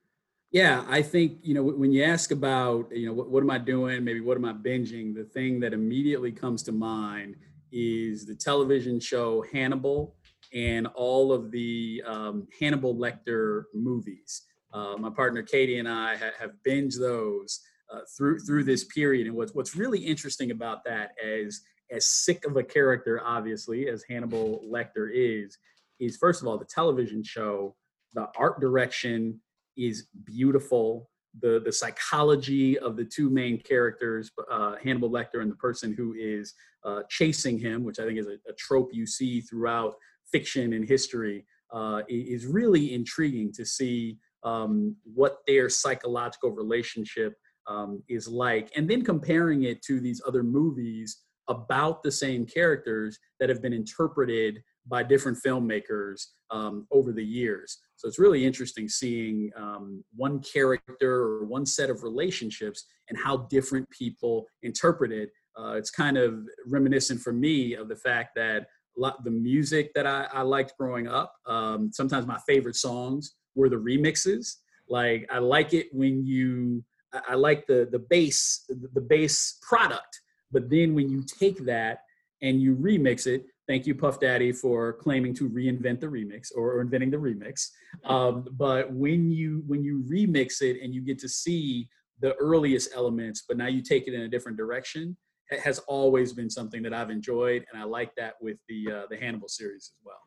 Yeah, 0.52 0.84
I 0.86 1.00
think 1.00 1.38
you 1.42 1.54
know 1.54 1.62
when 1.62 1.92
you 1.92 2.04
ask 2.04 2.30
about 2.30 2.94
you 2.94 3.06
know 3.06 3.14
what, 3.14 3.30
what 3.30 3.42
am 3.42 3.50
I 3.50 3.56
doing, 3.56 4.04
maybe 4.04 4.20
what 4.20 4.36
am 4.36 4.44
I 4.44 4.52
binging, 4.52 5.14
the 5.14 5.24
thing 5.24 5.58
that 5.60 5.72
immediately 5.72 6.30
comes 6.30 6.62
to 6.64 6.72
mind 6.72 7.36
is 7.72 8.26
the 8.26 8.34
television 8.34 9.00
show 9.00 9.42
Hannibal 9.50 10.14
and 10.52 10.86
all 10.88 11.32
of 11.32 11.50
the 11.50 12.02
um, 12.06 12.46
Hannibal 12.60 12.94
Lecter 12.94 13.64
movies. 13.72 14.42
Uh, 14.74 14.96
my 14.98 15.08
partner 15.08 15.42
Katie 15.42 15.78
and 15.78 15.88
I 15.88 16.16
ha- 16.16 16.36
have 16.38 16.52
binged 16.66 16.98
those 16.98 17.60
uh, 17.90 18.00
through 18.14 18.40
through 18.40 18.64
this 18.64 18.84
period. 18.84 19.26
And 19.28 19.34
what's 19.34 19.54
what's 19.54 19.74
really 19.74 20.00
interesting 20.00 20.50
about 20.50 20.84
that, 20.84 21.12
as 21.24 21.62
as 21.90 22.06
sick 22.06 22.44
of 22.44 22.58
a 22.58 22.62
character, 22.62 23.22
obviously, 23.24 23.88
as 23.88 24.04
Hannibal 24.06 24.62
Lecter 24.70 25.08
is, 25.12 25.56
is 25.98 26.18
first 26.18 26.42
of 26.42 26.48
all 26.48 26.58
the 26.58 26.66
television 26.66 27.22
show, 27.22 27.74
the 28.12 28.28
art 28.36 28.60
direction, 28.60 29.40
is 29.76 30.08
beautiful. 30.24 31.10
The, 31.40 31.62
the 31.64 31.72
psychology 31.72 32.78
of 32.78 32.96
the 32.96 33.04
two 33.04 33.30
main 33.30 33.58
characters, 33.62 34.30
uh, 34.50 34.74
Hannibal 34.82 35.10
Lecter 35.10 35.40
and 35.40 35.50
the 35.50 35.56
person 35.56 35.94
who 35.94 36.14
is 36.14 36.54
uh, 36.84 37.02
chasing 37.08 37.58
him, 37.58 37.84
which 37.84 37.98
I 37.98 38.04
think 38.04 38.18
is 38.18 38.26
a, 38.26 38.36
a, 38.48 38.52
trope 38.58 38.90
you 38.92 39.06
see 39.06 39.40
throughout 39.40 39.94
fiction 40.30 40.74
and 40.74 40.86
history, 40.86 41.46
uh, 41.72 42.02
is 42.08 42.44
really 42.44 42.92
intriguing 42.92 43.52
to 43.54 43.64
see 43.64 44.18
um, 44.44 44.96
what 45.04 45.38
their 45.46 45.68
psychological 45.68 46.50
relationship 46.50 47.34
um, 47.66 48.02
is 48.08 48.28
like. 48.28 48.70
And 48.76 48.88
then 48.88 49.02
comparing 49.02 49.62
it 49.62 49.82
to 49.82 50.00
these 50.00 50.20
other 50.26 50.42
movies 50.42 51.18
about 51.48 52.02
the 52.02 52.12
same 52.12 52.46
characters 52.46 53.18
that 53.40 53.48
have 53.48 53.62
been 53.62 53.72
interpreted 53.72 54.62
by 54.86 55.02
different 55.02 55.38
filmmakers 55.44 56.26
um, 56.50 56.86
over 56.90 57.12
the 57.12 57.24
years. 57.24 57.78
So 57.96 58.08
it's 58.08 58.18
really 58.18 58.44
interesting 58.44 58.88
seeing 58.88 59.50
um, 59.56 60.02
one 60.14 60.40
character 60.40 61.14
or 61.14 61.44
one 61.44 61.66
set 61.66 61.90
of 61.90 62.02
relationships 62.02 62.84
and 63.08 63.18
how 63.18 63.48
different 63.48 63.88
people 63.90 64.46
interpret 64.62 65.12
it. 65.12 65.30
Uh, 65.58 65.74
it's 65.74 65.90
kind 65.90 66.16
of 66.16 66.40
reminiscent 66.66 67.20
for 67.20 67.32
me 67.32 67.74
of 67.74 67.88
the 67.88 67.96
fact 67.96 68.30
that 68.34 68.66
a 68.96 69.00
lot 69.00 69.24
the 69.24 69.30
music 69.30 69.92
that 69.94 70.06
I, 70.06 70.26
I 70.32 70.42
liked 70.42 70.74
growing 70.78 71.08
up. 71.08 71.34
Um, 71.46 71.90
sometimes 71.92 72.26
my 72.26 72.38
favorite 72.46 72.76
songs 72.76 73.34
were 73.54 73.68
the 73.68 73.76
remixes. 73.76 74.56
Like 74.88 75.26
I 75.30 75.38
like 75.38 75.72
it 75.74 75.88
when 75.92 76.26
you 76.26 76.84
I 77.28 77.34
like 77.34 77.66
the 77.66 77.88
the 77.90 77.98
base 77.98 78.64
the 78.68 79.00
base 79.00 79.58
product, 79.62 80.20
but 80.50 80.68
then 80.70 80.94
when 80.94 81.10
you 81.10 81.22
take 81.22 81.64
that 81.64 82.00
and 82.42 82.60
you 82.60 82.74
remix 82.74 83.26
it, 83.26 83.44
thank 83.68 83.86
you 83.86 83.94
Puff 83.94 84.20
Daddy 84.20 84.52
for 84.52 84.92
claiming 84.94 85.34
to 85.34 85.48
reinvent 85.48 86.00
the 86.00 86.06
remix 86.06 86.50
or, 86.54 86.80
inventing 86.80 87.10
the 87.10 87.16
remix. 87.16 87.68
Um, 88.04 88.46
but 88.52 88.92
when 88.92 89.30
you 89.30 89.62
when 89.66 89.82
you 89.82 90.04
remix 90.08 90.62
it 90.62 90.82
and 90.82 90.94
you 90.94 91.00
get 91.00 91.18
to 91.20 91.28
see 91.28 91.88
the 92.20 92.34
earliest 92.34 92.90
elements, 92.94 93.44
but 93.46 93.56
now 93.56 93.66
you 93.66 93.82
take 93.82 94.06
it 94.06 94.14
in 94.14 94.22
a 94.22 94.28
different 94.28 94.56
direction, 94.56 95.16
it 95.50 95.60
has 95.60 95.78
always 95.80 96.32
been 96.32 96.50
something 96.50 96.82
that 96.82 96.94
I've 96.94 97.10
enjoyed, 97.10 97.64
and 97.72 97.80
I 97.80 97.84
like 97.84 98.14
that 98.16 98.34
with 98.40 98.58
the 98.68 98.90
uh, 98.90 99.02
the 99.10 99.16
Hannibal 99.16 99.48
series 99.48 99.90
as 99.92 99.98
well. 100.04 100.20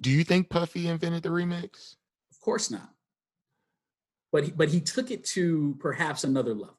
Do 0.00 0.10
you 0.10 0.24
think 0.24 0.48
Puffy 0.48 0.88
invented 0.88 1.22
the 1.22 1.28
remix? 1.28 1.96
Of 2.30 2.40
course 2.40 2.70
not. 2.70 2.90
But 4.30 4.44
he, 4.44 4.50
but 4.50 4.68
he 4.68 4.80
took 4.80 5.10
it 5.10 5.24
to 5.26 5.76
perhaps 5.80 6.24
another 6.24 6.54
level. 6.54 6.76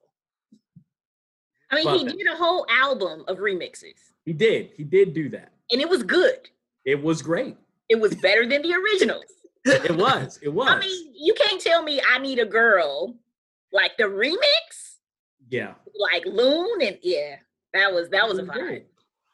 I 1.71 1.75
mean, 1.75 1.83
but, 1.85 1.97
he 1.97 2.05
did 2.05 2.27
a 2.31 2.35
whole 2.35 2.65
album 2.69 3.23
of 3.27 3.37
remixes. 3.37 3.99
He 4.29 4.33
did. 4.33 4.69
He 4.77 4.83
did 4.83 5.15
do 5.15 5.27
that, 5.29 5.53
and 5.71 5.81
it 5.81 5.89
was 5.89 6.03
good. 6.03 6.49
It 6.85 7.01
was 7.01 7.23
great. 7.23 7.57
It 7.89 7.99
was 7.99 8.13
better 8.13 8.45
than 8.47 8.61
the 8.61 8.75
originals. 8.75 9.25
it 9.65 9.97
was. 9.97 10.37
It 10.43 10.49
was. 10.49 10.69
I 10.69 10.79
mean, 10.79 11.13
you 11.15 11.33
can't 11.33 11.59
tell 11.59 11.81
me 11.81 11.99
I 12.07 12.19
need 12.19 12.37
a 12.37 12.45
girl 12.45 13.15
like 13.73 13.97
the 13.97 14.03
remix. 14.03 14.97
Yeah. 15.49 15.73
Like 15.99 16.27
Loon 16.27 16.79
and 16.83 16.99
yeah. 17.01 17.37
That 17.73 17.91
was 17.91 18.09
that 18.09 18.27
was 18.29 18.37
a 18.37 18.43
vibe. 18.43 18.83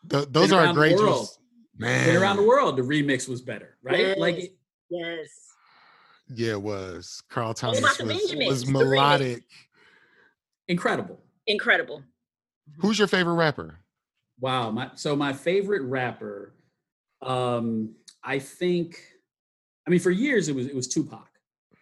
Th- 0.10 0.28
those 0.30 0.54
are 0.54 0.72
great. 0.72 0.96
World. 0.96 1.28
Man, 1.78 2.06
Been 2.06 2.16
around 2.16 2.38
the 2.38 2.44
world, 2.44 2.78
the 2.78 2.84
remix 2.84 3.28
was 3.28 3.42
better, 3.42 3.76
right? 3.84 4.00
Yes. 4.00 4.18
Like, 4.18 4.54
yes. 4.90 5.28
Yeah, 6.34 6.52
it 6.52 6.62
was. 6.62 7.22
Carl 7.30 7.54
Thomas 7.54 7.82
was, 8.00 8.34
was 8.34 8.66
melodic. 8.66 9.44
Incredible. 10.70 11.20
Incredible. 11.48 12.02
Who's 12.78 12.98
your 12.98 13.10
favorite 13.10 13.34
rapper? 13.34 13.82
Wow, 14.40 14.72
my 14.72 14.90
so 14.96 15.16
my 15.16 15.34
favorite 15.34 15.84
rapper, 15.84 16.54
um, 17.22 17.96
I 18.24 18.40
think, 18.40 19.00
I 19.88 19.90
mean, 19.90 20.00
for 20.00 20.12
years 20.12 20.50
it 20.50 20.56
was 20.56 20.68
it 20.68 20.76
was 20.76 20.88
Tupac. 20.88 21.30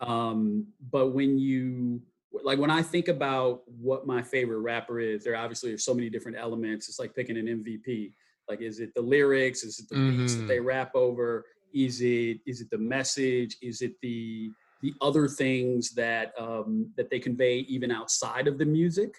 Um, 0.02 0.68
but 0.92 1.10
when 1.10 1.40
you 1.40 2.02
like 2.44 2.60
when 2.60 2.70
I 2.70 2.82
think 2.82 3.08
about 3.08 3.62
what 3.68 4.06
my 4.06 4.22
favorite 4.22 4.60
rapper 4.60 5.00
is, 5.00 5.24
there 5.24 5.36
obviously 5.36 5.72
are 5.74 5.78
so 5.78 5.94
many 5.94 6.10
different 6.10 6.38
elements. 6.38 6.90
It's 6.90 7.00
like 7.00 7.16
picking 7.16 7.38
an 7.38 7.46
MVP. 7.46 8.14
Like, 8.50 8.62
is 8.62 8.80
it 8.80 8.94
the 8.94 9.02
lyrics? 9.02 9.64
Is 9.64 9.80
it 9.80 9.90
the 9.90 9.96
mm-hmm. 9.96 10.18
beats 10.20 10.36
that 10.36 10.48
they 10.48 10.58
mm-hmm. 10.58 10.68
rap 10.68 10.92
over? 10.96 11.46
Is 11.74 12.02
it 12.02 12.40
is 12.46 12.62
it 12.62 12.70
the 12.70 12.78
message? 12.78 13.58
Is 13.62 13.82
it 13.82 13.94
the 14.02 14.52
the 14.82 14.94
other 15.02 15.28
things 15.28 15.92
that 15.92 16.34
um, 16.38 16.92
that 16.98 17.10
they 17.10 17.20
convey 17.20 17.60
even 17.60 17.90
outside 17.92 18.48
of 18.48 18.58
the 18.58 18.66
music? 18.66 19.16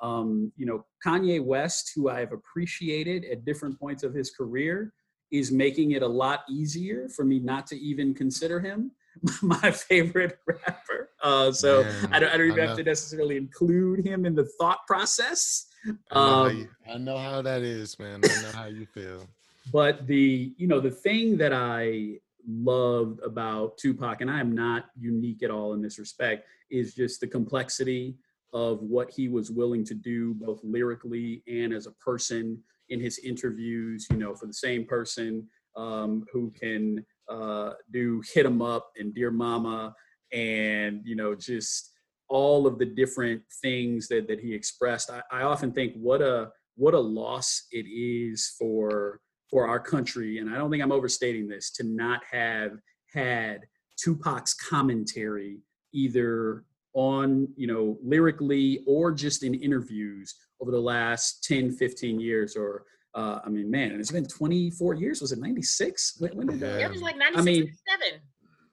Um, 0.00 0.52
you 0.56 0.66
know, 0.66 0.84
Kanye 1.04 1.42
West, 1.42 1.92
who 1.94 2.08
I 2.08 2.20
have 2.20 2.32
appreciated 2.32 3.24
at 3.24 3.44
different 3.44 3.78
points 3.78 4.02
of 4.02 4.14
his 4.14 4.30
career, 4.30 4.92
is 5.30 5.52
making 5.52 5.92
it 5.92 6.02
a 6.02 6.06
lot 6.06 6.40
easier 6.48 7.08
for 7.08 7.24
me 7.24 7.38
not 7.38 7.66
to 7.68 7.76
even 7.76 8.14
consider 8.14 8.60
him 8.60 8.92
my 9.42 9.70
favorite 9.70 10.38
rapper. 10.46 11.10
Uh, 11.22 11.52
so 11.52 11.82
Man, 11.82 12.08
I 12.12 12.20
don't, 12.20 12.30
I 12.30 12.36
don't 12.36 12.46
even 12.48 12.60
I 12.60 12.66
have 12.68 12.76
to 12.76 12.84
necessarily 12.84 13.36
include 13.36 14.06
him 14.06 14.24
in 14.24 14.34
the 14.34 14.48
thought 14.58 14.86
process. 14.86 15.66
I 16.10 16.14
know, 16.14 16.20
um, 16.20 16.56
you, 16.56 16.68
I 16.92 16.98
know 16.98 17.18
how 17.18 17.42
that 17.42 17.62
is, 17.62 17.98
man. 17.98 18.20
I 18.24 18.42
know 18.42 18.52
how 18.52 18.66
you 18.66 18.86
feel. 18.86 19.26
But 19.70 20.06
the 20.06 20.54
you 20.56 20.66
know 20.66 20.80
the 20.80 20.90
thing 20.90 21.36
that 21.36 21.52
I 21.52 22.20
loved 22.48 23.20
about 23.20 23.76
Tupac, 23.76 24.22
and 24.22 24.30
I 24.30 24.40
am 24.40 24.54
not 24.54 24.86
unique 24.98 25.42
at 25.42 25.50
all 25.50 25.74
in 25.74 25.82
this 25.82 25.98
respect, 25.98 26.46
is 26.70 26.94
just 26.94 27.20
the 27.20 27.26
complexity 27.26 28.16
of 28.52 28.82
what 28.82 29.10
he 29.10 29.28
was 29.28 29.50
willing 29.50 29.84
to 29.84 29.94
do, 29.94 30.34
both 30.34 30.60
lyrically 30.62 31.42
and 31.46 31.72
as 31.72 31.86
a 31.86 31.92
person 31.92 32.58
in 32.88 33.00
his 33.00 33.18
interviews. 33.18 34.06
You 34.10 34.16
know, 34.16 34.34
for 34.34 34.46
the 34.46 34.54
same 34.54 34.86
person 34.86 35.46
um, 35.76 36.24
who 36.32 36.50
can 36.50 37.04
uh, 37.28 37.72
do 37.92 38.22
hit 38.32 38.46
'em 38.46 38.62
up 38.62 38.90
and 38.98 39.14
dear 39.14 39.30
mama 39.30 39.94
and 40.32 41.02
you 41.04 41.16
know 41.16 41.34
just 41.34 41.92
all 42.28 42.66
of 42.66 42.78
the 42.78 42.84
different 42.84 43.42
things 43.62 44.08
that 44.08 44.26
that 44.28 44.40
he 44.40 44.54
expressed 44.54 45.10
I, 45.10 45.22
I 45.30 45.42
often 45.42 45.72
think 45.72 45.94
what 45.94 46.20
a 46.20 46.50
what 46.76 46.94
a 46.94 47.00
loss 47.00 47.66
it 47.70 47.86
is 47.86 48.54
for 48.58 49.20
for 49.50 49.66
our 49.66 49.80
country 49.80 50.38
and 50.38 50.50
i 50.50 50.56
don't 50.58 50.70
think 50.70 50.82
i'm 50.82 50.92
overstating 50.92 51.48
this 51.48 51.70
to 51.72 51.84
not 51.84 52.22
have 52.30 52.72
had 53.12 53.60
tupac's 53.96 54.54
commentary 54.54 55.58
either 55.92 56.64
on 56.94 57.48
you 57.56 57.66
know 57.66 57.98
lyrically 58.02 58.80
or 58.86 59.12
just 59.12 59.42
in 59.42 59.54
interviews 59.54 60.34
over 60.60 60.70
the 60.70 60.80
last 60.80 61.44
10 61.44 61.72
15 61.72 62.18
years 62.18 62.56
or 62.56 62.84
uh, 63.14 63.40
I 63.44 63.48
mean, 63.48 63.70
man, 63.70 63.98
it's 63.98 64.12
been 64.12 64.26
24 64.26 64.94
years. 64.94 65.20
Was 65.20 65.32
it 65.32 65.40
96? 65.40 66.18
When, 66.18 66.36
when 66.36 66.46
did 66.46 66.60
that? 66.60 66.80
It 66.80 66.90
was 66.90 67.02
like 67.02 67.16
96, 67.16 67.40
I 67.40 67.44
mean, 67.44 67.60
97. 67.88 68.20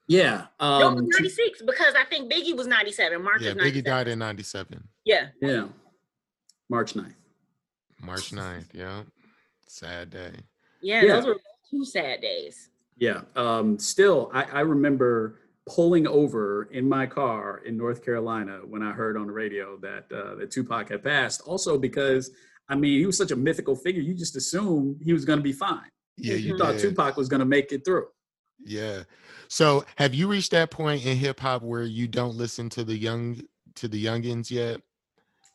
Yeah. 0.08 0.46
Um, 0.60 0.82
no, 0.82 1.02
96 1.18 1.64
because 1.64 1.96
I 1.96 2.04
think 2.04 2.32
Biggie 2.32 2.56
was 2.56 2.68
97. 2.68 3.24
March 3.24 3.42
yeah, 3.42 3.54
Biggie 3.54 3.84
died 3.84 4.08
in 4.08 4.20
97. 4.20 4.88
Yeah. 5.04 5.28
Yeah. 5.42 5.68
March 6.70 6.94
9th. 6.94 7.16
March 8.02 8.32
9th. 8.32 8.74
Yeah. 8.74 9.04
Sad 9.68 10.12
day. 10.12 10.32
Yeah, 10.82 11.02
yeah. 11.02 11.16
those 11.16 11.26
were 11.26 11.38
two 11.72 11.86
sad 11.86 12.22
days. 12.22 12.70
Yeah. 12.98 13.22
Um, 13.36 13.80
still, 13.80 14.30
I, 14.34 14.44
I 14.44 14.60
remember 14.62 15.40
pulling 15.68 16.08
over 16.08 16.70
in 16.72 16.88
my 16.88 17.06
car 17.06 17.62
in 17.66 17.76
North 17.76 18.04
Carolina 18.06 18.60
when 18.66 18.84
I 18.84 18.92
heard 18.92 19.18
on 19.18 19.28
the 19.28 19.34
radio 19.34 19.78
that 19.78 20.06
uh, 20.16 20.36
that 20.36 20.52
Tupac 20.52 20.90
had 20.90 21.04
passed. 21.04 21.42
Also 21.42 21.78
because 21.78 22.32
I 22.68 22.76
mean, 22.76 23.00
he 23.00 23.06
was 23.06 23.18
such 23.18 23.32
a 23.32 23.36
mythical 23.36 23.76
figure. 23.76 24.02
You 24.02 24.14
just 24.14 24.36
assumed 24.36 25.02
he 25.04 25.14
was 25.14 25.26
going 25.26 25.40
to 25.40 25.44
be 25.44 25.54
fine. 25.54 25.90
Yeah, 26.18 26.36
you, 26.36 26.58
thought 26.58 26.80
Tupac 26.80 27.18
was 27.18 27.28
going 27.28 27.42
to 27.42 27.46
make 27.46 27.72
it 27.72 27.84
through. 27.84 28.08
Yeah. 28.64 29.04
So, 29.48 29.86
have 29.98 30.14
you 30.14 30.28
reached 30.28 30.52
that 30.52 30.72
point 30.72 31.06
in 31.06 31.18
hip 31.18 31.40
hop 31.40 31.62
where 31.62 31.84
you 31.84 32.08
don't 32.08 32.36
listen 32.36 32.70
to 32.70 32.84
the 32.84 32.96
young 32.96 33.42
to 33.76 33.88
the 33.88 34.04
youngins 34.04 34.50
yet? 34.50 34.82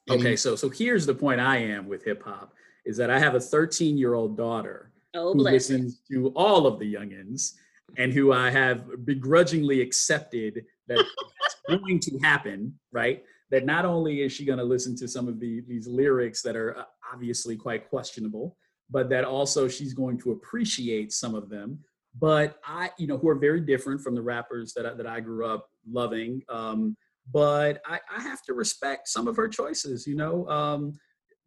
Any- 0.09 0.21
okay, 0.21 0.37
so 0.37 0.55
so 0.55 0.69
here's 0.69 1.07
the 1.07 1.15
point 1.15 1.41
I 1.41 1.59
am 1.59 1.89
with 1.89 2.05
hip 2.05 2.23
hop 2.23 2.53
is 2.85 2.97
that 2.99 3.11
I 3.11 3.19
have 3.19 3.35
a 3.35 3.41
13 3.41 3.99
year 3.99 4.15
old 4.15 4.37
daughter 4.37 4.93
oh, 5.15 5.33
who 5.33 5.41
listens 5.41 6.03
to 6.11 6.29
all 6.37 6.67
of 6.67 6.79
the 6.79 6.95
youngins 6.95 7.55
and 7.97 8.13
who 8.13 8.33
I 8.33 8.51
have 8.51 9.05
begrudgingly 9.05 9.81
accepted 9.81 10.65
that 10.89 11.05
that's 11.39 11.57
going 11.69 12.01
to 12.01 12.19
happen, 12.19 12.79
right? 12.93 13.23
That 13.51 13.65
not 13.65 13.85
only 13.85 14.23
is 14.23 14.33
she 14.33 14.45
going 14.45 14.59
to 14.59 14.65
listen 14.65 14.97
to 14.97 15.09
some 15.09 15.29
of 15.29 15.41
the, 15.41 15.63
these 15.67 15.87
lyrics 15.87 16.43
that 16.43 16.57
are 16.57 16.79
uh, 16.79 16.85
obviously 17.13 17.57
quite 17.57 17.89
questionable, 17.89 18.57
but 18.91 19.09
that 19.11 19.25
also 19.25 19.69
she's 19.69 19.95
going 19.95 20.19
to 20.21 20.33
appreciate 20.33 21.13
some 21.13 21.35
of 21.35 21.49
them. 21.49 21.79
But 22.19 22.59
I, 22.65 22.91
you 22.99 23.07
know, 23.07 23.19
who 23.19 23.29
are 23.29 23.37
very 23.37 23.61
different 23.61 24.01
from 24.01 24.15
the 24.15 24.23
rappers 24.23 24.73
that 24.75 24.87
I, 24.87 24.95
that 24.95 25.07
I 25.07 25.21
grew 25.21 25.47
up 25.47 25.69
loving. 25.89 26.43
Um, 26.49 26.97
but 27.33 27.81
I, 27.87 28.01
I 28.15 28.21
have 28.21 28.43
to 28.43 28.55
respect 28.55 29.09
some 29.09 29.29
of 29.29 29.37
her 29.37 29.49
choices. 29.49 30.07
You 30.07 30.17
know, 30.17 30.49
um, 30.49 30.93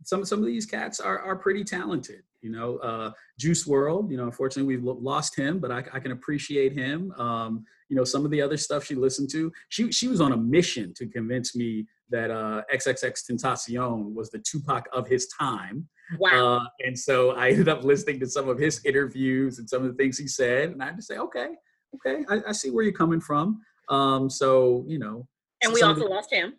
some 0.03 0.23
some 0.23 0.39
of 0.39 0.45
these 0.45 0.65
cats 0.65 0.99
are 0.99 1.19
are 1.19 1.35
pretty 1.35 1.63
talented. 1.63 2.21
You 2.43 2.51
know, 2.51 2.77
uh, 2.77 3.11
Juice 3.39 3.67
WRLD. 3.67 4.11
You 4.11 4.17
know, 4.17 4.25
unfortunately 4.25 4.75
we've 4.75 4.83
lost 4.83 5.35
him, 5.35 5.59
but 5.59 5.71
I, 5.71 5.83
I 5.93 5.99
can 5.99 6.11
appreciate 6.11 6.73
him. 6.73 7.11
Um, 7.13 7.65
you 7.89 7.95
know, 7.95 8.03
some 8.03 8.25
of 8.25 8.31
the 8.31 8.41
other 8.41 8.57
stuff 8.57 8.85
she 8.85 8.95
listened 8.95 9.29
to. 9.31 9.51
She 9.69 9.91
she 9.91 10.07
was 10.07 10.21
on 10.21 10.33
a 10.33 10.37
mission 10.37 10.93
to 10.95 11.07
convince 11.07 11.55
me 11.55 11.87
that 12.09 12.29
uh, 12.29 12.61
XXXTentacion 12.73 14.13
was 14.13 14.29
the 14.29 14.39
Tupac 14.39 14.87
of 14.93 15.07
his 15.07 15.27
time. 15.27 15.87
Wow. 16.19 16.57
Uh, 16.57 16.65
and 16.85 16.97
so 16.97 17.31
I 17.31 17.49
ended 17.49 17.69
up 17.69 17.83
listening 17.83 18.19
to 18.19 18.27
some 18.27 18.49
of 18.49 18.59
his 18.59 18.83
interviews 18.85 19.59
and 19.59 19.69
some 19.69 19.83
of 19.83 19.89
the 19.89 19.95
things 19.95 20.17
he 20.17 20.27
said. 20.27 20.69
And 20.69 20.81
I 20.81 20.87
had 20.87 20.97
to 20.97 21.01
say, 21.01 21.17
okay, 21.17 21.47
okay, 21.95 22.23
I, 22.29 22.49
I 22.49 22.51
see 22.51 22.69
where 22.69 22.83
you're 22.83 22.93
coming 22.93 23.21
from. 23.21 23.61
Um, 23.89 24.29
so, 24.29 24.85
you 24.87 24.99
know. 24.99 25.27
And 25.63 25.73
we 25.73 25.81
also 25.81 26.01
the, 26.01 26.05
lost 26.05 26.31
him. 26.31 26.53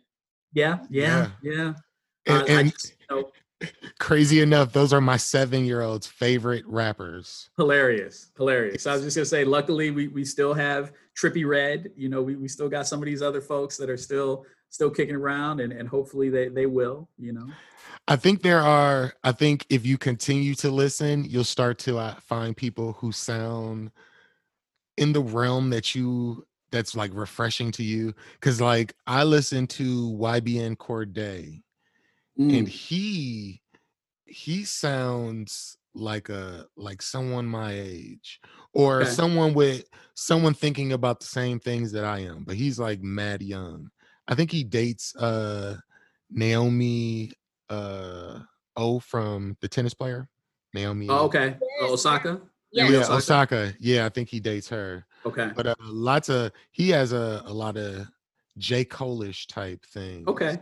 Yeah, 0.53 0.79
yeah, 0.91 1.29
yeah. 1.43 1.53
yeah. 1.53 1.73
And, 2.27 2.43
uh, 2.43 2.45
and 2.49 2.73
just, 2.73 2.95
you 2.99 3.17
know, 3.17 3.31
crazy 3.99 4.41
enough, 4.41 4.73
those 4.73 4.93
are 4.93 5.01
my 5.01 5.17
seven 5.17 5.65
year 5.65 5.83
old's 5.83 6.07
favorite 6.07 6.65
rappers. 6.67 7.51
Hilarious, 7.57 8.31
hilarious. 8.37 8.87
I 8.87 8.95
was 8.95 9.03
just 9.03 9.17
gonna 9.17 9.27
say, 9.27 9.45
luckily 9.45 9.91
we 9.91 10.09
we 10.09 10.25
still 10.25 10.55
have 10.55 10.93
Trippie 11.17 11.47
Redd. 11.47 11.91
You 11.97 12.09
know, 12.09 12.23
we, 12.23 12.37
we 12.37 12.49
still 12.49 12.69
got 12.69 12.87
some 12.87 13.01
of 13.01 13.07
these 13.07 13.23
other 13.23 13.41
folks 13.41 13.77
that 13.77 13.91
are 13.91 13.97
still 13.97 14.47
still 14.71 14.91
kicking 14.91 15.15
around, 15.15 15.61
and 15.61 15.73
and 15.73 15.89
hopefully 15.89 16.31
they 16.31 16.49
they 16.49 16.67
will. 16.67 17.09
You 17.19 17.33
know. 17.33 17.47
I 18.07 18.17
think 18.17 18.43
there 18.43 18.61
are. 18.61 19.15
I 19.23 19.33
think 19.33 19.67
if 19.71 19.87
you 19.87 19.97
continue 19.97 20.55
to 20.57 20.71
listen, 20.71 21.25
you'll 21.25 21.45
start 21.45 21.79
to 21.81 21.99
uh, 21.99 22.15
find 22.21 22.57
people 22.57 22.93
who 22.95 23.13
sound 23.13 23.91
in 24.97 25.13
the 25.13 25.21
realm 25.21 25.71
that 25.71 25.95
you 25.95 26.47
that's 26.71 26.95
like 26.97 27.13
refreshing 27.15 27.71
to 27.73 27.83
you. 27.83 28.15
Because 28.35 28.61
like 28.61 28.95
I 29.07 29.25
listen 29.25 29.67
to 29.69 30.11
YBN 30.11 30.77
Cordae, 32.39 32.59
and 32.59 32.67
Mm, 32.67 32.71
he 32.71 33.61
he 34.27 34.65
sounds 34.65 35.77
like 35.95 36.29
a 36.29 36.67
like 36.77 37.03
someone 37.03 37.47
my 37.47 37.73
age 37.73 38.41
or 38.73 39.03
okay. 39.03 39.11
someone 39.11 39.55
with 39.55 39.85
someone 40.15 40.55
thinking 40.55 40.93
about 40.93 41.21
the 41.21 41.27
same 41.27 41.61
things 41.61 41.93
that 41.93 42.05
I 42.05 42.21
am, 42.21 42.45
but 42.45 42.57
he's 42.57 42.79
like 42.79 43.01
mad 43.01 43.43
young. 43.43 43.91
I 44.27 44.35
think 44.35 44.51
he 44.51 44.65
dates 44.65 45.15
uh 45.17 45.77
Naomi 46.31 47.31
uh 47.71 48.41
O 48.77 48.99
from 48.99 49.57
the 49.61 49.69
tennis 49.69 49.95
player. 49.95 50.29
Naomi 50.73 51.09
Oh, 51.09 51.27
okay. 51.27 51.57
Oh, 51.81 51.93
Osaka. 51.93 52.41
Yes. 52.73 52.91
Yeah, 52.91 52.99
Osaka. 52.99 53.15
Osaka. 53.15 53.75
Yeah, 53.79 54.07
I 54.07 54.09
think 54.09 54.29
he 54.29 54.41
dates 54.41 54.69
her. 54.71 55.07
Okay. 55.25 55.51
But 55.55 55.69
uh, 55.69 55.75
lots 55.81 56.29
of 56.29 56.51
he 56.73 56.91
has 56.91 57.13
a, 57.13 57.43
a 57.47 57.53
lot 57.53 57.77
of 57.77 58.09
J. 58.59 58.85
Cole-ish 58.85 59.47
type 59.47 59.85
thing. 59.87 60.25
Okay. 60.27 60.59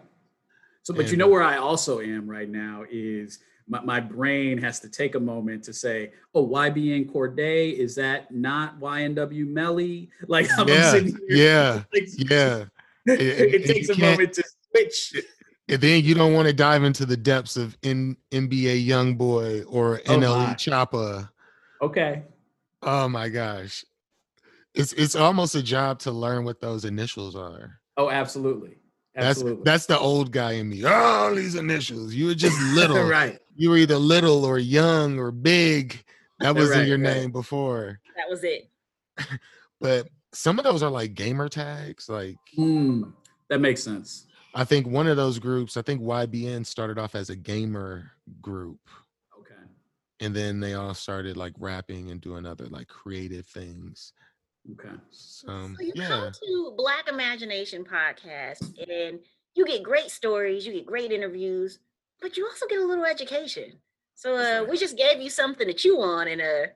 So, 0.82 0.92
but 0.94 1.10
you 1.10 1.16
know 1.16 1.26
uh, 1.26 1.30
where 1.30 1.42
I 1.42 1.58
also 1.58 2.00
am 2.00 2.28
right 2.28 2.48
now 2.48 2.84
is 2.90 3.38
my, 3.68 3.80
my 3.82 4.00
brain 4.00 4.58
has 4.58 4.80
to 4.80 4.88
take 4.88 5.14
a 5.14 5.20
moment 5.20 5.62
to 5.64 5.72
say, 5.72 6.12
oh, 6.34 6.46
YBN 6.46 7.10
Cordae, 7.12 7.72
is 7.72 7.94
that 7.94 8.32
not 8.34 8.80
YNW 8.80 9.46
Melly? 9.46 10.10
Like 10.26 10.48
I'm 10.58 10.66
yeah, 10.68 10.90
sitting 10.90 11.16
here. 11.28 11.36
yeah, 11.36 11.82
like, 11.92 12.08
yeah. 12.16 12.64
And- 13.06 13.20
and- 13.20 13.54
it 13.54 13.66
takes 13.66 13.88
a 13.88 13.96
moment 13.96 14.32
to 14.34 14.44
switch. 14.70 15.14
And 15.68 15.80
then 15.80 16.04
you 16.04 16.14
don't 16.14 16.34
want 16.34 16.48
to 16.48 16.52
dive 16.52 16.82
into 16.84 17.06
the 17.06 17.16
depths 17.16 17.56
of 17.56 17.76
N- 17.84 18.16
NBA 18.32 18.84
Youngboy 18.86 19.64
or 19.68 20.00
Oh, 20.06 20.16
NLE 20.18 20.48
my. 20.48 20.54
Choppa. 20.54 21.30
Okay. 21.80 22.24
Oh 22.82 23.08
my 23.08 23.28
gosh. 23.28 23.84
It's 24.74 24.92
it's 24.94 25.14
almost 25.14 25.54
a 25.54 25.62
job 25.62 26.00
to 26.00 26.10
learn 26.10 26.44
what 26.44 26.60
those 26.60 26.84
initials 26.84 27.36
are. 27.36 27.78
Oh, 27.96 28.10
absolutely. 28.10 28.78
That's 29.14 29.26
Absolutely. 29.38 29.62
that's 29.64 29.86
the 29.86 29.98
old 29.98 30.32
guy 30.32 30.52
in 30.52 30.68
me. 30.70 30.82
Oh, 30.86 31.34
these 31.34 31.54
initials. 31.54 32.14
You 32.14 32.26
were 32.26 32.34
just 32.34 32.58
little. 32.74 33.02
right. 33.04 33.38
You 33.56 33.68
were 33.70 33.76
either 33.76 33.96
little 33.98 34.44
or 34.46 34.58
young 34.58 35.18
or 35.18 35.30
big. 35.30 36.02
That 36.40 36.54
wasn't 36.54 36.78
Right, 36.80 36.88
your 36.88 36.98
right. 36.98 37.16
name 37.18 37.30
before. 37.32 38.00
That 38.16 38.28
was 38.30 38.42
it. 38.44 38.70
But 39.80 40.08
some 40.32 40.58
of 40.58 40.64
those 40.64 40.82
are 40.82 40.90
like 40.90 41.14
gamer 41.14 41.48
tags. 41.48 42.08
Like 42.08 42.36
Hmm. 42.56 43.02
that 43.48 43.60
makes 43.60 43.82
sense. 43.82 44.26
I 44.54 44.64
think 44.64 44.86
one 44.86 45.06
of 45.08 45.16
those 45.16 45.38
groups, 45.38 45.76
I 45.76 45.82
think 45.82 46.00
YBN 46.02 46.64
started 46.64 46.98
off 46.98 47.14
as 47.14 47.30
a 47.30 47.36
gamer 47.36 48.12
group. 48.40 48.78
Okay. 49.38 49.54
And 50.20 50.34
then 50.36 50.60
they 50.60 50.74
all 50.74 50.94
started 50.94 51.36
like 51.36 51.52
rapping 51.58 52.10
and 52.10 52.20
doing 52.20 52.46
other 52.46 52.66
like 52.66 52.86
creative 52.86 53.46
things. 53.46 54.12
Okay. 54.70 54.94
So, 55.10 55.48
um, 55.48 55.76
So 55.76 55.84
you 55.84 55.92
yeah. 55.94 56.08
come 56.08 56.32
to 56.32 56.74
Black 56.76 57.08
Imagination 57.08 57.84
Podcast 57.84 58.78
and 58.78 59.18
you 59.54 59.66
get 59.66 59.82
great 59.82 60.10
stories, 60.10 60.66
you 60.66 60.72
get 60.72 60.86
great 60.86 61.10
interviews, 61.10 61.80
but 62.20 62.36
you 62.36 62.46
also 62.46 62.66
get 62.66 62.80
a 62.80 62.86
little 62.86 63.04
education. 63.04 63.72
So 64.14 64.36
uh, 64.36 64.64
we 64.68 64.78
just 64.78 64.96
gave 64.96 65.20
you 65.20 65.30
something 65.30 65.66
to 65.66 65.72
chew 65.74 66.00
on 66.00 66.28
and 66.28 66.40
uh, 66.40 66.66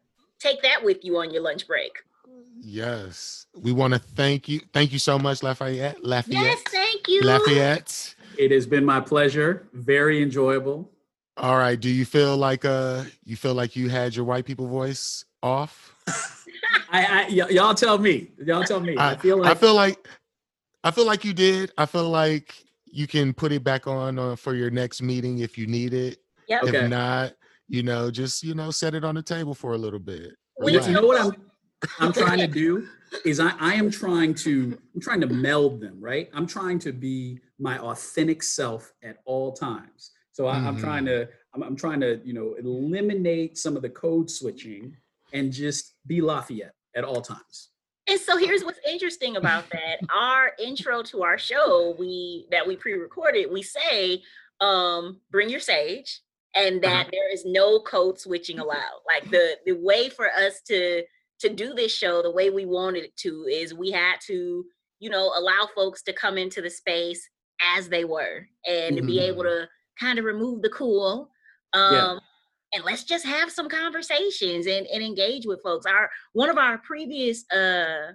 take 0.41 0.62
that 0.62 0.84
with 0.84 1.05
you 1.05 1.16
on 1.18 1.32
your 1.32 1.43
lunch 1.43 1.66
break. 1.68 1.93
Yes. 2.61 3.47
We 3.55 3.72
want 3.72 3.95
to 3.95 4.01
thank 4.01 4.49
you. 4.49 4.61
Thank 4.72 4.93
you 4.93 4.99
so 4.99 5.18
much, 5.18 5.43
Lafayette. 5.43 6.05
Lafayette. 6.05 6.43
Yes, 6.43 6.62
thank 6.68 7.09
you. 7.09 7.22
Lafayette. 7.22 8.14
It 8.37 8.51
has 8.51 8.66
been 8.66 8.84
my 8.84 9.01
pleasure. 9.01 9.68
Very 9.72 10.22
enjoyable. 10.22 10.91
All 11.37 11.57
right. 11.57 11.78
Do 11.78 11.89
you 11.89 12.05
feel 12.05 12.37
like 12.37 12.64
uh 12.64 13.05
you 13.24 13.37
feel 13.37 13.55
like 13.55 13.76
you 13.76 13.89
had 13.89 14.16
your 14.16 14.24
white 14.24 14.45
people 14.45 14.66
voice 14.66 15.24
off? 15.43 15.95
I, 16.09 17.04
I 17.04 17.26
y- 17.28 17.50
y'all 17.50 17.74
tell 17.74 17.98
me. 17.98 18.30
Y'all 18.44 18.64
tell 18.64 18.80
me. 18.80 18.96
I, 18.98 19.16
feel 19.16 19.38
like 19.38 19.50
I 19.50 19.54
feel 19.54 19.74
like 19.74 20.09
I 20.84 20.90
feel 20.90 21.07
like 21.07 21.24
you 21.24 21.32
did. 21.32 21.72
I 21.78 21.86
feel 21.86 22.09
like 22.09 22.54
you 22.86 23.07
can 23.07 23.34
put 23.34 23.52
it 23.52 23.64
back 23.64 23.86
on 23.86 24.18
uh, 24.18 24.36
for 24.36 24.54
your 24.54 24.70
next 24.70 25.02
meeting 25.02 25.40
if 25.40 25.59
you 25.59 25.66
need 25.66 25.92
it. 25.92 26.18
Yep. 26.48 26.64
Okay. 26.64 26.84
If 26.84 26.90
not, 26.90 27.32
you 27.68 27.82
know, 27.82 28.11
just 28.11 28.42
you 28.42 28.54
know, 28.54 28.70
set 28.70 28.94
it 28.94 29.04
on 29.04 29.14
the 29.14 29.22
table 29.22 29.54
for 29.54 29.72
a 29.72 29.78
little 29.78 29.98
bit. 29.98 30.32
We 30.59 30.72
you, 30.72 30.80
you 30.82 30.92
know 30.92 31.07
what 31.07 31.20
I'm 31.20 31.32
I'm 31.98 32.12
trying 32.12 32.38
to 32.38 32.46
do 32.64 32.86
is 33.24 33.40
I, 33.40 33.52
I 33.59 33.74
am 33.74 33.90
trying 33.90 34.34
to 34.34 34.78
I'm 34.94 35.00
trying 35.00 35.20
to 35.20 35.26
meld 35.26 35.80
them, 35.80 35.96
right? 36.00 36.30
I'm 36.32 36.46
trying 36.46 36.78
to 36.80 36.92
be 36.92 37.40
my 37.59 37.78
authentic 37.78 38.42
self 38.42 38.92
at 39.02 39.18
all 39.24 39.52
times. 39.52 40.12
So 40.32 40.46
I, 40.46 40.57
I'm 40.57 40.76
trying 40.76 41.07
to 41.07 41.28
I'm, 41.54 41.62
I'm 41.62 41.76
trying 41.76 42.00
to 42.00 42.20
you 42.24 42.34
know 42.34 42.54
eliminate 42.59 43.59
some 43.59 43.74
of 43.74 43.82
the 43.82 43.88
code 43.90 44.30
switching 44.30 44.96
and 45.32 45.52
just 45.52 45.94
be 46.06 46.20
Lafayette 46.20 46.74
at 46.94 47.04
all 47.04 47.20
times. 47.20 47.70
And 48.08 48.20
so 48.20 48.36
here's 48.36 48.64
what's 48.64 48.78
interesting 48.88 49.36
about 49.36 49.68
that. 49.72 49.98
Our 50.14 50.52
intro 50.62 51.02
to 51.04 51.22
our 51.22 51.38
show, 51.38 51.94
we 51.98 52.46
that 52.50 52.66
we 52.66 52.76
pre-recorded, 52.76 53.50
we 53.50 53.62
say, 53.62 54.22
um, 54.60 55.20
bring 55.30 55.48
your 55.50 55.60
sage, 55.60 56.20
and 56.54 56.80
that 56.82 57.02
Uh-huh. 57.02 57.10
there 57.12 57.32
is 57.32 57.44
no 57.44 57.80
code 57.80 58.18
switching 58.20 58.58
allowed. 58.58 59.00
Like 59.06 59.30
the 59.30 59.58
the 59.66 59.72
way 59.72 60.08
for 60.08 60.28
us 60.30 60.60
to 60.68 61.02
to 61.40 61.48
do 61.50 61.74
this 61.74 61.94
show, 61.94 62.22
the 62.22 62.30
way 62.30 62.48
we 62.50 62.64
wanted 62.64 63.04
it 63.04 63.16
to, 63.18 63.44
is 63.50 63.74
we 63.74 63.90
had 63.90 64.16
to, 64.26 64.64
you 65.00 65.10
know, 65.10 65.32
allow 65.36 65.68
folks 65.74 66.02
to 66.04 66.12
come 66.14 66.38
into 66.38 66.62
the 66.62 66.70
space 66.70 67.28
as 67.76 67.88
they 67.90 68.04
were 68.06 68.46
and 68.66 68.96
to 68.96 69.02
be 69.02 69.18
able 69.20 69.42
to 69.42 69.68
kind 70.00 70.18
of 70.18 70.24
remove 70.24 70.62
the 70.62 70.70
cool. 70.70 71.30
Um, 71.74 71.92
Yeah. 71.94 72.18
And 72.74 72.84
let's 72.84 73.04
just 73.04 73.24
have 73.24 73.50
some 73.50 73.68
conversations 73.68 74.66
and, 74.66 74.86
and 74.86 75.02
engage 75.02 75.46
with 75.46 75.60
folks. 75.62 75.86
Our 75.86 76.10
one 76.32 76.50
of 76.50 76.58
our 76.58 76.78
previous 76.78 77.44
uh 77.52 78.12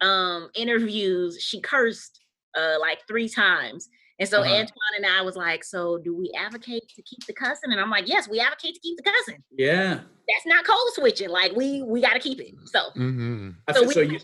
um 0.00 0.50
interviews, 0.54 1.38
she 1.40 1.60
cursed 1.60 2.20
uh 2.58 2.76
like 2.80 2.98
three 3.06 3.28
times. 3.28 3.88
And 4.20 4.28
so 4.28 4.42
Uh-huh. 4.42 4.50
Antoine 4.52 4.94
and 4.96 5.06
I 5.06 5.22
was 5.22 5.34
like, 5.36 5.64
so 5.64 5.98
do 5.98 6.16
we 6.16 6.30
advocate 6.38 6.88
to 6.94 7.02
keep 7.02 7.26
the 7.26 7.32
cussing? 7.32 7.72
And 7.72 7.80
I'm 7.80 7.90
like, 7.90 8.08
yes, 8.08 8.28
we 8.28 8.38
advocate 8.40 8.74
to 8.74 8.80
keep 8.80 8.96
the 8.96 9.02
cussing. 9.02 9.42
Yeah. 9.56 10.00
That's 10.28 10.46
not 10.46 10.64
code 10.64 10.76
switching. 10.94 11.28
Like 11.28 11.52
we 11.54 11.82
we 11.82 12.00
gotta 12.00 12.20
keep 12.20 12.40
it. 12.40 12.54
So 12.66 12.80
hmm 12.94 13.50
I 13.68 13.72
So 13.72 13.80
feel, 13.80 13.88
we- 13.88 13.94
so 13.94 14.00
you, 14.00 14.18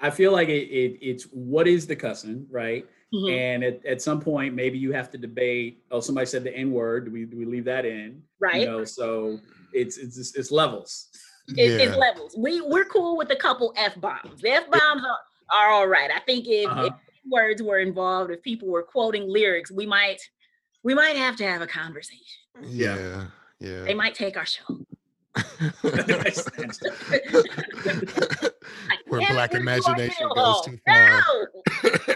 I 0.00 0.10
feel 0.10 0.32
like 0.32 0.48
it, 0.48 0.68
it 0.68 0.98
it's 1.00 1.24
what 1.24 1.66
is 1.68 1.86
the 1.86 1.96
cussing, 1.96 2.46
right? 2.50 2.86
Mhm. 3.12 3.36
And 3.36 3.64
at, 3.64 3.84
at 3.86 4.02
some 4.02 4.20
point, 4.20 4.54
maybe 4.54 4.78
you 4.78 4.92
have 4.92 5.10
to 5.12 5.18
debate. 5.18 5.82
Oh, 5.90 6.00
somebody 6.00 6.26
said 6.26 6.44
the 6.44 6.54
N 6.56 6.72
word. 6.72 7.06
Do 7.06 7.10
we 7.12 7.24
do 7.24 7.36
we 7.36 7.44
leave 7.44 7.64
that 7.66 7.84
in? 7.84 8.22
right. 8.40 8.60
You 8.60 8.66
know, 8.66 8.84
so 8.84 9.38
it's 9.72 9.96
it's 9.98 10.18
it's, 10.18 10.34
it's 10.36 10.50
levels. 10.50 11.08
It- 11.48 11.56
Yeah. 11.56 11.86
it's 11.86 11.96
levels. 11.96 12.34
We 12.38 12.60
we're 12.60 12.84
cool 12.86 13.16
with 13.16 13.30
a 13.30 13.36
couple 13.36 13.72
F 13.76 14.00
bombs. 14.00 14.40
The 14.40 14.50
F 14.50 14.70
bombs 14.70 15.02
are, 15.04 15.58
are 15.58 15.70
all 15.70 15.86
right. 15.88 16.10
I 16.10 16.20
think 16.20 16.46
if, 16.48 16.68
Uh-huh. 16.70 16.84
if 16.86 16.92
words 17.28 17.62
were 17.62 17.78
involved, 17.78 18.30
if 18.30 18.42
people 18.42 18.68
were 18.68 18.82
quoting 18.82 19.28
lyrics, 19.28 19.70
we 19.70 19.86
might 19.86 20.20
we 20.84 20.94
might 20.94 21.16
have 21.16 21.36
to 21.36 21.44
have 21.44 21.62
a 21.62 21.66
conversation. 21.66 22.22
Yeah. 22.62 23.26
Yeah. 23.60 23.82
They 23.84 23.94
might 23.94 24.14
take 24.14 24.36
our 24.36 24.46
show. 24.46 24.64
Where 29.08 29.20
black 29.30 29.54
imagination 29.54 30.28
goes 30.34 30.62
too 30.64 30.78
far. 30.86 31.08
No! 31.08 31.46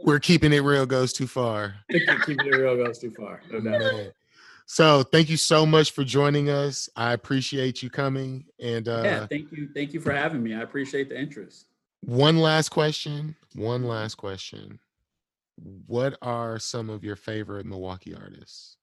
Where 0.00 0.18
keeping 0.18 0.52
it 0.52 0.60
real 0.60 0.86
goes 0.86 1.12
too 1.12 1.26
far. 1.26 1.74
Keeping 1.90 2.46
it 2.46 2.56
real 2.56 2.76
goes 2.76 2.98
too 2.98 3.10
far. 3.10 3.42
No 3.50 3.60
doubt. 3.60 3.80
Man. 3.80 4.12
So 4.66 5.02
thank 5.02 5.30
you 5.30 5.38
so 5.38 5.64
much 5.64 5.92
for 5.92 6.04
joining 6.04 6.50
us. 6.50 6.90
I 6.94 7.14
appreciate 7.14 7.82
you 7.82 7.88
coming. 7.88 8.44
And 8.60 8.86
uh 8.86 9.02
yeah, 9.02 9.26
thank 9.26 9.50
you, 9.50 9.70
thank 9.74 9.94
you 9.94 10.00
for 10.00 10.12
having 10.12 10.42
me. 10.42 10.54
I 10.54 10.60
appreciate 10.60 11.08
the 11.08 11.18
interest. 11.18 11.66
one 12.02 12.36
last 12.36 12.68
question. 12.68 13.34
One 13.54 13.84
last 13.84 14.16
question. 14.16 14.78
What 15.86 16.18
are 16.22 16.58
some 16.58 16.90
of 16.90 17.02
your 17.02 17.16
favorite 17.16 17.64
Milwaukee 17.66 18.14
artists? 18.14 18.76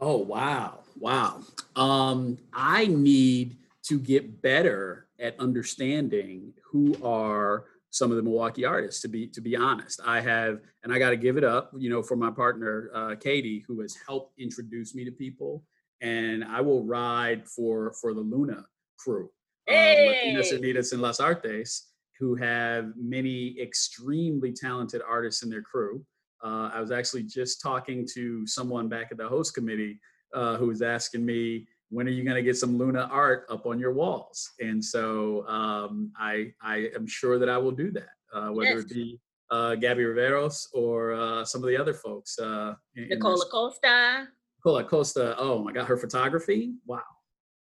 Oh 0.00 0.18
wow, 0.18 0.80
wow. 1.00 1.40
Um, 1.74 2.36
I 2.52 2.86
need 2.86 3.56
to 3.84 3.98
get 3.98 4.42
better 4.42 5.06
at 5.18 5.40
understanding 5.40 6.52
who 6.62 6.96
are 7.02 7.64
some 7.96 8.10
of 8.10 8.16
the 8.16 8.22
Milwaukee 8.22 8.64
artists. 8.64 9.00
To 9.02 9.08
be 9.08 9.26
to 9.28 9.40
be 9.40 9.56
honest, 9.56 10.00
I 10.06 10.20
have, 10.20 10.60
and 10.84 10.92
I 10.92 10.98
got 10.98 11.10
to 11.10 11.16
give 11.16 11.36
it 11.36 11.44
up, 11.44 11.72
you 11.76 11.90
know, 11.90 12.02
for 12.02 12.16
my 12.16 12.30
partner 12.30 12.90
uh, 12.94 13.14
Katie, 13.16 13.64
who 13.66 13.80
has 13.80 13.96
helped 14.06 14.38
introduce 14.38 14.94
me 14.94 15.04
to 15.04 15.12
people, 15.12 15.64
and 16.00 16.44
I 16.44 16.60
will 16.60 16.84
ride 16.84 17.48
for 17.48 17.94
for 18.00 18.14
the 18.14 18.20
Luna 18.20 18.64
crew, 18.98 19.30
Latinas 19.68 20.50
Hey! 20.50 20.58
Unidas 20.58 20.92
en 20.92 21.00
Las 21.00 21.20
Artes, 21.20 21.88
who 22.18 22.34
have 22.34 22.92
many 22.96 23.58
extremely 23.60 24.52
talented 24.52 25.02
artists 25.06 25.42
in 25.42 25.50
their 25.50 25.62
crew. 25.62 26.04
Uh, 26.44 26.70
I 26.72 26.80
was 26.80 26.90
actually 26.90 27.24
just 27.24 27.60
talking 27.60 28.06
to 28.14 28.46
someone 28.46 28.88
back 28.88 29.08
at 29.10 29.18
the 29.18 29.28
host 29.28 29.54
committee 29.54 29.98
uh, 30.34 30.56
who 30.56 30.66
was 30.66 30.82
asking 30.82 31.24
me, 31.24 31.66
when 31.90 32.06
are 32.06 32.10
you 32.10 32.24
going 32.24 32.36
to 32.36 32.42
get 32.42 32.56
some 32.56 32.76
Luna 32.76 33.08
art 33.12 33.46
up 33.48 33.66
on 33.66 33.78
your 33.78 33.92
walls? 33.92 34.50
And 34.60 34.84
so 34.84 35.46
um, 35.46 36.12
I, 36.18 36.52
I 36.62 36.88
am 36.94 37.06
sure 37.06 37.38
that 37.38 37.48
I 37.48 37.58
will 37.58 37.70
do 37.72 37.90
that, 37.92 38.08
uh, 38.32 38.48
whether 38.50 38.70
Yes. 38.70 38.80
it 38.84 38.88
be 38.90 39.20
uh, 39.50 39.74
Gabby 39.76 40.02
Riveros 40.02 40.66
or 40.74 41.14
uh, 41.14 41.44
some 41.44 41.62
of 41.62 41.68
the 41.68 41.76
other 41.76 41.94
folks. 41.94 42.38
Uh, 42.38 42.74
in- 42.96 43.04
in 43.04 43.08
Nicole 43.10 43.32
this- 43.36 43.44
Acosta. 43.44 44.28
Nicole 44.58 44.78
Acosta. 44.78 45.36
Oh 45.38 45.62
my 45.62 45.72
God, 45.72 45.84
her 45.86 45.96
photography. 45.96 46.74
Wow. 46.86 47.00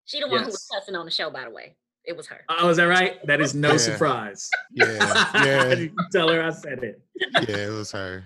She 0.06 0.20
the 0.22 0.28
one 0.28 0.40
who 0.42 0.46
was 0.48 0.68
cussing 0.74 0.96
on 0.96 1.06
the 1.06 1.12
show, 1.12 1.30
by 1.30 1.44
the 1.44 1.50
way. 1.50 1.76
It 2.06 2.16
was 2.18 2.28
her. 2.28 2.42
Oh, 2.50 2.70
is 2.70 2.78
that 2.78 2.86
right? 2.86 3.26
That 3.28 3.40
is 3.42 3.54
no 3.56 3.72
Yeah. 3.72 3.78
surprise. 3.78 4.50
Yeah, 4.74 5.32
yeah, 5.36 5.86
tell 6.12 6.30
her 6.30 6.42
I 6.44 6.50
said 6.52 6.84
it. 6.84 7.02
yeah. 7.48 7.68
It 7.68 7.72
was 7.72 7.92
her. 7.92 8.24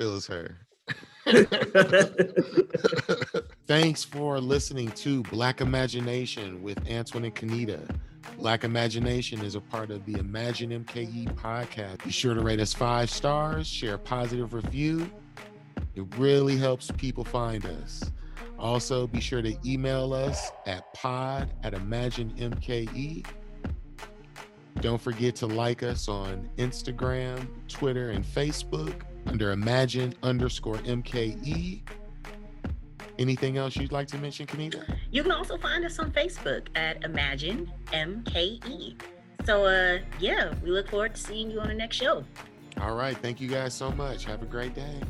It 0.00 0.04
was 0.04 0.26
her. 0.28 0.56
Thanks 3.68 4.02
for 4.02 4.40
listening 4.40 4.90
to 4.92 5.22
Black 5.24 5.60
Imagination 5.60 6.62
with 6.62 6.90
Antoine 6.90 7.26
and 7.26 7.34
Kanita. 7.34 7.98
Black 8.38 8.64
Imagination 8.64 9.44
is 9.44 9.56
a 9.56 9.60
part 9.60 9.90
of 9.90 10.06
the 10.06 10.14
Imagine 10.14 10.70
MKE 10.70 11.34
podcast. 11.34 12.02
Be 12.02 12.10
sure 12.10 12.32
to 12.32 12.40
rate 12.40 12.60
us 12.60 12.72
five 12.72 13.10
stars, 13.10 13.66
share 13.66 13.96
a 13.96 13.98
positive 13.98 14.54
review. 14.54 15.10
It 15.94 16.04
really 16.16 16.56
helps 16.56 16.90
people 16.92 17.24
find 17.24 17.66
us. 17.66 18.10
Also, 18.58 19.06
be 19.06 19.20
sure 19.20 19.42
to 19.42 19.54
email 19.66 20.14
us 20.14 20.50
at 20.64 20.90
pod 20.94 21.52
at 21.62 21.74
imaginemke. 21.74 23.26
Don't 24.80 25.00
forget 25.00 25.36
to 25.36 25.46
like 25.46 25.82
us 25.82 26.08
on 26.08 26.48
Instagram, 26.56 27.46
Twitter, 27.68 28.12
and 28.12 28.24
Facebook 28.24 29.02
under 29.26 29.52
imagine 29.52 30.14
underscore 30.22 30.76
MKE. 30.76 31.82
Anything 33.18 33.56
else 33.56 33.76
you'd 33.76 33.92
like 33.92 34.06
to 34.08 34.18
mention, 34.18 34.46
Kanita? 34.46 34.96
You 35.10 35.22
can 35.22 35.32
also 35.32 35.56
find 35.58 35.84
us 35.84 35.98
on 35.98 36.12
Facebook 36.12 36.68
at 36.76 37.04
Imagine 37.04 37.70
MKE. 37.86 39.00
So 39.44 39.64
uh 39.64 39.98
yeah, 40.20 40.54
we 40.62 40.70
look 40.70 40.88
forward 40.88 41.14
to 41.14 41.20
seeing 41.20 41.50
you 41.50 41.60
on 41.60 41.68
the 41.68 41.74
next 41.74 41.96
show. 41.96 42.24
All 42.80 42.94
right. 42.94 43.16
Thank 43.16 43.40
you 43.40 43.48
guys 43.48 43.74
so 43.74 43.90
much. 43.90 44.24
Have 44.24 44.42
a 44.42 44.46
great 44.46 44.74
day. 44.74 45.00